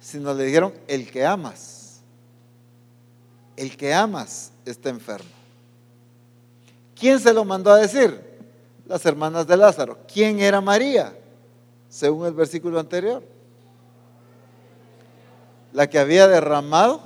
sino 0.00 0.34
le 0.34 0.46
dijeron, 0.46 0.74
el 0.88 1.08
que 1.08 1.24
amas. 1.24 2.00
El 3.56 3.76
que 3.76 3.94
amas 3.94 4.50
está 4.64 4.88
enfermo. 4.88 5.30
¿Quién 6.98 7.20
se 7.20 7.32
lo 7.32 7.44
mandó 7.44 7.70
a 7.70 7.78
decir? 7.78 8.20
Las 8.88 9.06
hermanas 9.06 9.46
de 9.46 9.56
Lázaro. 9.56 9.96
¿Quién 10.12 10.40
era 10.40 10.60
María? 10.60 11.16
Según 11.88 12.26
el 12.26 12.34
versículo 12.34 12.80
anterior. 12.80 13.22
La 15.72 15.88
que 15.88 16.00
había 16.00 16.26
derramado 16.26 17.00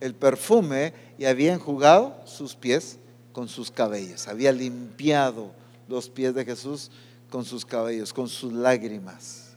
el 0.00 0.14
perfume 0.14 0.92
y 1.16 1.24
había 1.24 1.54
enjugado 1.54 2.14
sus 2.26 2.54
pies 2.54 2.98
con 3.32 3.48
sus 3.48 3.70
cabellos. 3.70 4.28
Había 4.28 4.52
limpiado 4.52 5.52
los 5.88 6.10
pies 6.10 6.34
de 6.34 6.44
Jesús 6.44 6.90
con 7.36 7.44
sus 7.44 7.66
cabellos, 7.66 8.14
con 8.14 8.30
sus 8.30 8.50
lágrimas. 8.50 9.48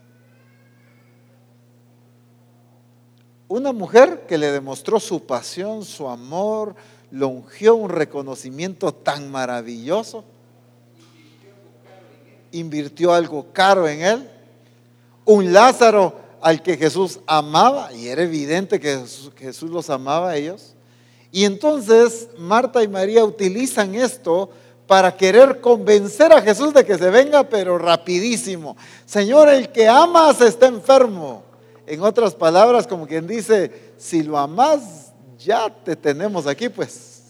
Una 3.47 3.71
mujer 3.71 4.25
que 4.27 4.37
le 4.37 4.51
demostró 4.51 4.99
su 4.99 5.25
pasión, 5.25 5.85
su 5.85 6.09
amor, 6.09 6.75
lo 7.09 7.29
ungió 7.29 7.75
un 7.75 7.89
reconocimiento 7.89 8.93
tan 8.93 9.31
maravilloso, 9.31 10.25
invirtió 12.51 13.13
algo 13.13 13.45
caro 13.53 13.87
en 13.87 14.01
él, 14.01 14.29
un 15.23 15.53
Lázaro 15.53 16.19
al 16.41 16.61
que 16.61 16.75
Jesús 16.75 17.21
amaba, 17.25 17.93
y 17.93 18.09
era 18.09 18.23
evidente 18.23 18.77
que 18.77 19.05
Jesús, 19.37 19.69
los 19.69 19.89
amaba 19.89 20.31
a 20.31 20.35
ellos, 20.35 20.75
y 21.31 21.45
entonces 21.45 22.27
Marta 22.37 22.83
y 22.83 22.89
María 22.89 23.23
utilizan 23.23 23.95
esto 23.95 24.49
para 24.89 25.15
querer 25.15 25.61
convencer 25.61 26.33
a 26.33 26.41
Jesús 26.41 26.73
de 26.73 26.83
que 26.83 26.97
se 26.97 27.11
venga, 27.11 27.43
pero 27.43 27.77
rapidísimo. 27.77 28.75
Señor, 29.05 29.47
el 29.47 29.69
que 29.69 29.87
amas 29.87 30.41
está 30.41 30.65
enfermo. 30.65 31.43
En 31.85 32.01
otras 32.01 32.33
palabras, 32.33 32.87
como 32.87 33.05
quien 33.05 33.27
dice, 33.27 33.93
si 33.99 34.23
lo 34.23 34.35
amas, 34.35 35.13
ya 35.37 35.69
te 35.69 35.95
tenemos 35.95 36.47
aquí, 36.47 36.69
pues. 36.69 37.21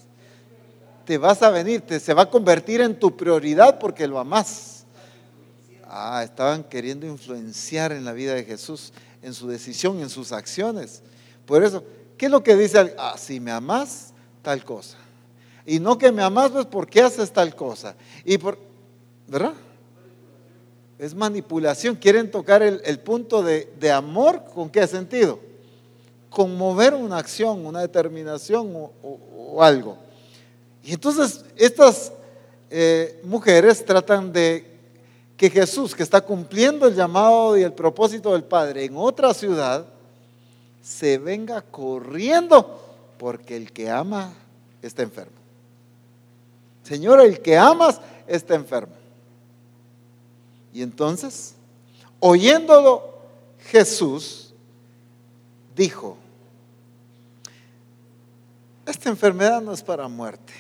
Te 1.03 1.17
vas 1.17 1.43
a 1.43 1.49
venir, 1.49 1.81
te, 1.81 1.99
se 1.99 2.13
va 2.13 2.21
a 2.21 2.29
convertir 2.29 2.79
en 2.79 2.97
tu 2.97 3.17
prioridad 3.17 3.77
porque 3.77 4.07
lo 4.07 4.19
amas. 4.19 4.85
Ah, 5.83 6.21
estaban 6.23 6.63
queriendo 6.63 7.05
influenciar 7.07 7.91
en 7.91 8.05
la 8.05 8.13
vida 8.13 8.35
de 8.35 8.45
Jesús, 8.45 8.93
en 9.21 9.33
su 9.33 9.49
decisión, 9.49 9.99
en 9.99 10.09
sus 10.09 10.31
acciones. 10.31 11.03
Por 11.45 11.61
eso, 11.61 11.83
¿qué 12.17 12.27
es 12.27 12.31
lo 12.31 12.41
que 12.41 12.55
dice? 12.55 12.95
Ah, 12.97 13.15
si 13.17 13.41
me 13.41 13.51
amas, 13.51 14.13
tal 14.43 14.63
cosa. 14.63 14.95
Y 15.69 15.79
no 15.79 15.99
que 15.99 16.11
me 16.11 16.23
amas, 16.23 16.49
pues, 16.49 16.65
¿por 16.65 16.87
qué 16.87 16.99
haces 16.99 17.31
tal 17.31 17.55
cosa? 17.55 17.93
Y 18.25 18.39
por, 18.39 18.57
¿verdad? 19.27 19.53
Es 20.97 21.13
manipulación. 21.13 21.95
Quieren 21.95 22.31
tocar 22.31 22.63
el, 22.63 22.99
punto 23.01 23.43
de, 23.43 23.91
amor, 23.91 24.45
¿con 24.51 24.71
qué 24.71 24.87
sentido? 24.87 25.39
Conmover 26.31 26.95
una 26.95 27.19
acción, 27.19 27.67
una 27.67 27.81
determinación 27.81 28.73
o, 29.03 29.61
algo. 29.63 29.95
Y 30.83 30.93
entonces 30.93 31.45
estas 31.55 32.13
eh, 32.71 33.21
mujeres 33.23 33.85
tratan 33.85 34.33
de 34.33 34.65
que 35.37 35.51
Jesús, 35.51 35.93
que 35.93 36.01
está 36.01 36.19
cumpliendo 36.19 36.87
el 36.87 36.95
llamado 36.95 37.55
y 37.55 37.61
el 37.61 37.73
propósito 37.73 38.33
del 38.33 38.43
Padre 38.43 38.85
en 38.85 38.97
otra 38.97 39.35
ciudad, 39.35 39.85
se 40.81 41.19
venga 41.19 41.61
corriendo 41.61 42.81
porque 43.19 43.55
el 43.55 43.71
que 43.71 43.87
ama 43.91 44.33
está 44.81 45.03
enfermo. 45.03 45.38
Señor, 46.89 47.21
el 47.21 47.39
que 47.39 47.55
amas 47.55 48.01
está 48.25 48.55
enfermo. 48.55 48.95
Y 50.73 50.81
entonces, 50.81 51.53
oyéndolo, 52.19 53.13
Jesús 53.59 54.55
dijo, 55.75 56.17
esta 58.87 59.07
enfermedad 59.07 59.61
no 59.61 59.71
es 59.71 59.83
para 59.83 60.07
muerte, 60.07 60.51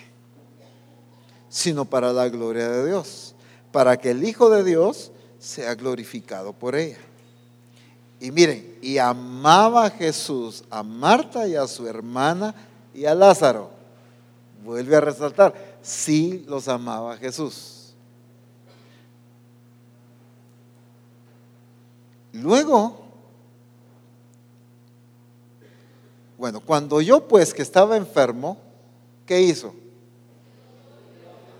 sino 1.49 1.83
para 1.83 2.13
la 2.13 2.29
gloria 2.29 2.69
de 2.69 2.85
Dios, 2.85 3.33
para 3.71 3.97
que 3.97 4.11
el 4.11 4.23
Hijo 4.23 4.51
de 4.51 4.63
Dios 4.63 5.11
sea 5.39 5.73
glorificado 5.73 6.53
por 6.53 6.75
ella. 6.75 6.99
Y 8.19 8.29
miren, 8.29 8.77
y 8.83 8.99
amaba 8.99 9.85
a 9.85 9.89
Jesús 9.89 10.63
a 10.69 10.83
Marta 10.83 11.47
y 11.47 11.55
a 11.55 11.65
su 11.65 11.87
hermana 11.87 12.53
y 12.93 13.05
a 13.05 13.15
Lázaro. 13.15 13.71
Vuelve 14.63 14.95
a 14.95 15.01
resaltar, 15.01 15.68
sí 15.81 16.45
los 16.47 16.67
amaba 16.67 17.17
Jesús. 17.17 17.93
Luego, 22.31 23.01
bueno, 26.37 26.61
cuando 26.61 27.01
yo 27.01 27.27
pues 27.27 27.53
que 27.53 27.61
estaba 27.61 27.97
enfermo, 27.97 28.57
¿qué 29.25 29.41
hizo? 29.41 29.73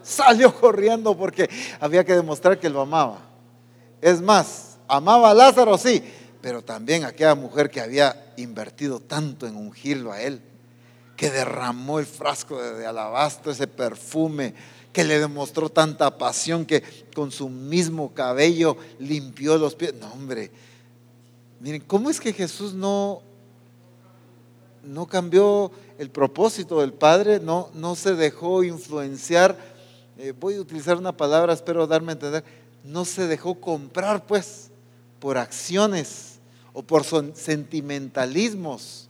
Salió 0.03 0.53
corriendo 0.55 1.17
porque 1.17 1.49
había 1.80 2.03
que 2.03 2.13
demostrar 2.13 2.59
que 2.59 2.70
lo 2.70 2.82
amaba. 2.82 3.20
Es 4.01 4.22
más, 4.22 4.78
amaba 4.88 5.32
a 5.32 5.34
Lázaro, 5.34 5.78
sí, 5.78 6.03
pero 6.41 6.63
también 6.63 7.03
aquella 7.03 7.36
mujer 7.36 7.70
que 7.70 7.82
había 7.82 8.34
invertido 8.38 8.99
tanto 8.99 9.47
en 9.47 9.55
ungirlo 9.55 10.11
a 10.11 10.22
él 10.22 10.41
que 11.20 11.30
derramó 11.30 11.99
el 11.99 12.05
frasco 12.05 12.61
de, 12.61 12.86
alabastro, 12.86 13.51
ese 13.51 13.67
perfume, 13.67 14.53
que 14.93 15.03
le 15.03 15.20
demostró 15.20 15.67
tanta 15.67 16.17
pasión 16.17 16.65
que 16.65 16.82
con 17.13 17.30
su 17.30 17.49
mismo 17.49 18.13
cabello 18.13 18.78
limpió 18.99 19.57
los 19.57 19.76
pies. 19.76 19.93
No, 19.95 20.09
hombre, 20.13 20.49
miren, 21.59 21.82
¿cómo 21.82 22.09
es 22.09 22.22
que 22.22 22.32
Jesús 22.32 22.74
no, 22.74 23.22
no 24.82 25.07
cambió 25.07 25.74
el 25.97 26.09
propósito 26.09 26.80
del 26.80 26.93
Padre? 26.93 27.41
No, 27.41 27.70
no 27.74 27.97
se 27.97 28.15
dejó 28.15 28.63
influenciar. 28.63 29.57
Eh, 30.17 30.34
voy 30.39 30.55
a 30.55 30.61
utilizar 30.61 30.95
una 30.95 31.11
palabra, 31.11 31.51
espero 31.51 31.86
darme 31.86 32.11
a 32.11 32.13
entender. 32.13 32.45
No 32.86 33.03
se 33.03 33.28
dejó 33.28 33.55
comprar, 33.55 34.26
pues, 34.26 34.72
por 35.20 35.38
acciones 35.38 36.39
o 36.72 36.82
por 36.82 37.03
sentimentalismos. 37.03 39.09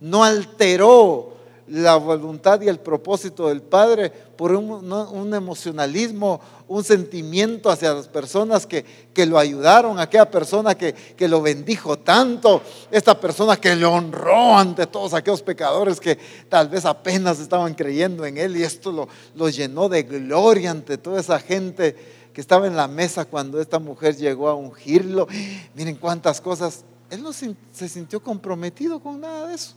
No 0.00 0.24
alteró 0.24 1.36
la 1.68 1.96
voluntad 1.96 2.60
y 2.60 2.68
el 2.68 2.78
propósito 2.80 3.48
del 3.48 3.62
Padre 3.62 4.10
por 4.10 4.52
un, 4.52 5.34
emocionalismo, 5.34 6.40
un 6.66 6.82
sentimiento 6.82 7.70
hacia 7.70 7.94
las 7.94 8.08
personas 8.08 8.66
que, 8.66 8.84
lo 9.26 9.38
ayudaron, 9.38 10.00
aquella 10.00 10.30
persona 10.30 10.74
que, 10.74 10.94
lo 11.28 11.42
bendijo 11.42 11.98
tanto, 11.98 12.62
esta 12.90 13.18
persona 13.18 13.56
que 13.56 13.76
le 13.76 13.84
honró 13.84 14.56
ante 14.56 14.86
todos 14.86 15.14
aquellos 15.14 15.42
pecadores 15.42 16.00
que 16.00 16.18
tal 16.48 16.68
vez 16.68 16.84
apenas 16.84 17.38
estaban 17.38 17.74
creyendo 17.74 18.24
en 18.24 18.38
Él 18.38 18.56
y 18.56 18.62
esto 18.62 18.90
lo, 18.90 19.08
lo 19.34 19.48
llenó 19.48 19.88
de 19.88 20.02
gloria 20.02 20.70
ante 20.70 20.98
toda 20.98 21.20
esa 21.20 21.38
gente 21.38 21.94
que 22.32 22.40
estaba 22.40 22.66
en 22.66 22.76
la 22.76 22.88
mesa 22.88 23.24
cuando 23.24 23.60
esta 23.60 23.78
mujer 23.78 24.16
llegó 24.16 24.48
a 24.48 24.54
ungirlo. 24.54 25.26
Miren 25.74 25.96
cuántas 25.96 26.40
cosas. 26.40 26.84
Él 27.10 27.22
no 27.22 27.32
se 27.32 27.88
sintió 27.88 28.22
comprometido 28.22 29.00
con 29.00 29.20
nada 29.20 29.48
de 29.48 29.54
eso. 29.56 29.74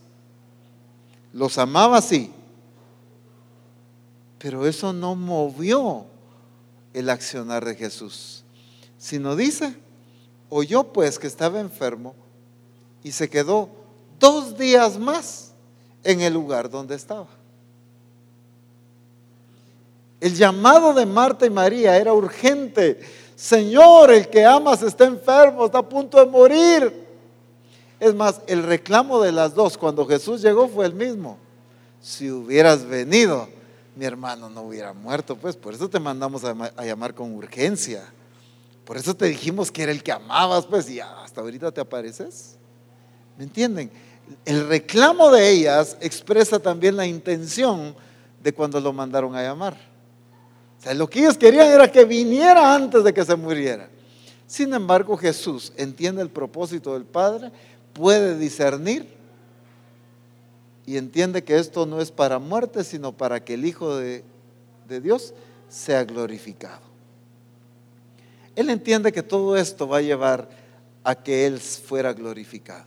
Los 1.33 1.57
amaba 1.57 1.99
sí, 2.01 2.31
pero 4.37 4.67
eso 4.67 4.93
no 4.93 5.15
movió 5.15 6.05
el 6.93 7.09
accionar 7.09 7.65
de 7.65 7.75
Jesús, 7.75 8.43
sino 8.99 9.35
dice, 9.35 9.75
oyó 10.49 10.83
pues 10.93 11.17
que 11.17 11.25
estaba 11.25 11.59
enfermo 11.59 12.13
y 13.03 13.11
se 13.11 13.29
quedó 13.29 13.69
dos 14.19 14.57
días 14.57 14.99
más 14.99 15.53
en 16.03 16.21
el 16.21 16.33
lugar 16.33 16.69
donde 16.69 16.95
estaba. 16.95 17.27
El 20.21 20.35
llamado 20.35 20.93
de 20.93 21.05
Marta 21.05 21.45
y 21.45 21.49
María 21.49 21.97
era 21.97 22.13
urgente. 22.13 23.01
Señor, 23.35 24.11
el 24.11 24.29
que 24.29 24.45
amas 24.45 24.81
está 24.83 25.05
enfermo, 25.05 25.65
está 25.65 25.79
a 25.79 25.89
punto 25.89 26.17
de 26.17 26.25
morir. 26.31 27.02
Es 28.03 28.13
más, 28.13 28.41
el 28.47 28.63
reclamo 28.63 29.21
de 29.21 29.31
las 29.31 29.55
dos 29.55 29.77
cuando 29.77 30.05
Jesús 30.05 30.41
llegó 30.41 30.67
fue 30.67 30.85
el 30.85 30.93
mismo. 30.93 31.37
Si 32.01 32.29
hubieras 32.29 32.85
venido, 32.85 33.47
mi 33.95 34.03
hermano 34.03 34.49
no 34.49 34.63
hubiera 34.63 34.91
muerto, 34.91 35.37
pues 35.37 35.55
por 35.55 35.73
eso 35.73 35.89
te 35.89 36.01
mandamos 36.01 36.43
a, 36.43 36.83
llamar 36.83 37.13
con 37.13 37.33
urgencia. 37.33 38.03
Por 38.83 38.97
eso 38.97 39.15
te 39.15 39.27
dijimos 39.27 39.71
que 39.71 39.83
era 39.83 39.93
el 39.93 40.03
que 40.03 40.11
amabas, 40.11 40.65
pues 40.65 40.89
y 40.89 40.99
hasta 40.99 41.39
ahorita 41.39 41.71
te 41.71 41.79
apareces. 41.79 42.57
¿Me 43.37 43.45
entienden? 43.45 43.89
El 44.43 44.67
reclamo 44.67 45.31
de 45.31 45.49
ellas 45.49 45.95
expresa 46.01 46.59
también 46.59 46.97
la 46.97 47.07
intención 47.07 47.95
de 48.43 48.53
cuando 48.53 48.81
lo 48.81 48.91
mandaron 48.91 49.33
a 49.33 49.43
llamar. 49.43 49.77
O 50.77 50.83
sea, 50.83 50.93
lo 50.93 51.09
que 51.09 51.19
ellos 51.19 51.37
querían 51.37 51.67
era 51.67 51.89
que 51.89 52.03
viniera 52.03 52.75
antes 52.75 53.01
de 53.01 53.13
que 53.13 53.23
se 53.23 53.37
muriera. 53.37 53.87
Sin 54.45 54.73
embargo, 54.73 55.17
Jesús 55.17 55.71
entiende 55.77 56.21
el 56.21 56.29
propósito 56.29 56.93
del 56.93 57.05
Padre 57.05 57.51
puede 57.93 58.37
discernir 58.37 59.07
y 60.85 60.97
entiende 60.97 61.43
que 61.43 61.57
esto 61.57 61.85
no 61.85 62.01
es 62.01 62.11
para 62.11 62.39
muerte, 62.39 62.83
sino 62.83 63.13
para 63.13 63.43
que 63.43 63.53
el 63.53 63.65
Hijo 63.65 63.95
de 63.97 64.23
Dios 65.01 65.33
sea 65.69 66.03
glorificado. 66.03 66.81
Él 68.55 68.69
entiende 68.69 69.11
que 69.11 69.23
todo 69.23 69.57
esto 69.57 69.87
va 69.87 69.97
a 69.97 70.01
llevar 70.01 70.47
a 71.03 71.15
que 71.15 71.45
Él 71.47 71.59
fuera 71.59 72.13
glorificado. 72.13 72.85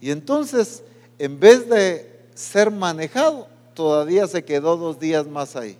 Y 0.00 0.10
entonces, 0.10 0.84
en 1.18 1.40
vez 1.40 1.68
de 1.68 2.20
ser 2.34 2.70
manejado, 2.70 3.48
todavía 3.74 4.26
se 4.28 4.44
quedó 4.44 4.76
dos 4.76 5.00
días 5.00 5.26
más 5.26 5.56
ahí. 5.56 5.76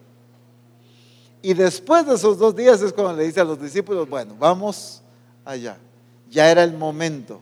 Y 1.40 1.54
después 1.54 2.04
de 2.06 2.14
esos 2.16 2.38
dos 2.38 2.56
días 2.56 2.82
es 2.82 2.92
cuando 2.92 3.16
le 3.16 3.24
dice 3.24 3.40
a 3.40 3.44
los 3.44 3.60
discípulos, 3.60 4.08
bueno, 4.08 4.34
vamos 4.36 5.02
allá. 5.44 5.78
Ya 6.28 6.50
era 6.50 6.64
el 6.64 6.76
momento. 6.76 7.40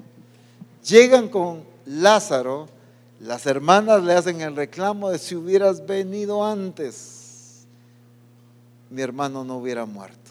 Llegan 0.86 1.28
con 1.28 1.64
Lázaro, 1.84 2.68
las 3.18 3.46
hermanas 3.46 4.04
le 4.04 4.12
hacen 4.12 4.40
el 4.40 4.54
reclamo 4.54 5.10
de 5.10 5.18
si 5.18 5.34
hubieras 5.34 5.84
venido 5.84 6.44
antes, 6.44 7.66
mi 8.90 9.02
hermano 9.02 9.42
no 9.42 9.56
hubiera 9.56 9.84
muerto. 9.84 10.30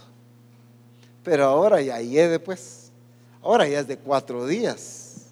Pero 1.24 1.46
ahora 1.46 1.82
ya 1.82 2.00
lleve 2.00 2.40
pues, 2.40 2.92
ahora 3.42 3.68
ya 3.68 3.82
es 3.82 3.88
de 3.88 3.98
cuatro 3.98 4.48
días. 4.48 5.26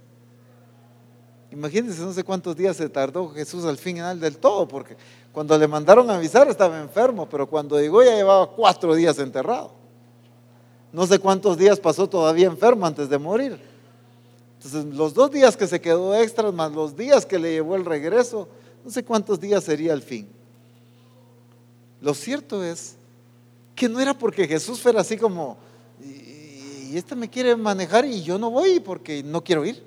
Imagínense, 1.52 2.02
no 2.02 2.12
sé 2.12 2.24
cuántos 2.24 2.58
días 2.58 2.76
se 2.76 2.90
tardó 2.90 3.30
Jesús 3.30 3.64
al 3.64 3.78
final 3.78 4.20
del 4.20 4.38
todo, 4.38 4.68
porque 4.68 4.98
cuando 5.32 5.58
le 5.58 5.68
mandaron 5.70 6.10
a 6.10 6.16
avisar 6.16 6.50
estaba 6.50 6.82
enfermo, 6.82 7.30
pero 7.30 7.48
cuando 7.48 7.80
llegó 7.80 8.04
ya 8.04 8.16
llevaba 8.16 8.50
cuatro 8.50 8.94
días 8.94 9.18
enterrado. 9.20 9.72
No 10.92 11.08
sé 11.08 11.18
cuántos 11.20 11.58
días 11.58 11.80
pasó 11.80 12.10
todavía 12.10 12.48
enfermo 12.48 12.86
antes 12.86 13.08
de 13.08 13.18
morir. 13.18 13.73
Entonces, 14.64 14.96
los 14.96 15.14
dos 15.14 15.32
días 15.32 15.58
que 15.58 15.68
se 15.68 15.82
quedó 15.82 16.16
extras, 16.16 16.54
más 16.54 16.72
los 16.72 16.96
días 16.96 17.26
que 17.26 17.38
le 17.38 17.52
llevó 17.52 17.76
el 17.76 17.84
regreso, 17.84 18.48
no 18.86 18.92
sé 18.92 19.04
cuántos 19.04 19.40
días 19.40 19.64
sería 19.64 19.94
el 19.94 20.02
fin. 20.02 20.28
Lo 22.02 22.14
cierto 22.14 22.64
es 22.64 22.96
que 23.76 23.90
no 23.90 24.00
era 24.00 24.14
porque 24.14 24.48
Jesús 24.48 24.80
fuera 24.80 25.02
así 25.02 25.18
como, 25.18 25.58
y 26.02 26.96
este 26.96 27.16
me 27.16 27.30
quiere 27.30 27.56
manejar 27.56 28.06
y 28.06 28.22
yo 28.22 28.38
no 28.38 28.52
voy 28.52 28.80
porque 28.80 29.24
no 29.24 29.44
quiero 29.44 29.66
ir. 29.66 29.84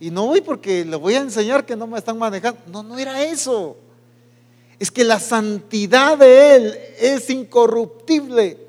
Y 0.00 0.10
no 0.10 0.26
voy 0.26 0.40
porque 0.40 0.84
le 0.84 0.96
voy 0.96 1.14
a 1.14 1.20
enseñar 1.20 1.66
que 1.66 1.74
no 1.74 1.86
me 1.86 1.98
están 1.98 2.16
manejando. 2.16 2.60
No, 2.68 2.82
no 2.82 2.98
era 2.98 3.22
eso. 3.24 3.76
Es 4.78 4.90
que 4.90 5.02
la 5.02 5.18
santidad 5.18 6.16
de 6.16 6.54
Él 6.54 6.78
es 7.00 7.28
incorruptible. 7.28 8.67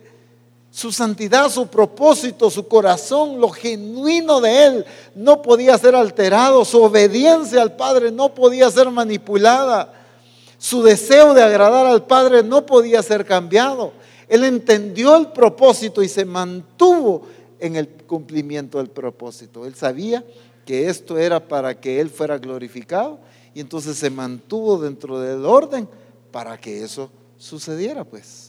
Su 0.72 0.92
santidad, 0.92 1.50
su 1.50 1.68
propósito, 1.68 2.50
su 2.50 2.68
corazón, 2.68 3.42
lo 3.42 3.50
genuino 3.50 4.40
de 4.40 4.66
Él 4.66 4.86
no 5.16 5.42
podía 5.42 5.78
ser 5.78 5.96
alterado. 5.96 6.64
Su 6.64 6.84
obediencia 6.84 7.62
al 7.62 7.76
Padre 7.76 8.12
no 8.12 8.34
podía 8.36 8.70
ser 8.70 8.90
manipulada. 8.92 9.94
Su 10.60 10.84
deseo 10.84 11.34
de 11.34 11.42
agradar 11.42 11.88
al 11.88 12.06
Padre 12.06 12.44
no 12.44 12.66
podía 12.66 13.02
ser 13.02 13.26
cambiado. 13.26 13.94
Él 14.28 14.44
entendió 14.44 15.16
el 15.16 15.30
propósito 15.32 16.04
y 16.04 16.08
se 16.08 16.24
mantuvo 16.24 17.24
en 17.60 17.76
el 17.76 17.88
cumplimiento 17.88 18.78
del 18.78 18.90
propósito. 18.90 19.66
Él 19.66 19.74
sabía 19.74 20.24
que 20.66 20.88
esto 20.88 21.18
era 21.18 21.48
para 21.48 21.80
que 21.80 22.00
Él 22.00 22.12
fuera 22.12 22.38
glorificado 22.38 23.20
y 23.56 23.60
entonces 23.60 23.98
se 23.98 24.12
mantuvo 24.12 24.78
dentro 24.78 25.20
del 25.20 25.46
orden 25.46 25.90
para 26.32 26.58
que 26.60 26.84
eso 26.84 27.10
sucediera, 27.38 28.04
pues. 28.04 28.49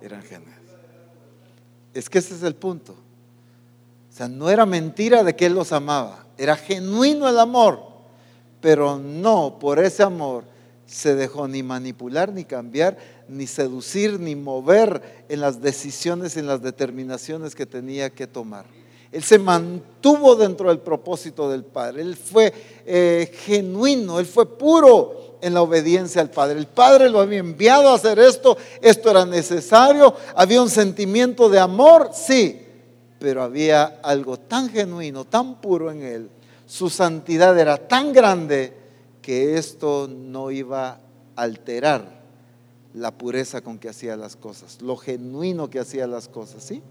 Eran 0.00 0.22
geniales. 0.22 0.58
Es 1.94 2.08
que 2.08 2.18
ese 2.18 2.34
es 2.34 2.42
el 2.42 2.54
punto. 2.54 2.92
O 2.92 4.16
sea, 4.16 4.28
no 4.28 4.50
era 4.50 4.66
mentira 4.66 5.22
de 5.22 5.34
que 5.34 5.46
Él 5.46 5.54
los 5.54 5.72
amaba, 5.72 6.26
era 6.36 6.56
genuino 6.56 7.28
el 7.28 7.38
amor, 7.38 7.82
pero 8.60 8.98
no 8.98 9.58
por 9.58 9.78
ese 9.78 10.02
amor 10.02 10.44
se 10.86 11.14
dejó 11.14 11.46
ni 11.46 11.62
manipular, 11.62 12.32
ni 12.32 12.44
cambiar, 12.44 12.96
ni 13.28 13.46
seducir, 13.46 14.18
ni 14.18 14.34
mover 14.34 15.24
en 15.28 15.40
las 15.40 15.60
decisiones 15.60 16.36
en 16.36 16.46
las 16.46 16.62
determinaciones 16.62 17.54
que 17.54 17.66
tenía 17.66 18.10
que 18.10 18.26
tomar. 18.26 18.64
Él 19.12 19.22
se 19.22 19.38
mantuvo 19.38 20.34
dentro 20.34 20.68
del 20.68 20.80
propósito 20.80 21.50
del 21.50 21.64
Padre. 21.64 22.02
Él 22.02 22.16
fue 22.16 22.52
eh, 22.86 23.30
genuino, 23.44 24.18
él 24.18 24.26
fue 24.26 24.58
puro 24.58 25.27
en 25.40 25.54
la 25.54 25.62
obediencia 25.62 26.20
al 26.20 26.30
Padre. 26.30 26.58
El 26.58 26.66
Padre 26.66 27.08
lo 27.08 27.20
había 27.20 27.38
enviado 27.38 27.88
a 27.88 27.94
hacer 27.94 28.18
esto, 28.18 28.56
esto 28.80 29.10
era 29.10 29.24
necesario, 29.24 30.14
había 30.34 30.62
un 30.62 30.70
sentimiento 30.70 31.48
de 31.48 31.58
amor, 31.58 32.10
sí, 32.12 32.64
pero 33.18 33.42
había 33.42 34.00
algo 34.02 34.38
tan 34.38 34.68
genuino, 34.70 35.24
tan 35.24 35.60
puro 35.60 35.90
en 35.90 36.02
él. 36.02 36.30
Su 36.66 36.90
santidad 36.90 37.58
era 37.58 37.76
tan 37.76 38.12
grande 38.12 38.74
que 39.22 39.56
esto 39.56 40.08
no 40.08 40.50
iba 40.50 40.88
a 40.88 41.42
alterar 41.42 42.18
la 42.94 43.10
pureza 43.10 43.60
con 43.60 43.78
que 43.78 43.88
hacía 43.88 44.16
las 44.16 44.36
cosas, 44.36 44.80
lo 44.82 44.96
genuino 44.96 45.68
que 45.70 45.78
hacía 45.78 46.06
las 46.06 46.28
cosas, 46.28 46.64
¿sí? 46.64 46.82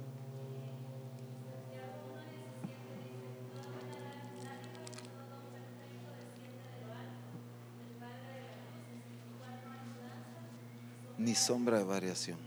Ni 11.18 11.34
sombra 11.36 11.80
de 11.80 11.84
variación. 11.84 12.38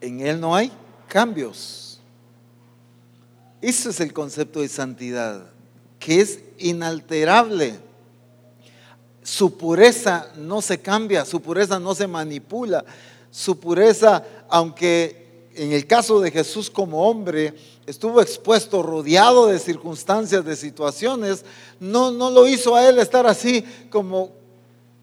En 0.00 0.20
Él 0.20 0.40
no 0.40 0.54
hay 0.54 0.72
cambios. 1.08 2.00
Ese 3.60 3.90
es 3.90 4.00
el 4.00 4.12
concepto 4.12 4.60
de 4.60 4.68
santidad, 4.68 5.50
que 5.98 6.20
es 6.20 6.40
inalterable. 6.58 7.78
Su 9.22 9.58
pureza 9.58 10.32
no 10.36 10.62
se 10.62 10.80
cambia, 10.80 11.26
su 11.26 11.42
pureza 11.42 11.78
no 11.78 11.94
se 11.94 12.06
manipula, 12.06 12.84
su 13.30 13.60
pureza, 13.60 14.24
aunque 14.48 15.19
en 15.54 15.72
el 15.72 15.86
caso 15.86 16.20
de 16.20 16.30
Jesús 16.30 16.70
como 16.70 17.08
hombre 17.08 17.54
estuvo 17.86 18.20
expuesto, 18.20 18.82
rodeado 18.82 19.48
de 19.48 19.58
circunstancias, 19.58 20.44
de 20.44 20.56
situaciones, 20.56 21.44
no, 21.80 22.10
no 22.10 22.30
lo 22.30 22.46
hizo 22.46 22.76
a 22.76 22.88
él 22.88 22.98
estar 22.98 23.26
así 23.26 23.64
como, 23.90 24.30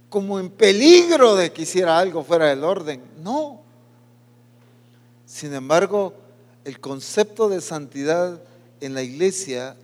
como 0.10 0.40
en 0.40 0.50
peligro 0.50 1.36
de 1.36 1.52
que 1.52 1.64
hiciera 1.64 2.00
algo 2.00 2.24
fuera 2.24 2.48
del 2.48 2.64
orden. 2.64 3.02
No. 3.22 3.62
Sin 5.26 5.54
embargo, 5.54 6.14
el 6.64 6.80
concepto 6.80 7.50
de 7.50 7.60
santidad 7.60 8.42
en 8.80 8.94
la 8.94 9.04
iglesia 9.04 9.76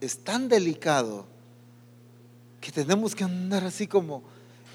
es 0.00 0.18
tan 0.18 0.48
delicado 0.48 1.26
que 2.60 2.72
tenemos 2.72 3.14
que 3.14 3.24
andar 3.24 3.64
así 3.64 3.86
como, 3.86 4.22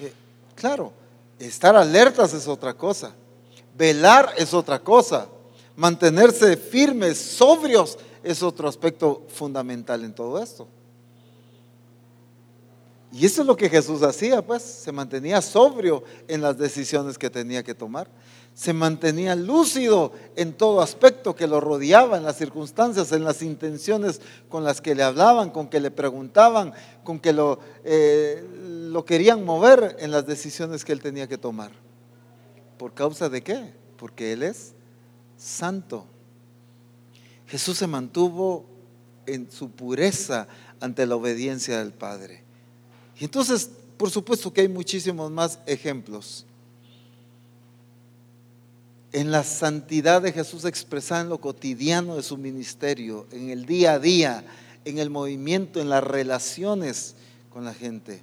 eh, 0.00 0.12
claro, 0.54 0.92
estar 1.38 1.74
alertas 1.76 2.32
es 2.34 2.46
otra 2.46 2.74
cosa, 2.74 3.14
velar 3.76 4.32
es 4.36 4.54
otra 4.54 4.78
cosa, 4.78 5.28
mantenerse 5.76 6.56
firmes, 6.56 7.18
sobrios 7.18 7.98
es 8.22 8.42
otro 8.42 8.68
aspecto 8.68 9.24
fundamental 9.28 10.04
en 10.04 10.14
todo 10.14 10.42
esto. 10.42 10.68
Y 13.12 13.26
eso 13.26 13.40
es 13.40 13.46
lo 13.46 13.56
que 13.56 13.68
Jesús 13.68 14.02
hacía, 14.02 14.40
pues, 14.40 14.62
se 14.62 14.92
mantenía 14.92 15.42
sobrio 15.42 16.04
en 16.28 16.42
las 16.42 16.56
decisiones 16.56 17.18
que 17.18 17.28
tenía 17.28 17.62
que 17.62 17.74
tomar 17.74 18.08
se 18.54 18.72
mantenía 18.72 19.34
lúcido 19.36 20.12
en 20.36 20.52
todo 20.52 20.82
aspecto 20.82 21.34
que 21.34 21.46
lo 21.46 21.60
rodeaba, 21.60 22.18
en 22.18 22.24
las 22.24 22.36
circunstancias, 22.36 23.12
en 23.12 23.24
las 23.24 23.42
intenciones 23.42 24.20
con 24.48 24.64
las 24.64 24.80
que 24.80 24.94
le 24.94 25.02
hablaban, 25.02 25.50
con 25.50 25.68
que 25.68 25.80
le 25.80 25.90
preguntaban, 25.90 26.74
con 27.04 27.20
que 27.20 27.32
lo, 27.32 27.58
eh, 27.84 28.44
lo 28.90 29.04
querían 29.04 29.44
mover 29.44 29.96
en 30.00 30.10
las 30.10 30.26
decisiones 30.26 30.84
que 30.84 30.92
él 30.92 31.00
tenía 31.00 31.26
que 31.26 31.38
tomar. 31.38 31.70
¿Por 32.80 32.94
causa 32.94 33.28
de 33.28 33.42
qué? 33.42 33.74
Porque 33.98 34.32
él 34.32 34.42
es 34.42 34.72
santo. 35.36 36.06
Jesús 37.46 37.76
se 37.76 37.86
mantuvo 37.86 38.64
en 39.26 39.52
su 39.52 39.70
pureza 39.70 40.48
ante 40.80 41.04
la 41.04 41.16
obediencia 41.16 41.78
del 41.78 41.92
Padre. 41.92 42.42
Y 43.18 43.24
entonces, 43.24 43.68
por 43.98 44.08
supuesto 44.08 44.50
que 44.50 44.62
hay 44.62 44.68
muchísimos 44.68 45.30
más 45.30 45.58
ejemplos 45.66 46.46
en 49.12 49.30
la 49.30 49.44
santidad 49.44 50.22
de 50.22 50.32
Jesús 50.32 50.64
expresada 50.64 51.20
en 51.20 51.28
lo 51.28 51.38
cotidiano 51.38 52.16
de 52.16 52.22
su 52.22 52.38
ministerio, 52.38 53.26
en 53.30 53.50
el 53.50 53.66
día 53.66 53.92
a 53.92 53.98
día, 53.98 54.42
en 54.86 54.96
el 54.96 55.10
movimiento, 55.10 55.82
en 55.82 55.90
las 55.90 56.02
relaciones 56.02 57.14
con 57.50 57.62
la 57.62 57.74
gente. 57.74 58.22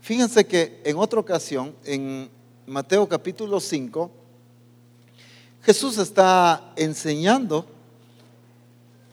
Fíjense 0.00 0.46
que 0.46 0.80
en 0.84 0.96
otra 0.96 1.18
ocasión, 1.18 1.74
en 1.84 2.30
Mateo 2.66 3.08
capítulo 3.08 3.58
5, 3.58 4.10
Jesús 5.62 5.98
está 5.98 6.72
enseñando 6.76 7.66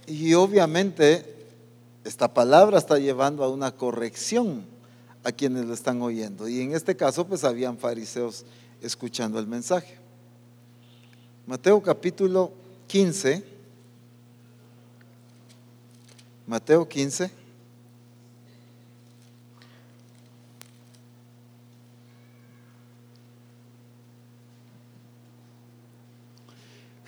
y 0.05 0.33
obviamente 0.35 1.47
esta 2.03 2.31
palabra 2.31 2.77
está 2.77 2.99
llevando 2.99 3.43
a 3.43 3.49
una 3.49 3.71
corrección 3.71 4.65
a 5.23 5.31
quienes 5.31 5.65
lo 5.65 5.73
están 5.73 6.01
oyendo. 6.01 6.47
Y 6.47 6.61
en 6.61 6.75
este 6.75 6.95
caso 6.95 7.25
pues 7.27 7.43
habían 7.43 7.77
fariseos 7.77 8.45
escuchando 8.81 9.39
el 9.39 9.47
mensaje. 9.47 9.97
Mateo 11.47 11.81
capítulo 11.81 12.51
15. 12.87 13.43
Mateo 16.45 16.87
15. 16.87 17.38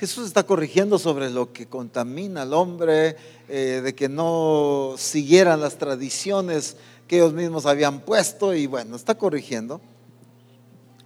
Jesús 0.02 0.26
está 0.26 0.42
corrigiendo 0.42 0.98
sobre 0.98 1.30
lo 1.30 1.54
que 1.54 1.68
contamina 1.68 2.42
al 2.42 2.56
hombre, 2.56 3.16
eh, 3.48 3.82
de 3.84 3.94
que 3.94 4.10
no 4.10 4.96
siguieran 4.98 5.62
las 5.62 5.78
tradiciones 5.78 6.76
que 7.08 7.18
ellos 7.18 7.34
mismos 7.34 7.68
habían 7.68 8.00
puesto 8.00 8.56
y 8.56 8.66
bueno, 8.66 8.96
está 8.96 9.14
corrigiendo. 9.14 9.80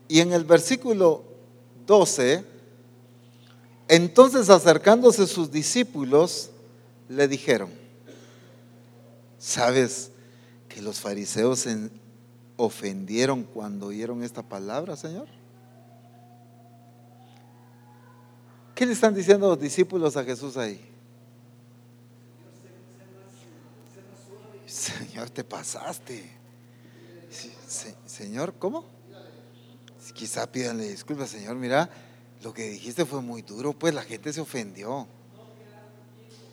Y 0.08 0.22
en 0.22 0.32
el 0.32 0.46
versículo 0.46 1.26
12, 1.86 2.46
entonces 3.90 4.50
acercándose 4.50 5.28
sus 5.28 5.52
discípulos, 5.52 6.52
le 7.10 7.28
dijeron, 7.28 7.72
¿sabes 9.38 10.10
que 10.70 10.82
los 10.82 11.02
fariseos 11.02 11.60
se 11.60 11.90
ofendieron 12.56 13.44
cuando 13.44 13.88
oyeron 13.88 14.24
esta 14.24 14.42
palabra, 14.42 14.96
Señor? 14.96 15.35
¿Qué 18.76 18.86
le 18.86 18.92
están 18.92 19.16
diciendo 19.16 19.48
los 19.48 19.60
discípulos 19.60 20.18
a 20.18 20.24
Jesús 20.26 20.58
ahí? 20.58 20.82
Señor, 24.66 25.30
te 25.30 25.46
pasaste. 25.46 26.30
señor, 28.06 28.54
¿cómo? 28.60 28.86
Quizá 30.14 30.50
pídanle 30.52 30.90
disculpas, 30.90 31.30
Señor, 31.30 31.56
mira, 31.56 31.90
lo 32.44 32.54
que 32.54 32.70
dijiste 32.70 33.06
fue 33.06 33.22
muy 33.22 33.42
duro, 33.42 33.74
pues 33.74 33.94
la 33.94 34.04
gente 34.04 34.32
se 34.32 34.42
ofendió. 34.42 35.08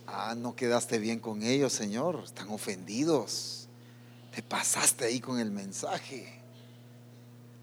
Ah, 0.06 0.34
no 0.36 0.54
quedaste 0.54 0.98
bien 0.98 1.18
con 1.18 1.42
ellos, 1.42 1.72
Señor, 1.72 2.22
están 2.24 2.50
ofendidos. 2.50 3.68
Te 4.34 4.42
pasaste 4.42 5.04
ahí 5.04 5.20
con 5.20 5.38
el 5.40 5.50
mensaje. 5.50 6.40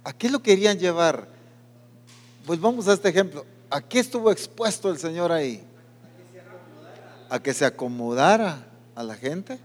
¿A 0.03 0.14
qué 0.14 0.30
lo 0.30 0.41
querían 0.41 0.78
llevar? 0.78 1.30
Pues 2.45 2.60
vamos 2.60 2.88
a 2.88 2.93
este 2.93 3.10
ejemplo. 3.10 3.45
¿A 3.70 3.82
qué 3.82 3.99
estuvo 3.99 4.32
expuesto 4.32 4.89
el 4.89 4.97
Señor 4.97 5.32
ahí? 5.32 5.63
A 7.30 7.39
que 7.39 7.53
se 7.53 7.65
acomodara 7.65 8.65
a 8.95 9.03
la 9.03 9.15
gente. 9.15 9.59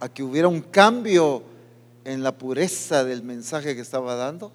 A 0.00 0.08
que 0.08 0.22
hubiera 0.22 0.48
un 0.48 0.60
cambio 0.60 1.42
en 2.04 2.22
la 2.22 2.36
pureza 2.36 3.04
del 3.04 3.22
mensaje 3.22 3.74
que 3.74 3.80
estaba 3.80 4.14
dando. 4.14 4.52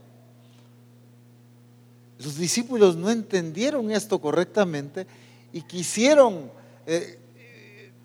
Los 2.19 2.37
discípulos 2.37 2.95
no 2.95 3.09
entendieron 3.09 3.91
esto 3.91 4.21
correctamente 4.21 5.07
y 5.51 5.61
quisieron 5.61 6.51
eh, 6.85 7.19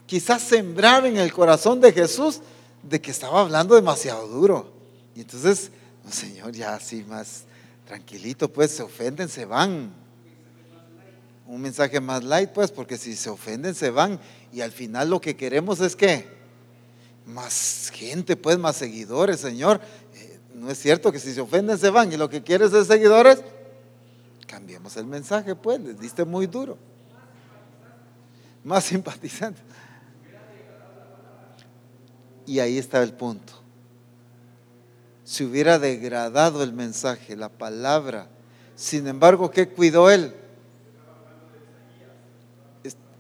quizás 0.07 0.43
sembrar 0.43 1.07
en 1.07 1.19
el 1.19 1.33
corazón 1.33 1.81
de 1.81 1.93
Jesús 1.93 2.41
de 2.83 3.01
que 3.01 3.11
estaba 3.11 3.43
hablando 3.43 3.75
demasiado 3.75 4.27
duro. 4.27 4.73
Y 5.15 5.21
entonces, 5.21 5.71
Señor, 6.11 6.53
ya 6.53 6.75
así 6.75 7.05
más 7.05 7.45
tranquilito, 7.89 8.53
pues 8.53 8.71
se 8.73 8.83
ofenden, 8.83 9.31
se 9.31 9.47
van. 9.47 9.91
Un 11.47 11.63
mensaje 11.63 11.99
más 12.01 12.23
light, 12.23 12.51
pues, 12.51 12.71
porque 12.71 12.99
si 12.99 13.17
se 13.17 13.31
ofenden, 13.31 13.75
se 13.75 13.91
van. 13.91 14.21
Y 14.53 14.61
al 14.61 14.73
final 14.73 15.09
lo 15.09 15.23
que 15.23 15.35
queremos 15.35 15.81
es 15.81 15.97
que 15.97 16.29
más 17.25 17.91
gente, 17.95 18.37
pues, 18.37 18.59
más 18.59 18.77
seguidores, 18.77 19.41
Señor. 19.41 19.81
Eh, 20.15 20.39
no 20.55 20.71
es 20.71 20.79
cierto 20.79 21.11
que 21.11 21.19
si 21.19 21.33
se 21.33 21.41
ofenden, 21.41 21.79
se 21.79 21.89
van. 21.89 22.13
Y 22.13 22.19
lo 22.19 22.29
que 22.29 22.43
quieres 22.43 22.75
es 22.75 22.87
seguidores. 22.87 23.43
Cambiemos 24.47 24.95
el 24.99 25.07
mensaje, 25.07 25.55
pues, 25.55 25.81
les 25.81 25.99
diste 25.99 26.27
muy 26.27 26.47
duro. 26.47 26.77
Más 28.65 28.85
simpatizante. 28.93 29.63
Y 32.45 32.59
ahí 32.59 32.77
está 32.77 33.03
el 33.03 33.15
punto 33.15 33.68
si 35.29 35.45
hubiera 35.45 35.79
degradado 35.79 36.63
el 36.63 36.73
mensaje, 36.73 37.37
la 37.37 37.51
palabra. 37.51 38.29
Sin 38.75 39.07
embargo, 39.07 39.51
¿qué 39.51 39.69
cuidó 39.69 40.11
él? 40.11 40.35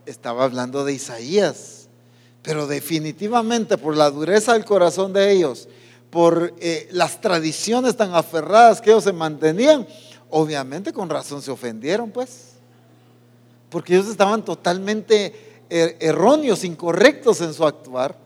Estaba 0.06 0.44
hablando 0.44 0.86
de 0.86 0.94
Isaías, 0.94 1.86
pero 2.40 2.66
definitivamente 2.66 3.76
por 3.76 3.94
la 3.94 4.10
dureza 4.10 4.54
del 4.54 4.64
corazón 4.64 5.12
de 5.12 5.30
ellos, 5.30 5.68
por 6.08 6.54
eh, 6.60 6.88
las 6.92 7.20
tradiciones 7.20 7.94
tan 7.94 8.14
aferradas 8.14 8.80
que 8.80 8.88
ellos 8.88 9.04
se 9.04 9.12
mantenían, 9.12 9.86
obviamente 10.30 10.94
con 10.94 11.10
razón 11.10 11.42
se 11.42 11.50
ofendieron, 11.50 12.10
pues, 12.10 12.52
porque 13.68 13.94
ellos 13.94 14.08
estaban 14.08 14.42
totalmente 14.42 15.60
er, 15.68 15.98
erróneos, 16.00 16.64
incorrectos 16.64 17.42
en 17.42 17.52
su 17.52 17.66
actuar. 17.66 18.16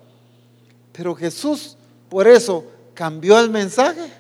Pero 0.93 1.17
Jesús, 1.17 1.77
por 2.09 2.29
eso, 2.29 2.65
cambió 2.95 3.39
el 3.39 3.51
mensaje. 3.51 4.13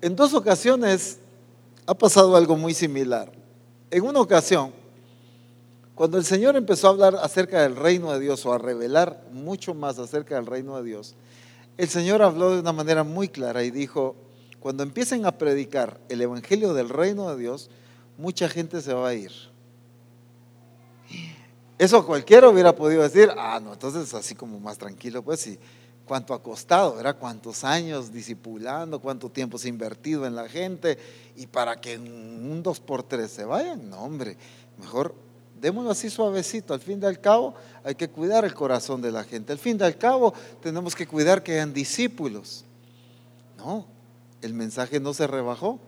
En 0.00 0.14
dos 0.14 0.34
ocasiones 0.34 1.18
ha 1.86 1.94
pasado 1.94 2.36
algo 2.36 2.56
muy 2.56 2.74
similar. 2.74 3.32
En 3.90 4.02
una 4.02 4.20
ocasión, 4.20 4.72
cuando 5.94 6.18
el 6.18 6.24
Señor 6.24 6.56
empezó 6.56 6.88
a 6.88 6.90
hablar 6.90 7.16
acerca 7.22 7.62
del 7.62 7.76
reino 7.76 8.12
de 8.12 8.20
Dios 8.20 8.44
o 8.44 8.52
a 8.52 8.58
revelar 8.58 9.24
mucho 9.32 9.74
más 9.74 9.98
acerca 9.98 10.34
del 10.34 10.46
reino 10.46 10.76
de 10.76 10.84
Dios, 10.84 11.14
el 11.76 11.88
Señor 11.88 12.22
habló 12.22 12.52
de 12.52 12.60
una 12.60 12.72
manera 12.72 13.04
muy 13.04 13.28
clara 13.28 13.64
y 13.64 13.70
dijo, 13.70 14.16
cuando 14.60 14.82
empiecen 14.82 15.26
a 15.26 15.32
predicar 15.32 16.00
el 16.08 16.20
Evangelio 16.20 16.74
del 16.74 16.88
reino 16.88 17.30
de 17.30 17.40
Dios, 17.40 17.70
mucha 18.18 18.48
gente 18.48 18.80
se 18.80 18.92
va 18.94 19.08
a 19.08 19.14
ir. 19.14 19.32
Eso 21.84 22.06
cualquiera 22.06 22.48
hubiera 22.48 22.74
podido 22.74 23.02
decir, 23.02 23.30
ah, 23.36 23.60
no, 23.62 23.74
entonces 23.74 24.14
así 24.14 24.34
como 24.34 24.58
más 24.58 24.78
tranquilo, 24.78 25.22
pues, 25.22 25.46
y 25.46 25.58
cuánto 26.06 26.32
ha 26.32 26.42
costado, 26.42 26.96
¿verdad? 26.96 27.18
Cuántos 27.18 27.62
años 27.62 28.10
disipulando, 28.10 29.00
cuánto 29.00 29.28
tiempo 29.28 29.58
se 29.58 29.68
ha 29.68 29.68
invertido 29.68 30.26
en 30.26 30.34
la 30.34 30.48
gente, 30.48 30.96
y 31.36 31.46
para 31.46 31.78
que 31.78 31.98
un 31.98 32.62
dos 32.62 32.80
por 32.80 33.02
tres 33.02 33.32
se 33.32 33.44
vayan, 33.44 33.90
no, 33.90 33.98
hombre, 33.98 34.38
mejor 34.78 35.14
démoslo 35.60 35.90
así 35.90 36.08
suavecito. 36.08 36.72
Al 36.72 36.80
fin 36.80 37.00
y 37.02 37.06
al 37.06 37.20
cabo, 37.20 37.54
hay 37.84 37.94
que 37.94 38.08
cuidar 38.08 38.46
el 38.46 38.54
corazón 38.54 39.02
de 39.02 39.12
la 39.12 39.22
gente. 39.22 39.52
Al 39.52 39.58
fin 39.58 39.76
y 39.78 39.82
al 39.82 39.98
cabo, 39.98 40.32
tenemos 40.62 40.94
que 40.94 41.06
cuidar 41.06 41.42
que 41.42 41.52
hayan 41.52 41.74
discípulos. 41.74 42.64
No, 43.58 43.86
el 44.40 44.54
mensaje 44.54 45.00
no 45.00 45.12
se 45.12 45.26
rebajó. 45.26 45.78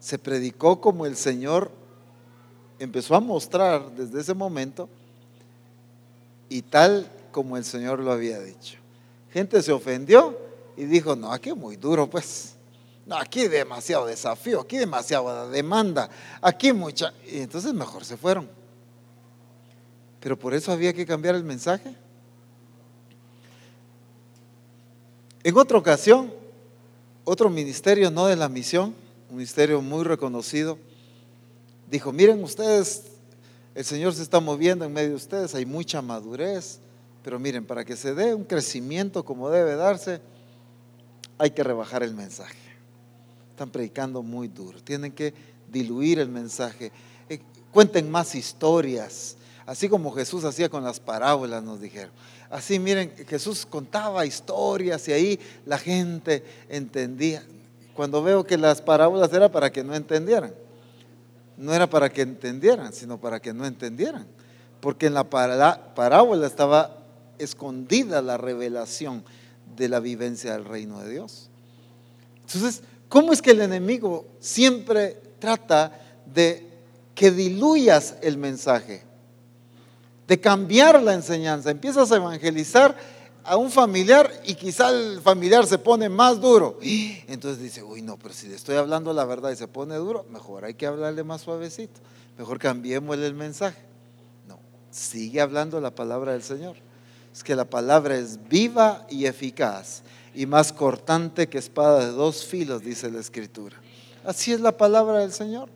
Se 0.00 0.18
predicó 0.18 0.80
como 0.80 1.04
el 1.04 1.16
Señor 1.16 1.70
empezó 2.78 3.14
a 3.14 3.20
mostrar 3.20 3.90
desde 3.92 4.20
ese 4.20 4.34
momento 4.34 4.88
y 6.48 6.62
tal 6.62 7.10
como 7.32 7.56
el 7.56 7.64
Señor 7.64 8.00
lo 8.00 8.12
había 8.12 8.40
dicho. 8.40 8.78
Gente 9.32 9.62
se 9.62 9.72
ofendió 9.72 10.38
y 10.76 10.84
dijo, 10.84 11.16
no, 11.16 11.32
aquí 11.32 11.52
muy 11.52 11.76
duro, 11.76 12.08
pues. 12.08 12.54
No, 13.04 13.16
aquí 13.16 13.46
demasiado 13.46 14.06
desafío, 14.06 14.60
aquí 14.60 14.78
demasiada 14.78 15.48
demanda, 15.48 16.10
aquí 16.40 16.72
mucha... 16.72 17.12
Y 17.30 17.38
entonces 17.38 17.72
mejor 17.72 18.04
se 18.04 18.16
fueron. 18.16 18.48
Pero 20.20 20.38
por 20.38 20.54
eso 20.54 20.72
había 20.72 20.92
que 20.92 21.06
cambiar 21.06 21.36
el 21.36 21.44
mensaje. 21.44 21.94
En 25.44 25.56
otra 25.56 25.78
ocasión, 25.78 26.32
otro 27.24 27.48
ministerio, 27.48 28.10
no 28.10 28.26
de 28.26 28.34
la 28.34 28.48
misión, 28.48 28.94
un 29.30 29.36
ministerio 29.36 29.80
muy 29.80 30.02
reconocido, 30.02 30.78
dijo, 31.90 32.12
miren 32.12 32.42
ustedes, 32.42 33.04
el 33.74 33.84
Señor 33.84 34.14
se 34.14 34.22
está 34.22 34.40
moviendo 34.40 34.84
en 34.84 34.92
medio 34.92 35.10
de 35.10 35.14
ustedes, 35.16 35.54
hay 35.54 35.66
mucha 35.66 36.02
madurez, 36.02 36.80
pero 37.22 37.38
miren, 37.38 37.64
para 37.64 37.84
que 37.84 37.96
se 37.96 38.14
dé 38.14 38.34
un 38.34 38.44
crecimiento 38.44 39.24
como 39.24 39.50
debe 39.50 39.76
darse, 39.76 40.20
hay 41.38 41.50
que 41.50 41.62
rebajar 41.62 42.02
el 42.02 42.14
mensaje. 42.14 42.56
Están 43.50 43.70
predicando 43.70 44.22
muy 44.22 44.48
duro, 44.48 44.82
tienen 44.82 45.12
que 45.12 45.34
diluir 45.70 46.18
el 46.18 46.28
mensaje. 46.28 46.92
Eh, 47.28 47.40
cuenten 47.72 48.10
más 48.10 48.34
historias, 48.34 49.36
así 49.66 49.88
como 49.88 50.12
Jesús 50.12 50.44
hacía 50.44 50.68
con 50.68 50.84
las 50.84 51.00
parábolas, 51.00 51.62
nos 51.62 51.80
dijeron. 51.80 52.12
Así, 52.48 52.78
miren, 52.78 53.12
Jesús 53.26 53.66
contaba 53.66 54.24
historias 54.24 55.06
y 55.08 55.12
ahí 55.12 55.40
la 55.64 55.78
gente 55.78 56.44
entendía. 56.68 57.42
Cuando 57.94 58.22
veo 58.22 58.44
que 58.44 58.56
las 58.56 58.80
parábolas 58.80 59.32
era 59.32 59.50
para 59.50 59.72
que 59.72 59.82
no 59.82 59.94
entendieran 59.94 60.52
no 61.56 61.72
era 61.72 61.88
para 61.88 62.10
que 62.10 62.22
entendieran, 62.22 62.92
sino 62.92 63.18
para 63.18 63.40
que 63.40 63.52
no 63.52 63.66
entendieran. 63.66 64.26
Porque 64.80 65.06
en 65.06 65.14
la 65.14 65.24
parábola 65.24 66.46
estaba 66.46 66.98
escondida 67.38 68.22
la 68.22 68.36
revelación 68.36 69.24
de 69.76 69.88
la 69.88 70.00
vivencia 70.00 70.52
del 70.52 70.64
reino 70.64 71.00
de 71.00 71.10
Dios. 71.10 71.48
Entonces, 72.46 72.82
¿cómo 73.08 73.32
es 73.32 73.42
que 73.42 73.50
el 73.50 73.62
enemigo 73.62 74.26
siempre 74.38 75.20
trata 75.38 75.98
de 76.32 76.66
que 77.14 77.30
diluyas 77.30 78.16
el 78.22 78.38
mensaje? 78.38 79.02
De 80.28 80.40
cambiar 80.40 81.02
la 81.02 81.14
enseñanza. 81.14 81.70
Empiezas 81.70 82.12
a 82.12 82.16
evangelizar 82.16 82.96
a 83.46 83.56
un 83.56 83.70
familiar 83.70 84.30
y 84.44 84.54
quizá 84.54 84.90
el 84.90 85.20
familiar 85.20 85.66
se 85.66 85.78
pone 85.78 86.08
más 86.08 86.40
duro. 86.40 86.78
Entonces 87.28 87.62
dice, 87.62 87.82
uy, 87.82 88.02
no, 88.02 88.16
pero 88.18 88.34
si 88.34 88.48
le 88.48 88.56
estoy 88.56 88.76
hablando 88.76 89.12
la 89.12 89.24
verdad 89.24 89.50
y 89.50 89.56
se 89.56 89.68
pone 89.68 89.94
duro, 89.96 90.26
mejor 90.30 90.64
hay 90.64 90.74
que 90.74 90.86
hablarle 90.86 91.22
más 91.22 91.42
suavecito. 91.42 92.00
Mejor 92.36 92.58
cambiémosle 92.58 93.26
el 93.26 93.34
mensaje. 93.34 93.78
No, 94.48 94.58
sigue 94.90 95.40
hablando 95.40 95.80
la 95.80 95.94
palabra 95.94 96.32
del 96.32 96.42
Señor. 96.42 96.76
Es 97.32 97.44
que 97.44 97.54
la 97.54 97.64
palabra 97.64 98.16
es 98.16 98.48
viva 98.48 99.06
y 99.08 99.26
eficaz 99.26 100.02
y 100.34 100.46
más 100.46 100.72
cortante 100.72 101.48
que 101.48 101.58
espada 101.58 102.04
de 102.04 102.12
dos 102.12 102.44
filos, 102.44 102.82
dice 102.82 103.10
la 103.10 103.20
Escritura. 103.20 103.76
Así 104.24 104.52
es 104.52 104.60
la 104.60 104.76
palabra 104.76 105.20
del 105.20 105.32
Señor. 105.32 105.68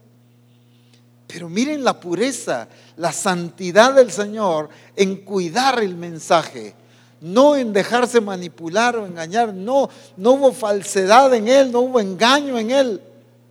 Pero 1.26 1.48
miren 1.48 1.84
la 1.84 2.00
pureza, 2.00 2.68
la 2.96 3.12
santidad 3.12 3.94
del 3.94 4.10
Señor 4.10 4.68
en 4.96 5.16
cuidar 5.24 5.80
el 5.82 5.94
mensaje, 5.96 6.74
no 7.20 7.56
en 7.56 7.72
dejarse 7.72 8.20
manipular 8.20 8.96
o 8.96 9.06
engañar, 9.06 9.52
no, 9.52 9.90
no 10.16 10.32
hubo 10.32 10.52
falsedad 10.52 11.32
en 11.34 11.48
él, 11.48 11.70
no 11.70 11.80
hubo 11.80 12.00
engaño 12.00 12.58
en 12.58 12.70
él. 12.70 13.02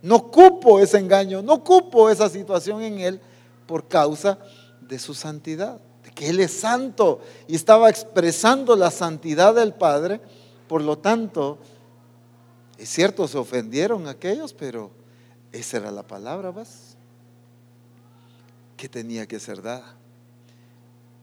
No 0.02 0.30
cupo 0.30 0.80
ese 0.80 0.98
engaño, 0.98 1.42
no 1.42 1.62
cupo 1.62 2.08
esa 2.08 2.28
situación 2.28 2.82
en 2.82 3.00
él 3.00 3.20
por 3.66 3.86
causa 3.86 4.38
de 4.80 4.98
su 4.98 5.14
santidad, 5.14 5.78
de 6.02 6.10
que 6.10 6.30
él 6.30 6.40
es 6.40 6.52
santo 6.52 7.20
y 7.46 7.54
estaba 7.54 7.90
expresando 7.90 8.74
la 8.76 8.90
santidad 8.90 9.54
del 9.54 9.74
Padre. 9.74 10.20
Por 10.68 10.82
lo 10.82 10.98
tanto, 10.98 11.58
es 12.78 12.88
cierto, 12.88 13.28
se 13.28 13.36
ofendieron 13.36 14.08
aquellos, 14.08 14.54
pero 14.54 14.90
esa 15.52 15.76
era 15.76 15.90
la 15.90 16.02
palabra, 16.02 16.50
¿vas? 16.50 16.96
Que 18.76 18.88
tenía 18.88 19.26
que 19.26 19.38
ser 19.38 19.60
dada. 19.60 19.99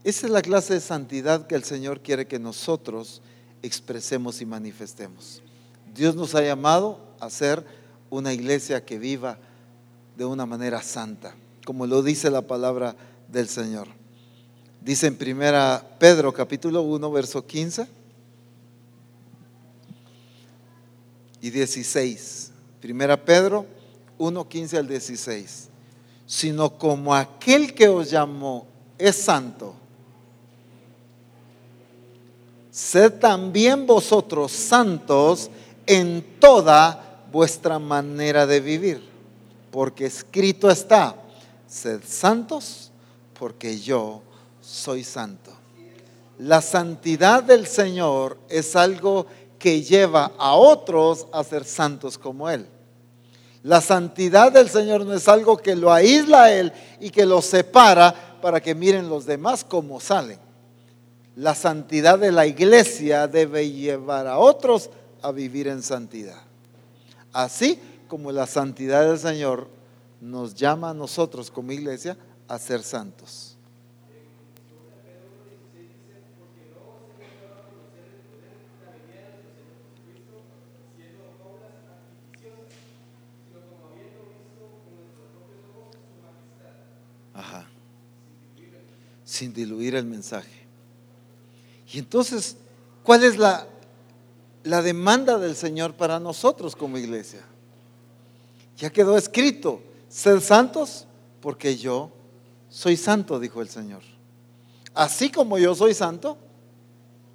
Esa 0.03 0.28
es 0.28 0.32
la 0.32 0.41
clase 0.41 0.76
de 0.76 0.80
santidad 0.80 1.48
que 1.48 1.56
el 1.56 1.64
Señor 1.64 2.02
quiere 2.02 2.28
que 2.28 2.40
nosotros 2.40 3.22
expresemos 3.61 4.41
y 4.41 4.45
manifestemos. 4.45 5.41
Dios 5.94 6.15
nos 6.15 6.36
ha 6.36 6.41
llamado 6.41 6.99
a 7.19 7.30
ser 7.30 7.65
una 8.10 8.34
iglesia 8.34 8.86
que 8.86 8.99
viva 8.99 9.38
de 10.15 10.26
una 10.26 10.45
manera 10.45 10.82
santa, 10.82 11.36
como 11.65 11.86
lo 11.86 12.02
dice 12.03 12.30
la 12.30 12.41
palabra 12.41 12.95
del 13.28 13.49
Señor. 13.49 13.88
Dice 14.82 15.07
en 15.07 15.18
primera 15.18 15.84
Pedro 15.99 16.34
capítulo 16.34 16.82
1 16.84 17.11
verso 17.11 17.45
15 17.45 17.88
y 21.41 21.49
16. 21.49 22.52
Primera 22.80 23.24
Pedro 23.24 23.65
1 24.18 24.48
15 24.48 24.78
al 24.78 24.88
16. 24.88 25.69
Sino 26.26 26.78
como 26.78 27.14
aquel 27.14 27.74
que 27.74 27.88
os 27.90 28.10
llamó 28.10 28.68
es 28.98 29.15
santo 29.15 29.76
sed 32.78 33.14
también 33.14 33.88
vosotros 33.88 34.52
santos 34.52 35.49
en 35.88 36.24
toda 36.40 37.24
vuestra 37.32 37.80
manera 37.80 38.45
de 38.45 38.60
vivir, 38.60 39.04
porque 39.72 40.06
escrito 40.06 40.70
está, 40.70 41.16
sed 41.66 42.02
santos 42.06 42.91
porque 43.34 43.80
yo 43.80 44.22
soy 44.62 45.04
santo. 45.04 45.52
La 46.38 46.62
santidad 46.62 47.41
del 47.41 47.66
Señor 47.66 48.38
es 48.48 48.76
algo 48.76 49.26
que 49.58 49.82
lleva 49.82 50.34
a 50.38 50.54
otros 50.54 51.26
a 51.32 51.44
ser 51.44 51.66
santos 51.66 52.16
como 52.16 52.48
Él. 52.48 52.68
La 53.64 53.82
santidad 53.82 54.52
del 54.52 54.70
Señor 54.70 55.04
no 55.04 55.16
es 55.16 55.28
algo 55.28 55.58
que 55.58 55.76
lo 55.76 55.91
aísla 55.91 56.44
a 56.44 56.54
Él 56.54 56.72
y 56.99 57.10
que 57.10 57.26
lo 57.26 57.41
separa 57.41 58.38
para 58.40 58.62
que 58.62 58.76
miren 58.76 59.10
los 59.10 59.26
demás 59.26 59.64
cómo 59.64 59.99
salen 59.99 60.47
la 61.38 61.54
santidad 61.54 62.18
de 62.18 62.32
la 62.32 62.48
iglesia 62.48 63.28
debe 63.28 63.70
llevar 63.70 64.26
a 64.26 64.40
otros 64.40 64.90
a 65.22 65.32
vivir 65.32 65.68
en 65.68 65.84
santidad. 65.84 66.42
Así 67.32 67.80
como 68.08 68.32
la 68.32 68.48
santidad 68.48 69.08
del 69.08 69.20
Señor 69.20 69.68
nos 70.20 70.56
llama 70.56 70.90
a 70.90 70.94
nosotros 70.96 71.52
como 71.52 71.72
iglesia 71.72 72.18
a 72.48 72.58
ser 72.58 72.82
santos. 72.82 73.56
Ajá. 87.32 87.68
Sin 89.24 89.54
diluir 89.54 89.94
el 89.94 90.06
mensaje. 90.06 90.57
Y 91.92 92.00
entonces, 92.00 92.58
¿cuál 93.04 93.24
es 93.24 93.38
la, 93.38 93.68
la 94.64 94.82
demanda 94.82 95.38
del 95.38 95.56
Señor 95.56 95.94
para 95.94 96.20
nosotros 96.20 96.76
como 96.76 96.98
iglesia? 96.98 97.42
Ya 98.78 98.90
quedó 98.90 99.18
escrito, 99.18 99.82
sed 100.10 100.40
santos 100.42 101.06
porque 101.42 101.78
yo 101.78 102.12
soy 102.70 102.98
santo, 102.98 103.40
dijo 103.40 103.62
el 103.62 103.70
Señor. 103.70 104.02
Así 104.94 105.32
como 105.32 105.58
yo 105.58 105.74
soy 105.74 105.94
santo, 105.94 106.38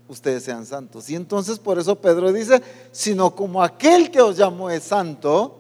ustedes 0.09 0.45
sean 0.45 0.67
santos. 0.67 1.09
Y 1.09 1.17
entonces 1.17 1.59
por 1.59 1.79
eso 1.79 1.97
Pedro 1.97 2.33
dice, 2.33 2.63
sino 2.91 3.35
como 3.35 3.63
aquel 3.63 4.11
que 4.11 4.21
os 4.21 4.37
llamó 4.37 4.69
es 4.71 4.85
santo, 4.85 5.59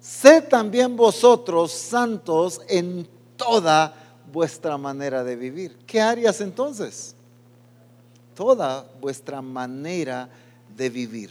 sed 0.00 0.44
también 0.48 0.96
vosotros 0.96 1.72
santos 1.72 2.60
en 2.68 3.06
toda 3.36 3.94
vuestra 4.32 4.78
manera 4.78 5.22
de 5.22 5.36
vivir. 5.36 5.78
¿Qué 5.86 6.00
áreas 6.00 6.40
entonces? 6.40 7.14
Toda 8.40 8.86
vuestra 9.02 9.42
manera 9.42 10.26
de 10.74 10.88
vivir. 10.88 11.30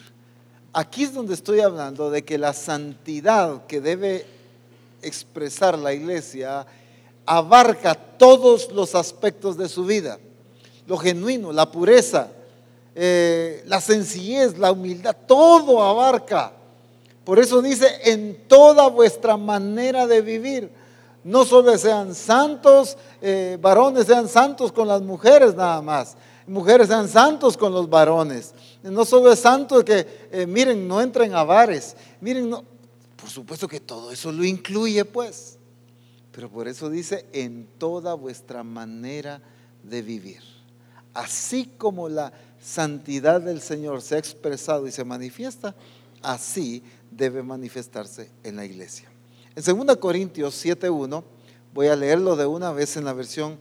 Aquí 0.72 1.06
es 1.06 1.11
donde 1.11 1.34
estoy 1.34 1.60
hablando 1.60 2.11
de 2.11 2.23
que 2.23 2.38
la 2.38 2.53
santidad 2.53 3.65
que 3.65 3.81
debe 3.81 4.27
expresar 5.02 5.76
la 5.80 5.91
iglesia 5.91 6.68
abarca 7.26 7.95
todos 7.95 8.72
los 8.72 8.94
aspectos 8.94 9.57
de 9.57 9.68
su 9.68 9.86
vida. 9.86 10.19
Lo 10.86 10.98
genuino, 10.99 11.52
la 11.52 11.72
pureza, 11.72 12.27
eh, 12.94 13.64
la 13.65 13.81
sencillez, 13.81 14.60
la 14.60 14.72
humildad, 14.72 15.15
todo 15.26 15.81
abarca. 15.81 16.52
Por 17.23 17.40
eso 17.40 17.60
dice, 17.60 17.88
en 18.03 18.44
toda 18.48 18.88
vuestra 18.88 19.36
manera 19.36 20.06
de 20.06 20.22
vivir. 20.22 20.69
No 21.23 21.44
solo 21.44 21.76
sean 21.76 22.14
santos, 22.14 22.98
eh, 23.19 23.57
varones 23.60 24.06
sean 24.06 24.30
santos 24.30 24.72
con 24.72 24.88
las 24.88 25.02
mujeres 25.02 25.56
nada 25.56 25.81
más, 25.81 26.15
mujeres 26.49 26.88
sean 26.88 27.07
santos 27.07 27.55
con 27.55 27.71
los 27.71 27.89
varones. 27.89 28.53
No 28.84 29.05
solo 29.05 29.31
es 29.31 29.39
santo 29.39 29.84
que, 29.85 30.27
eh, 30.31 30.45
miren, 30.45 30.88
no 30.88 31.01
entren 31.01 31.34
a 31.34 31.43
bares. 31.43 31.95
Miren, 32.19 32.49
no. 32.49 32.63
Por 33.15 33.30
supuesto 33.30 33.67
que 33.67 33.80
todo 33.80 34.11
eso 34.11 34.31
lo 34.31 34.43
incluye, 34.43 35.03
pues. 35.05 35.57
Pero 36.31 36.49
por 36.49 36.67
eso 36.67 36.89
dice, 36.89 37.26
en 37.34 37.67
toda 37.77 38.13
vuestra 38.13 38.63
manera 38.63 39.41
de 39.84 40.01
vivir. 40.01 40.41
Así 41.13 41.65
como 41.77 42.07
la 42.07 42.31
santidad 42.61 43.41
del 43.41 43.61
Señor 43.61 44.01
se 44.01 44.15
ha 44.15 44.19
expresado 44.19 44.88
y 44.88 44.91
se 44.91 45.03
manifiesta, 45.03 45.76
así 46.21 46.84
debe 47.11 47.43
manifestarse 47.43 48.31
en 48.43 48.55
la 48.55 48.65
iglesia. 48.65 49.09
En 49.55 49.85
2 49.85 49.97
Corintios 49.97 50.63
7.1, 50.63 51.23
voy 51.73 51.88
a 51.88 51.95
leerlo 51.95 52.35
de 52.35 52.45
una 52.45 52.71
vez 52.71 52.95
en 52.97 53.05
la 53.05 53.13
versión 53.13 53.57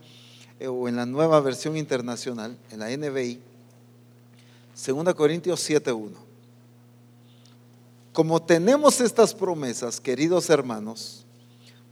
o 0.66 0.89
en 0.89 0.97
la 0.97 1.06
nueva 1.06 1.40
versión 1.40 1.76
internacional, 1.76 2.56
en 2.70 2.78
la 2.80 2.89
NBI, 2.97 3.40
2 4.86 5.14
Corintios 5.14 5.68
7.1. 5.68 6.10
Como 8.12 8.43
tenemos 8.43 9.01
estas 9.01 9.35
promesas, 9.35 10.01
queridos 10.01 10.51
hermanos, 10.51 11.24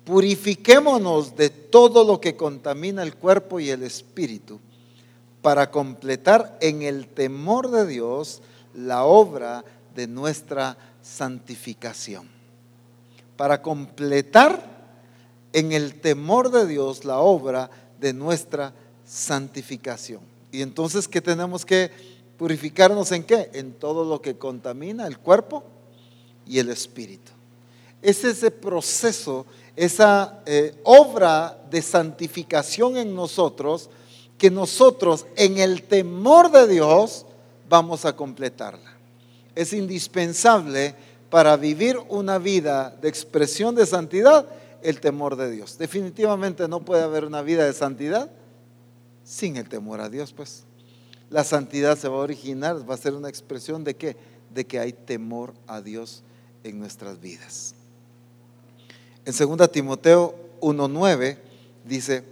purifiquémonos 0.05 1.37
de 1.37 1.51
todo 1.51 2.05
lo 2.05 2.21
que 2.21 2.37
contamina 2.37 3.03
el 3.03 3.15
cuerpo 3.15 3.61
y 3.61 3.71
el 3.71 3.83
espíritu 3.83 4.59
para 5.43 5.71
completar 5.71 6.59
en 6.61 6.83
el 6.83 7.07
temor 7.07 7.71
de 7.71 7.87
Dios 7.87 8.43
la 8.75 9.05
obra 9.05 9.65
de 9.95 10.09
nuestra 10.09 10.77
santificación. 11.03 12.29
Para 13.37 13.63
completar 13.63 14.77
en 15.53 15.73
el 15.73 16.01
temor 16.01 16.51
de 16.51 16.67
Dios 16.67 17.05
la 17.05 17.19
obra 17.19 17.69
de 17.69 17.86
nuestra 18.13 18.73
santificación. 19.05 20.21
Y 20.53 20.63
entonces, 20.63 21.09
¿qué 21.09 21.21
tenemos 21.21 21.65
que 21.65 21.91
purificarnos 22.37 23.13
en 23.13 23.25
qué? 23.25 23.51
En 23.53 23.73
todo 23.73 24.05
lo 24.05 24.21
que 24.21 24.37
contamina 24.37 25.07
el 25.07 25.19
cuerpo 25.19 25.65
y 26.47 26.59
el 26.59 26.71
espíritu. 26.71 27.33
Es 28.03 28.25
ese 28.25 28.51
proceso, 28.51 29.47
esa 29.75 30.41
eh, 30.47 30.75
obra 30.85 31.59
de 31.71 31.83
santificación 31.83 32.97
en 32.97 33.15
nosotros, 33.15 33.91
que 34.39 34.51
nosotros 34.51 35.27
en 35.37 35.59
el 35.59 35.83
temor 35.83 36.51
de 36.51 36.69
Dios 36.69 37.27
vamos 37.69 38.05
a 38.05 38.15
completarla. 38.15 38.93
Es 39.55 39.73
indispensable 39.73 40.95
para 41.31 41.57
vivir 41.57 41.99
una 42.09 42.39
vida 42.39 42.95
de 43.01 43.09
expresión 43.09 43.75
de 43.75 43.87
santidad 43.87 44.47
el 44.87 45.01
temor 45.01 45.35
de 45.35 45.51
Dios. 45.51 45.79
Definitivamente 45.79 46.69
no 46.69 46.85
puede 46.85 47.03
haber 47.03 47.25
una 47.25 47.43
vida 47.43 47.65
de 47.65 47.73
santidad 47.73 48.31
sin 49.25 49.57
el 49.57 49.69
temor 49.69 50.01
a 50.01 50.09
Dios, 50.09 50.33
pues. 50.33 50.63
La 51.29 51.43
santidad 51.43 51.99
se 51.99 52.07
va 52.07 52.15
a 52.15 52.21
originar, 52.21 52.89
va 52.89 52.95
a 52.95 52.99
ser 52.99 53.15
una 53.15 53.29
expresión 53.29 53.83
de 53.83 53.97
qué? 53.97 54.17
De 54.55 54.65
que 54.65 54.79
hay 54.79 54.93
temor 54.93 55.55
a 55.67 55.81
Dios 55.81 56.23
en 56.63 56.79
nuestras 56.79 57.21
vidas. 57.21 57.75
En 59.25 59.35
2 59.37 59.73
Timoteo 59.73 60.37
1.9 60.61 61.39
dice, 61.85 62.23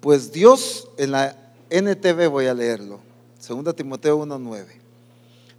pues 0.00 0.32
Dios, 0.32 0.88
en 0.96 1.12
la 1.12 1.36
NTV 1.70 2.28
voy 2.28 2.46
a 2.46 2.54
leerlo, 2.54 2.98
2 3.46 3.76
Timoteo 3.76 4.26
1.9, 4.26 4.64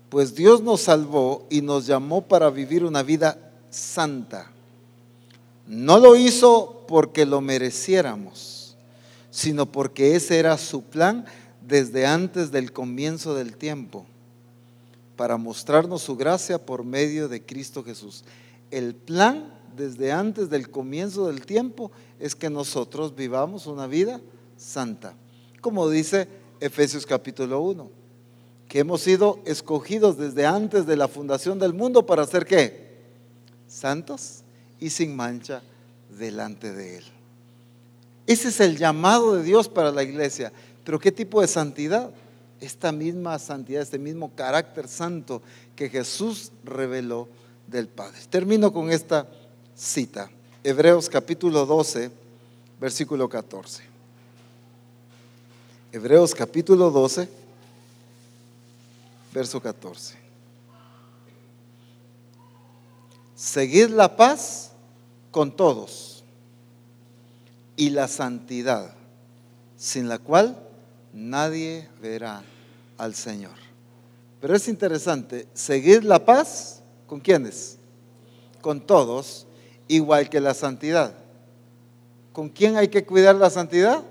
pues 0.10 0.36
Dios 0.36 0.62
nos 0.62 0.82
salvó 0.82 1.48
y 1.50 1.62
nos 1.62 1.88
llamó 1.88 2.22
para 2.22 2.50
vivir 2.50 2.84
una 2.84 3.02
vida 3.02 3.54
santa. 3.70 4.52
No 5.72 6.00
lo 6.00 6.18
hizo 6.18 6.84
porque 6.86 7.26
lo 7.26 7.40
mereciéramos, 7.40 8.76
sino 9.30 9.72
porque 9.72 10.18
ese 10.18 10.38
era 10.38 10.58
su 10.58 10.84
plan 10.84 11.24
desde 11.66 12.06
antes 12.06 12.52
del 12.52 12.74
comienzo 12.74 13.36
del 13.36 13.56
tiempo, 13.56 14.06
para 15.16 15.38
mostrarnos 15.38 16.02
su 16.02 16.18
gracia 16.18 16.58
por 16.58 16.84
medio 16.84 17.30
de 17.30 17.46
Cristo 17.46 17.86
Jesús. 17.86 18.26
El 18.70 18.96
plan 18.96 19.50
desde 19.74 20.12
antes 20.12 20.50
del 20.50 20.70
comienzo 20.70 21.28
del 21.28 21.46
tiempo 21.46 21.90
es 22.20 22.36
que 22.36 22.50
nosotros 22.50 23.16
vivamos 23.16 23.66
una 23.66 23.88
vida 23.88 24.20
santa. 24.58 25.14
Como 25.62 25.90
dice 25.90 26.28
Efesios 26.60 27.06
capítulo 27.06 27.62
1, 27.62 27.90
que 28.68 28.80
hemos 28.80 29.00
sido 29.00 29.40
escogidos 29.46 30.18
desde 30.18 30.46
antes 30.46 30.86
de 30.86 30.98
la 30.98 31.08
fundación 31.08 31.60
del 31.60 31.74
mundo 31.74 32.06
para 32.06 32.28
ser 32.28 32.46
qué? 32.46 32.92
Santos 33.68 34.44
y 34.82 34.90
sin 34.90 35.16
mancha 35.16 35.62
delante 36.10 36.74
de 36.74 36.98
Él. 36.98 37.04
Ese 38.28 38.50
es 38.50 38.60
el 38.60 38.78
llamado 38.78 39.36
de 39.36 39.44
Dios 39.44 39.70
para 39.70 39.92
la 39.92 40.04
iglesia. 40.04 40.52
Pero 40.84 41.00
¿qué 41.00 41.12
tipo 41.12 41.40
de 41.40 41.48
santidad? 41.48 42.12
Esta 42.60 42.92
misma 42.92 43.40
santidad, 43.40 43.82
este 43.82 43.98
mismo 43.98 44.32
carácter 44.36 44.88
santo 44.88 45.42
que 45.76 45.88
Jesús 45.88 46.52
reveló 46.66 47.30
del 47.68 47.88
Padre. 47.88 48.20
Termino 48.30 48.74
con 48.74 48.92
esta 48.92 49.28
cita. 49.76 50.30
Hebreos 50.64 51.10
capítulo 51.10 51.66
12, 51.66 52.12
versículo 52.80 53.30
14. 53.30 53.84
Hebreos 55.92 56.34
capítulo 56.34 56.90
12, 56.90 57.28
verso 59.34 59.62
14. 59.62 60.16
Seguid 63.36 63.90
la 63.90 64.16
paz 64.16 64.71
con 65.32 65.56
todos 65.56 66.24
y 67.76 67.90
la 67.90 68.08
santidad, 68.08 68.94
sin 69.78 70.08
la 70.08 70.20
cual 70.20 70.58
nadie 71.14 71.90
verá 72.02 72.44
al 72.98 73.16
Señor. 73.16 73.56
Pero 74.40 74.56
es 74.56 74.68
interesante, 74.68 75.48
seguir 75.54 76.04
la 76.04 76.24
paz 76.24 76.82
con 77.08 77.20
quienes? 77.20 77.78
Con 78.62 78.82
todos 78.82 79.48
igual 79.88 80.30
que 80.30 80.40
la 80.40 80.54
santidad. 80.54 81.14
¿Con 82.34 82.50
quién 82.50 82.78
hay 82.78 82.88
que 82.88 83.06
cuidar 83.06 83.36
la 83.36 83.50
santidad? 83.50 84.04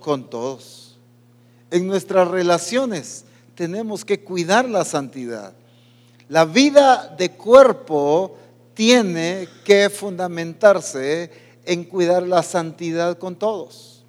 Con 0.00 0.30
todos. 0.30 0.96
En 1.70 1.86
nuestras 1.86 2.28
relaciones 2.28 3.24
tenemos 3.54 4.04
que 4.04 4.22
cuidar 4.22 4.68
la 4.68 4.84
santidad. 4.84 5.52
La 6.28 6.44
vida 6.44 7.14
de 7.18 7.32
cuerpo 7.32 8.36
tiene 8.78 9.48
que 9.64 9.90
fundamentarse 9.90 11.32
en 11.64 11.82
cuidar 11.82 12.22
la 12.22 12.44
santidad 12.44 13.18
con 13.18 13.34
todos. 13.34 14.04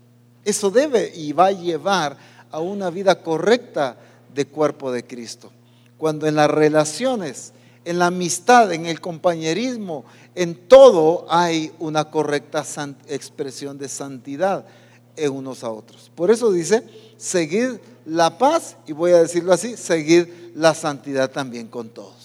Eso 0.46 0.70
debe 0.70 1.12
y 1.16 1.34
va 1.34 1.48
a 1.48 1.52
llevar 1.52 2.16
a 2.52 2.60
una 2.60 2.92
vida 2.92 3.24
correcta 3.24 3.98
de 4.32 4.46
cuerpo 4.46 4.92
de 4.92 5.04
Cristo. 5.08 5.52
Cuando 5.98 6.28
en 6.28 6.36
las 6.36 6.52
relaciones 6.52 7.52
en 7.84 7.98
la 7.98 8.06
amistad, 8.06 8.72
en 8.72 8.86
el 8.86 9.02
compañerismo, 9.02 10.06
en 10.36 10.54
todo 10.54 11.26
hay 11.30 11.72
una 11.80 12.12
correcta 12.12 12.64
expresión 13.08 13.80
de 13.80 13.90
santidad 13.90 14.68
en 15.16 15.32
unos 15.32 15.64
a 15.64 15.72
otros. 15.72 16.12
Por 16.14 16.30
eso 16.30 16.52
dice, 16.52 16.84
seguir 17.18 17.82
la 18.06 18.38
paz, 18.38 18.78
y 18.86 18.94
voy 18.94 19.14
a 19.14 19.22
decirlo 19.24 19.52
así, 19.52 19.76
seguir 19.76 20.52
la 20.56 20.76
santidad 20.76 21.32
también 21.32 21.68
con 21.68 21.90
todos. 21.90 22.19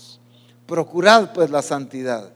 Procurad 0.66 1.32
pues 1.32 1.50
la 1.50 1.62
santidad. 1.62 2.32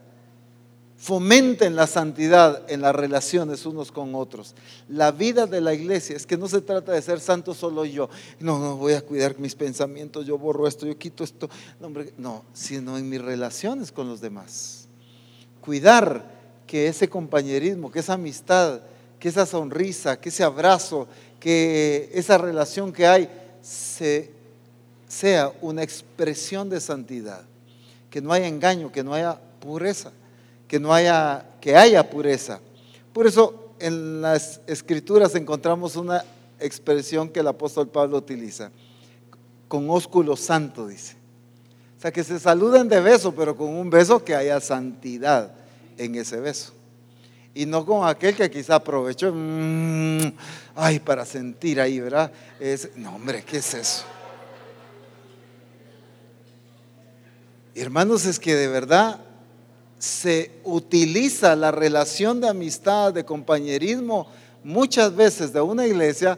Fomenten 0.97 1.77
la 1.77 1.87
santidad 1.87 2.69
en 2.69 2.81
las 2.81 2.93
relaciones 2.93 3.65
unos 3.65 3.91
con 3.91 4.15
otros. 4.15 4.53
La 4.89 5.11
vida 5.11 5.47
de 5.47 5.61
la 5.61 5.73
iglesia 5.73 6.15
es 6.15 6.25
que 6.25 6.37
no 6.37 6.49
se 6.49 6.59
trata 6.59 6.91
de 6.91 7.01
ser 7.01 7.21
santo 7.21 7.53
solo 7.53 7.85
yo. 7.85 8.09
No, 8.39 8.59
no 8.59 8.75
voy 8.75 8.93
a 8.93 9.01
cuidar 9.01 9.39
mis 9.39 9.55
pensamientos, 9.55 10.25
yo 10.25 10.37
borro 10.37 10.67
esto, 10.67 10.85
yo 10.85 10.97
quito 10.97 11.23
esto. 11.23 11.49
No, 11.79 11.89
no, 12.17 12.43
sino 12.53 12.97
en 12.97 13.07
mis 13.07 13.21
relaciones 13.21 13.93
con 13.93 14.09
los 14.09 14.19
demás. 14.19 14.89
Cuidar 15.61 16.37
que 16.67 16.87
ese 16.87 17.07
compañerismo, 17.07 17.89
que 17.89 17.99
esa 17.99 18.13
amistad, 18.13 18.81
que 19.19 19.29
esa 19.29 19.45
sonrisa, 19.45 20.19
que 20.19 20.29
ese 20.29 20.43
abrazo, 20.43 21.07
que 21.39 22.09
esa 22.13 22.37
relación 22.37 22.91
que 22.91 23.07
hay 23.07 23.29
sea 25.07 25.53
una 25.61 25.81
expresión 25.81 26.69
de 26.69 26.81
santidad. 26.81 27.43
Que 28.09 28.21
no 28.21 28.33
haya 28.33 28.47
engaño, 28.47 28.91
que 28.91 29.03
no 29.03 29.13
haya 29.13 29.39
pureza 29.59 30.11
que 30.69 30.79
no 30.79 30.93
haya, 30.93 31.45
que 31.59 31.75
haya 31.75 32.07
pureza. 32.09 32.61
Por 33.11 33.25
eso 33.25 33.73
en 33.79 34.21
las 34.21 34.61
escrituras 34.67 35.33
encontramos 35.33 35.95
una 35.95 36.23
expresión 36.59 37.27
que 37.27 37.39
el 37.39 37.47
apóstol 37.47 37.89
Pablo 37.89 38.17
utiliza, 38.17 38.71
con 39.67 39.89
ósculo 39.89 40.37
santo, 40.37 40.87
dice. 40.87 41.15
O 41.97 42.01
sea, 42.01 42.11
que 42.11 42.23
se 42.23 42.39
saluden 42.39 42.87
de 42.87 43.01
beso, 43.01 43.33
pero 43.33 43.57
con 43.57 43.67
un 43.67 43.89
beso 43.89 44.23
que 44.23 44.35
haya 44.35 44.61
santidad 44.61 45.51
en 45.97 46.15
ese 46.15 46.39
beso. 46.39 46.71
Y 47.55 47.65
no 47.65 47.83
con 47.83 48.07
aquel 48.07 48.35
que 48.35 48.49
quizá 48.51 48.75
aprovechó, 48.75 49.33
mm, 49.33 50.31
ay, 50.75 50.99
para 50.99 51.25
sentir 51.25 51.81
ahí, 51.81 51.99
¿verdad? 51.99 52.31
Es, 52.59 52.91
no, 52.95 53.15
hombre, 53.15 53.43
¿qué 53.43 53.57
es 53.57 53.73
eso? 53.73 54.05
Hermanos, 57.81 58.25
es 58.25 58.39
que 58.39 58.55
de 58.55 58.67
verdad 58.67 59.21
se 59.97 60.51
utiliza 60.65 61.55
la 61.55 61.71
relación 61.71 62.41
de 62.41 62.49
amistad, 62.49 63.13
de 63.13 63.23
compañerismo, 63.23 64.27
muchas 64.65 65.15
veces 65.15 65.53
de 65.53 65.61
una 65.61 65.87
iglesia 65.87 66.37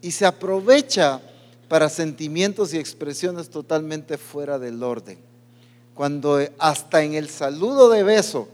y 0.00 0.12
se 0.12 0.24
aprovecha 0.26 1.20
para 1.68 1.88
sentimientos 1.88 2.72
y 2.72 2.78
expresiones 2.78 3.50
totalmente 3.50 4.16
fuera 4.16 4.60
del 4.60 4.80
orden. 4.84 5.18
Cuando 5.92 6.38
hasta 6.58 7.02
en 7.02 7.14
el 7.14 7.28
saludo 7.28 7.90
de 7.90 8.04
beso, 8.04 8.46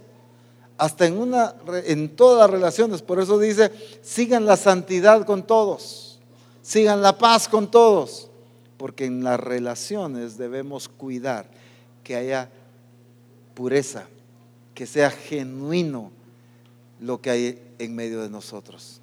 hasta 0.78 1.06
en, 1.06 1.18
una, 1.18 1.54
en 1.84 2.16
todas 2.16 2.40
las 2.40 2.50
relaciones, 2.50 3.02
por 3.02 3.20
eso 3.20 3.38
dice, 3.38 3.70
sigan 4.02 4.46
la 4.46 4.56
santidad 4.56 5.26
con 5.26 5.46
todos, 5.46 6.18
sigan 6.62 7.02
la 7.02 7.18
paz 7.18 7.46
con 7.46 7.70
todos, 7.70 8.30
porque 8.78 9.04
en 9.04 9.22
las 9.22 9.38
relaciones 9.38 10.38
debemos 10.38 10.88
cuidar 10.88 11.65
que 12.06 12.14
haya 12.14 12.48
pureza, 13.54 14.04
que 14.76 14.86
sea 14.86 15.10
genuino 15.10 16.12
lo 17.00 17.20
que 17.20 17.30
hay 17.30 17.72
en 17.80 17.96
medio 17.96 18.22
de 18.22 18.30
nosotros. 18.30 19.00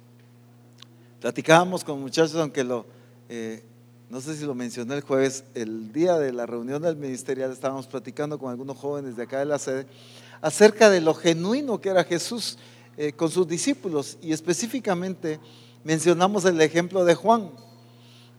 Platicábamos 1.20 1.84
con 1.84 2.00
muchachos, 2.00 2.34
aunque 2.36 2.64
lo, 2.64 2.86
eh, 3.28 3.62
no 4.08 4.22
sé 4.22 4.34
si 4.34 4.46
lo 4.46 4.54
mencioné 4.54 4.94
el 4.94 5.02
jueves, 5.02 5.44
el 5.54 5.92
día 5.92 6.16
de 6.16 6.32
la 6.32 6.46
reunión 6.46 6.80
del 6.80 6.96
ministerial 6.96 7.52
estábamos 7.52 7.86
platicando 7.86 8.38
con 8.38 8.50
algunos 8.50 8.78
jóvenes 8.78 9.18
de 9.18 9.24
acá 9.24 9.40
de 9.40 9.44
la 9.44 9.58
sede 9.58 9.86
acerca 10.40 10.88
de 10.88 11.02
lo 11.02 11.12
genuino 11.12 11.82
que 11.82 11.90
era 11.90 12.04
Jesús 12.04 12.56
eh, 12.96 13.12
con 13.12 13.30
sus 13.30 13.46
discípulos 13.46 14.16
y 14.22 14.32
específicamente 14.32 15.40
mencionamos 15.84 16.46
el 16.46 16.58
ejemplo 16.62 17.04
de 17.04 17.14
Juan. 17.16 17.50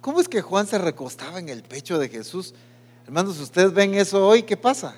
¿Cómo 0.01 0.19
es 0.19 0.27
que 0.27 0.41
Juan 0.41 0.65
se 0.65 0.79
recostaba 0.79 1.37
en 1.37 1.49
el 1.49 1.61
pecho 1.61 1.99
de 1.99 2.09
Jesús? 2.09 2.55
Hermanos, 3.06 3.40
ustedes 3.40 3.72
ven 3.72 3.94
eso 3.94 4.27
hoy, 4.27 4.41
¿qué 4.41 4.57
pasa? 4.57 4.95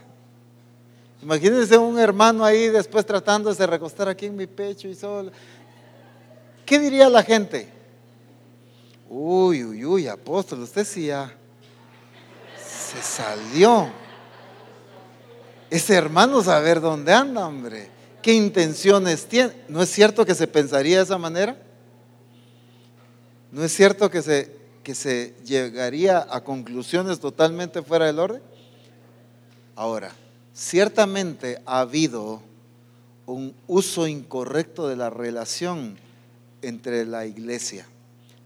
Imagínense 1.21 1.77
un 1.77 1.99
hermano 1.99 2.45
ahí 2.45 2.69
después 2.69 3.05
tratando 3.05 3.53
de 3.53 3.67
recostar 3.67 4.07
aquí 4.07 4.27
en 4.27 4.35
mi 4.35 4.47
pecho 4.47 4.87
y 4.87 4.95
solo. 4.95 5.31
¿Qué 6.65 6.79
diría 6.79 7.09
la 7.09 7.21
gente? 7.21 7.67
Uy, 9.09 9.63
uy, 9.63 9.85
uy, 9.85 10.07
apóstol, 10.07 10.61
usted 10.61 10.85
sí 10.85 11.07
ya 11.07 11.35
se 12.57 13.01
salió. 13.01 13.89
Ese 15.69 15.95
hermano 15.95 16.41
saber 16.41 16.79
dónde 16.79 17.13
anda, 17.13 17.45
hombre. 17.45 17.89
¿Qué 18.21 18.33
intenciones 18.33 19.25
tiene? 19.25 19.53
¿No 19.67 19.81
es 19.81 19.89
cierto 19.89 20.25
que 20.25 20.33
se 20.33 20.47
pensaría 20.47 20.97
de 20.97 21.03
esa 21.03 21.17
manera? 21.17 21.57
¿No 23.51 23.63
es 23.63 23.73
cierto 23.73 24.09
que 24.09 24.21
se, 24.21 24.55
que 24.87 24.95
se 24.95 25.35
llegaría 25.43 26.25
a 26.31 26.45
conclusiones 26.45 27.19
totalmente 27.19 27.81
fuera 27.81 28.05
del 28.05 28.19
orden? 28.19 28.41
Ahora, 29.75 30.15
Ciertamente 30.57 31.61
ha 31.67 31.81
habido 31.81 32.41
un 33.27 33.53
uso 33.67 34.07
incorrecto 34.07 34.87
de 34.87 34.95
la 34.95 35.11
relación 35.11 35.99
entre 36.63 37.05
la 37.05 37.27
iglesia. 37.27 37.85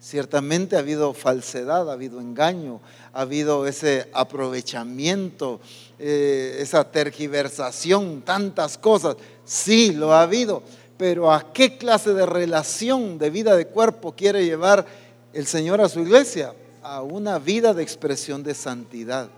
Ciertamente 0.02 0.76
ha 0.76 0.80
habido 0.80 1.14
falsedad, 1.14 1.90
ha 1.90 1.94
habido 1.94 2.20
engaño, 2.20 2.82
ha 3.14 3.22
habido 3.22 3.66
ese 3.66 4.10
aprovechamiento, 4.12 5.62
eh, 6.00 6.58
esa 6.60 6.92
tergiversación, 6.92 8.24
tantas 8.24 8.78
cosas. 8.78 9.16
Sí, 9.46 9.94
lo 9.94 10.12
ha 10.12 10.24
habido. 10.24 10.64
Pero 10.98 11.32
¿a 11.32 11.54
qué 11.54 11.78
clase 11.78 12.14
de 12.14 12.26
relación 12.26 13.20
de 13.20 13.30
vida 13.30 13.56
de 13.56 13.68
cuerpo 13.68 14.18
quiere 14.18 14.44
llevar 14.44 14.86
el 15.34 15.46
Señor 15.46 15.82
a 15.82 15.90
su 15.90 16.00
iglesia? 16.02 16.54
A 16.84 17.02
una 17.02 17.40
vida 17.40 17.74
de 17.74 17.84
expresión 17.84 18.44
de 18.44 18.54
santidad. 18.54 19.30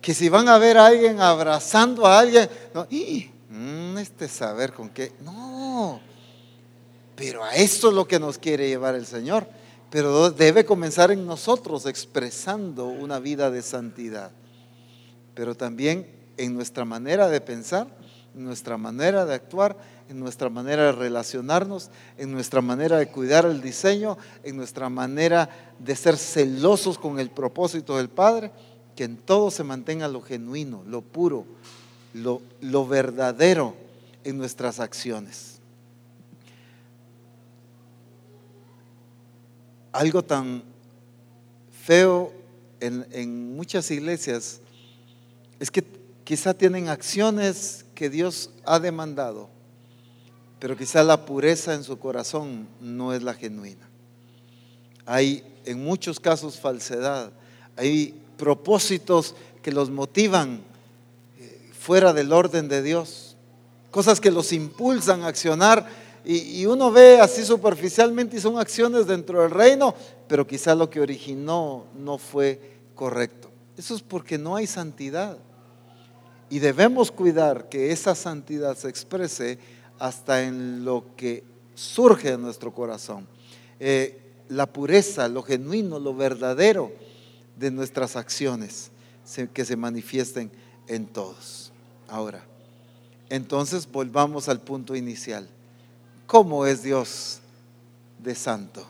Que 0.00 0.14
si 0.14 0.28
van 0.28 0.48
a 0.48 0.58
ver 0.58 0.78
a 0.78 0.86
alguien 0.86 1.20
abrazando 1.20 2.06
a 2.06 2.20
alguien, 2.20 2.48
no, 2.72 2.86
mm, 3.50 3.98
este 3.98 4.28
saber 4.28 4.72
con 4.72 4.88
qué. 4.90 5.12
No, 5.24 6.00
pero 7.16 7.44
a 7.44 7.54
eso 7.56 7.88
es 7.88 7.94
lo 7.94 8.06
que 8.06 8.20
nos 8.20 8.38
quiere 8.38 8.68
llevar 8.68 8.94
el 8.94 9.06
Señor. 9.06 9.46
Pero 9.90 10.30
debe 10.30 10.64
comenzar 10.64 11.10
en 11.10 11.26
nosotros 11.26 11.86
expresando 11.86 12.86
una 12.86 13.18
vida 13.18 13.50
de 13.50 13.62
santidad. 13.62 14.30
Pero 15.34 15.54
también 15.54 16.06
en 16.36 16.54
nuestra 16.54 16.84
manera 16.84 17.28
de 17.28 17.40
pensar, 17.40 17.88
en 18.34 18.44
nuestra 18.44 18.76
manera 18.76 19.24
de 19.24 19.34
actuar, 19.34 19.76
en 20.08 20.20
nuestra 20.20 20.48
manera 20.48 20.84
de 20.84 20.92
relacionarnos, 20.92 21.90
en 22.16 22.32
nuestra 22.32 22.60
manera 22.60 22.98
de 22.98 23.08
cuidar 23.08 23.46
el 23.46 23.60
diseño, 23.60 24.16
en 24.42 24.56
nuestra 24.56 24.88
manera 24.88 25.48
de 25.78 25.94
ser 25.96 26.16
celosos 26.16 26.98
con 26.98 27.18
el 27.18 27.30
propósito 27.30 27.96
del 27.96 28.08
Padre, 28.08 28.50
que 28.96 29.04
en 29.04 29.16
todo 29.16 29.50
se 29.50 29.64
mantenga 29.64 30.08
lo 30.08 30.20
genuino, 30.22 30.82
lo 30.86 31.02
puro, 31.02 31.44
lo, 32.14 32.42
lo 32.60 32.86
verdadero 32.86 33.74
en 34.24 34.38
nuestras 34.38 34.80
acciones. 34.80 35.58
algo 39.98 40.22
tan 40.22 40.62
feo 41.82 42.32
en, 42.80 43.56
muchas 43.56 43.90
iglesias 43.90 44.60
es 45.58 45.70
que 45.70 45.84
quizá 46.22 46.54
tienen 46.54 46.88
acciones 46.88 47.84
que 47.96 48.08
Dios 48.08 48.50
ha 48.64 48.78
demandado, 48.78 49.48
pero 50.58 50.76
quizá 50.76 51.02
la 51.02 51.24
pureza 51.24 51.74
en 51.74 51.84
su 51.84 51.98
corazón 51.98 52.66
no 52.80 53.12
es 53.12 53.22
la 53.22 53.34
genuina. 53.34 53.88
Hay 55.06 55.44
en 55.64 55.82
muchos 55.82 56.18
casos 56.18 56.58
falsedad, 56.58 57.30
hay 57.76 58.20
propósitos 58.36 59.34
que 59.62 59.72
los 59.72 59.90
motivan 59.90 60.60
eh, 61.38 61.70
fuera 61.78 62.12
del 62.12 62.32
orden 62.32 62.68
de 62.68 62.82
Dios, 62.82 63.36
cosas 63.90 64.20
que 64.20 64.30
los 64.30 64.52
impulsan 64.52 65.22
a 65.22 65.28
accionar 65.28 65.86
y, 66.24 66.66
uno 66.66 66.90
ve 66.90 67.18
así 67.20 67.42
superficialmente 67.42 68.36
y 68.36 68.40
son 68.40 68.58
acciones 68.58 69.06
dentro 69.06 69.40
del 69.40 69.50
reino, 69.50 69.94
pero 70.26 70.46
quizá 70.46 70.74
lo 70.74 70.90
que 70.90 71.00
originó 71.00 71.86
no 71.96 72.18
fue 72.18 72.60
correcto. 72.94 73.50
Eso 73.78 73.94
es 73.94 74.02
porque 74.02 74.36
no 74.36 74.54
hay 74.54 74.66
santidad. 74.66 75.38
Y 76.50 76.58
debemos 76.58 77.10
cuidar 77.10 77.70
que 77.70 77.92
esa 77.92 78.14
santidad 78.14 78.76
se 78.76 78.90
exprese 78.90 79.58
hasta 79.98 80.42
en 80.42 80.84
lo 80.84 81.04
que 81.16 81.44
surge 81.74 82.30
en 82.30 82.42
nuestro 82.42 82.72
corazón. 82.72 83.26
Eh, 83.80 84.20
la 84.48 84.66
pureza, 84.66 85.28
lo 85.28 85.42
genuino, 85.42 85.98
lo 85.98 86.14
verdadero 86.14 86.90
de 87.56 87.70
nuestras 87.70 88.16
acciones 88.16 88.90
que 89.52 89.64
se 89.64 89.76
manifiesten 89.76 90.50
en 90.86 91.06
todos. 91.06 91.72
Ahora, 92.08 92.42
entonces 93.28 93.90
volvamos 93.90 94.48
al 94.48 94.60
punto 94.60 94.96
inicial. 94.96 95.48
¿Cómo 96.26 96.66
es 96.66 96.82
Dios 96.82 97.40
de 98.18 98.34
santo? 98.34 98.86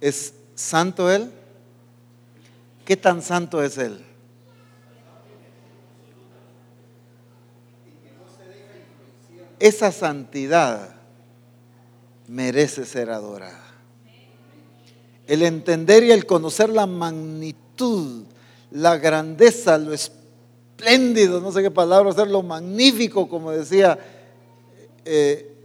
¿Es 0.00 0.34
santo 0.54 1.10
Él? 1.10 1.30
¿Qué 2.84 2.96
tan 2.96 3.22
santo 3.22 3.62
es 3.62 3.78
Él? 3.78 4.04
Esa 9.64 9.92
santidad 9.92 10.94
merece 12.28 12.84
ser 12.84 13.08
adorada. 13.08 13.64
El 15.26 15.40
entender 15.40 16.04
y 16.04 16.12
el 16.12 16.26
conocer 16.26 16.68
la 16.68 16.86
magnitud, 16.86 18.24
la 18.70 18.98
grandeza, 18.98 19.78
lo 19.78 19.94
espléndido, 19.94 21.40
no 21.40 21.50
sé 21.50 21.62
qué 21.62 21.70
palabra 21.70 22.10
hacer, 22.10 22.28
lo 22.28 22.42
magnífico, 22.42 23.26
como 23.26 23.52
decía 23.52 23.98
eh, 25.06 25.56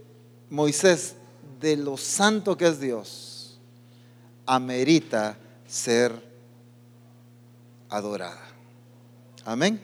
Moisés, 0.48 1.16
de 1.60 1.76
lo 1.76 1.98
santo 1.98 2.56
que 2.56 2.68
es 2.68 2.80
Dios, 2.80 3.60
amerita 4.46 5.36
ser 5.68 6.10
adorada. 7.90 8.48
Amén. 9.44 9.78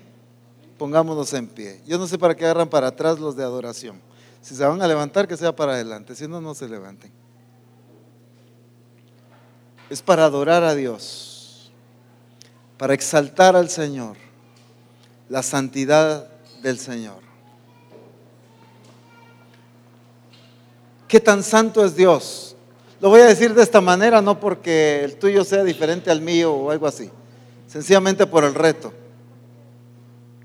Pongámonos 0.78 1.34
en 1.34 1.46
pie. 1.46 1.82
Yo 1.86 1.98
no 1.98 2.06
sé 2.06 2.16
para 2.16 2.34
qué 2.34 2.46
agarran 2.46 2.70
para 2.70 2.86
atrás 2.86 3.18
los 3.18 3.36
de 3.36 3.42
adoración. 3.42 4.05
Si 4.46 4.54
se 4.54 4.64
van 4.64 4.80
a 4.80 4.86
levantar, 4.86 5.26
que 5.26 5.36
sea 5.36 5.56
para 5.56 5.72
adelante. 5.72 6.14
Si 6.14 6.28
no, 6.28 6.40
no 6.40 6.54
se 6.54 6.68
levanten. 6.68 7.10
Es 9.90 10.02
para 10.02 10.24
adorar 10.24 10.62
a 10.62 10.76
Dios, 10.76 11.72
para 12.78 12.94
exaltar 12.94 13.56
al 13.56 13.68
Señor, 13.68 14.16
la 15.28 15.42
santidad 15.42 16.28
del 16.62 16.78
Señor. 16.78 17.18
¿Qué 21.08 21.18
tan 21.18 21.42
santo 21.42 21.84
es 21.84 21.96
Dios? 21.96 22.54
Lo 23.00 23.10
voy 23.10 23.22
a 23.22 23.26
decir 23.26 23.52
de 23.52 23.64
esta 23.64 23.80
manera, 23.80 24.22
no 24.22 24.38
porque 24.38 25.02
el 25.02 25.16
tuyo 25.16 25.42
sea 25.42 25.64
diferente 25.64 26.08
al 26.08 26.20
mío 26.20 26.54
o 26.54 26.70
algo 26.70 26.86
así, 26.86 27.10
sencillamente 27.66 28.28
por 28.28 28.44
el 28.44 28.54
reto. 28.54 28.92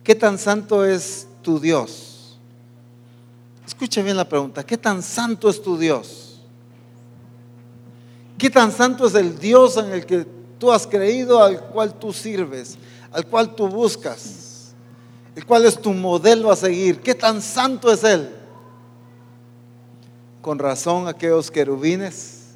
¿Qué 0.04 0.16
tan 0.16 0.40
santo 0.40 0.84
es 0.84 1.28
tu 1.44 1.60
Dios? 1.60 2.11
Escucha 3.72 4.02
bien 4.02 4.18
la 4.18 4.28
pregunta, 4.28 4.66
¿qué 4.66 4.78
tan 4.78 5.02
santo 5.02 5.50
es 5.50 5.62
tu 5.62 5.78
Dios? 5.78 6.42
¿Qué 8.38 8.50
tan 8.50 8.70
santo 8.70 9.08
es 9.08 9.16
el 9.16 9.40
Dios 9.40 9.78
en 9.78 9.94
el 9.94 10.06
que 10.06 10.28
tú 10.60 10.74
has 10.74 10.86
creído, 10.86 11.42
al 11.42 11.58
cual 11.68 11.98
tú 11.98 12.12
sirves, 12.12 12.78
al 13.14 13.26
cual 13.26 13.56
tú 13.56 13.70
buscas, 13.70 14.74
el 15.38 15.46
cual 15.46 15.64
es 15.64 15.82
tu 15.82 15.94
modelo 15.94 16.52
a 16.52 16.58
seguir? 16.58 17.00
¿Qué 17.00 17.16
tan 17.16 17.42
santo 17.42 17.90
es 17.90 18.04
Él? 18.04 18.30
Con 20.42 20.60
razón 20.60 21.08
aquellos 21.08 21.50
querubines, 21.50 22.48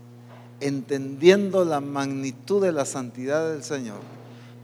entendiendo 0.59 1.63
la 1.63 1.79
magnitud 1.79 2.61
de 2.61 2.73
la 2.73 2.83
santidad 2.83 3.53
del 3.53 3.63
Señor, 3.63 4.01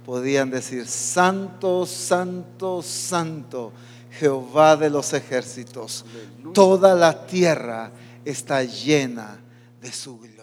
podían 0.06 0.49
decir, 0.49 0.86
Santo, 0.86 1.86
Santo, 1.86 2.82
Santo, 2.82 3.72
Jehová 4.12 4.76
de 4.76 4.90
los 4.90 5.14
ejércitos, 5.14 6.06
toda 6.54 6.96
la 6.96 7.26
tierra 7.26 7.92
está 8.26 8.64
llena 8.64 9.40
de 9.82 9.92
su 9.92 10.18
gloria. 10.20 10.40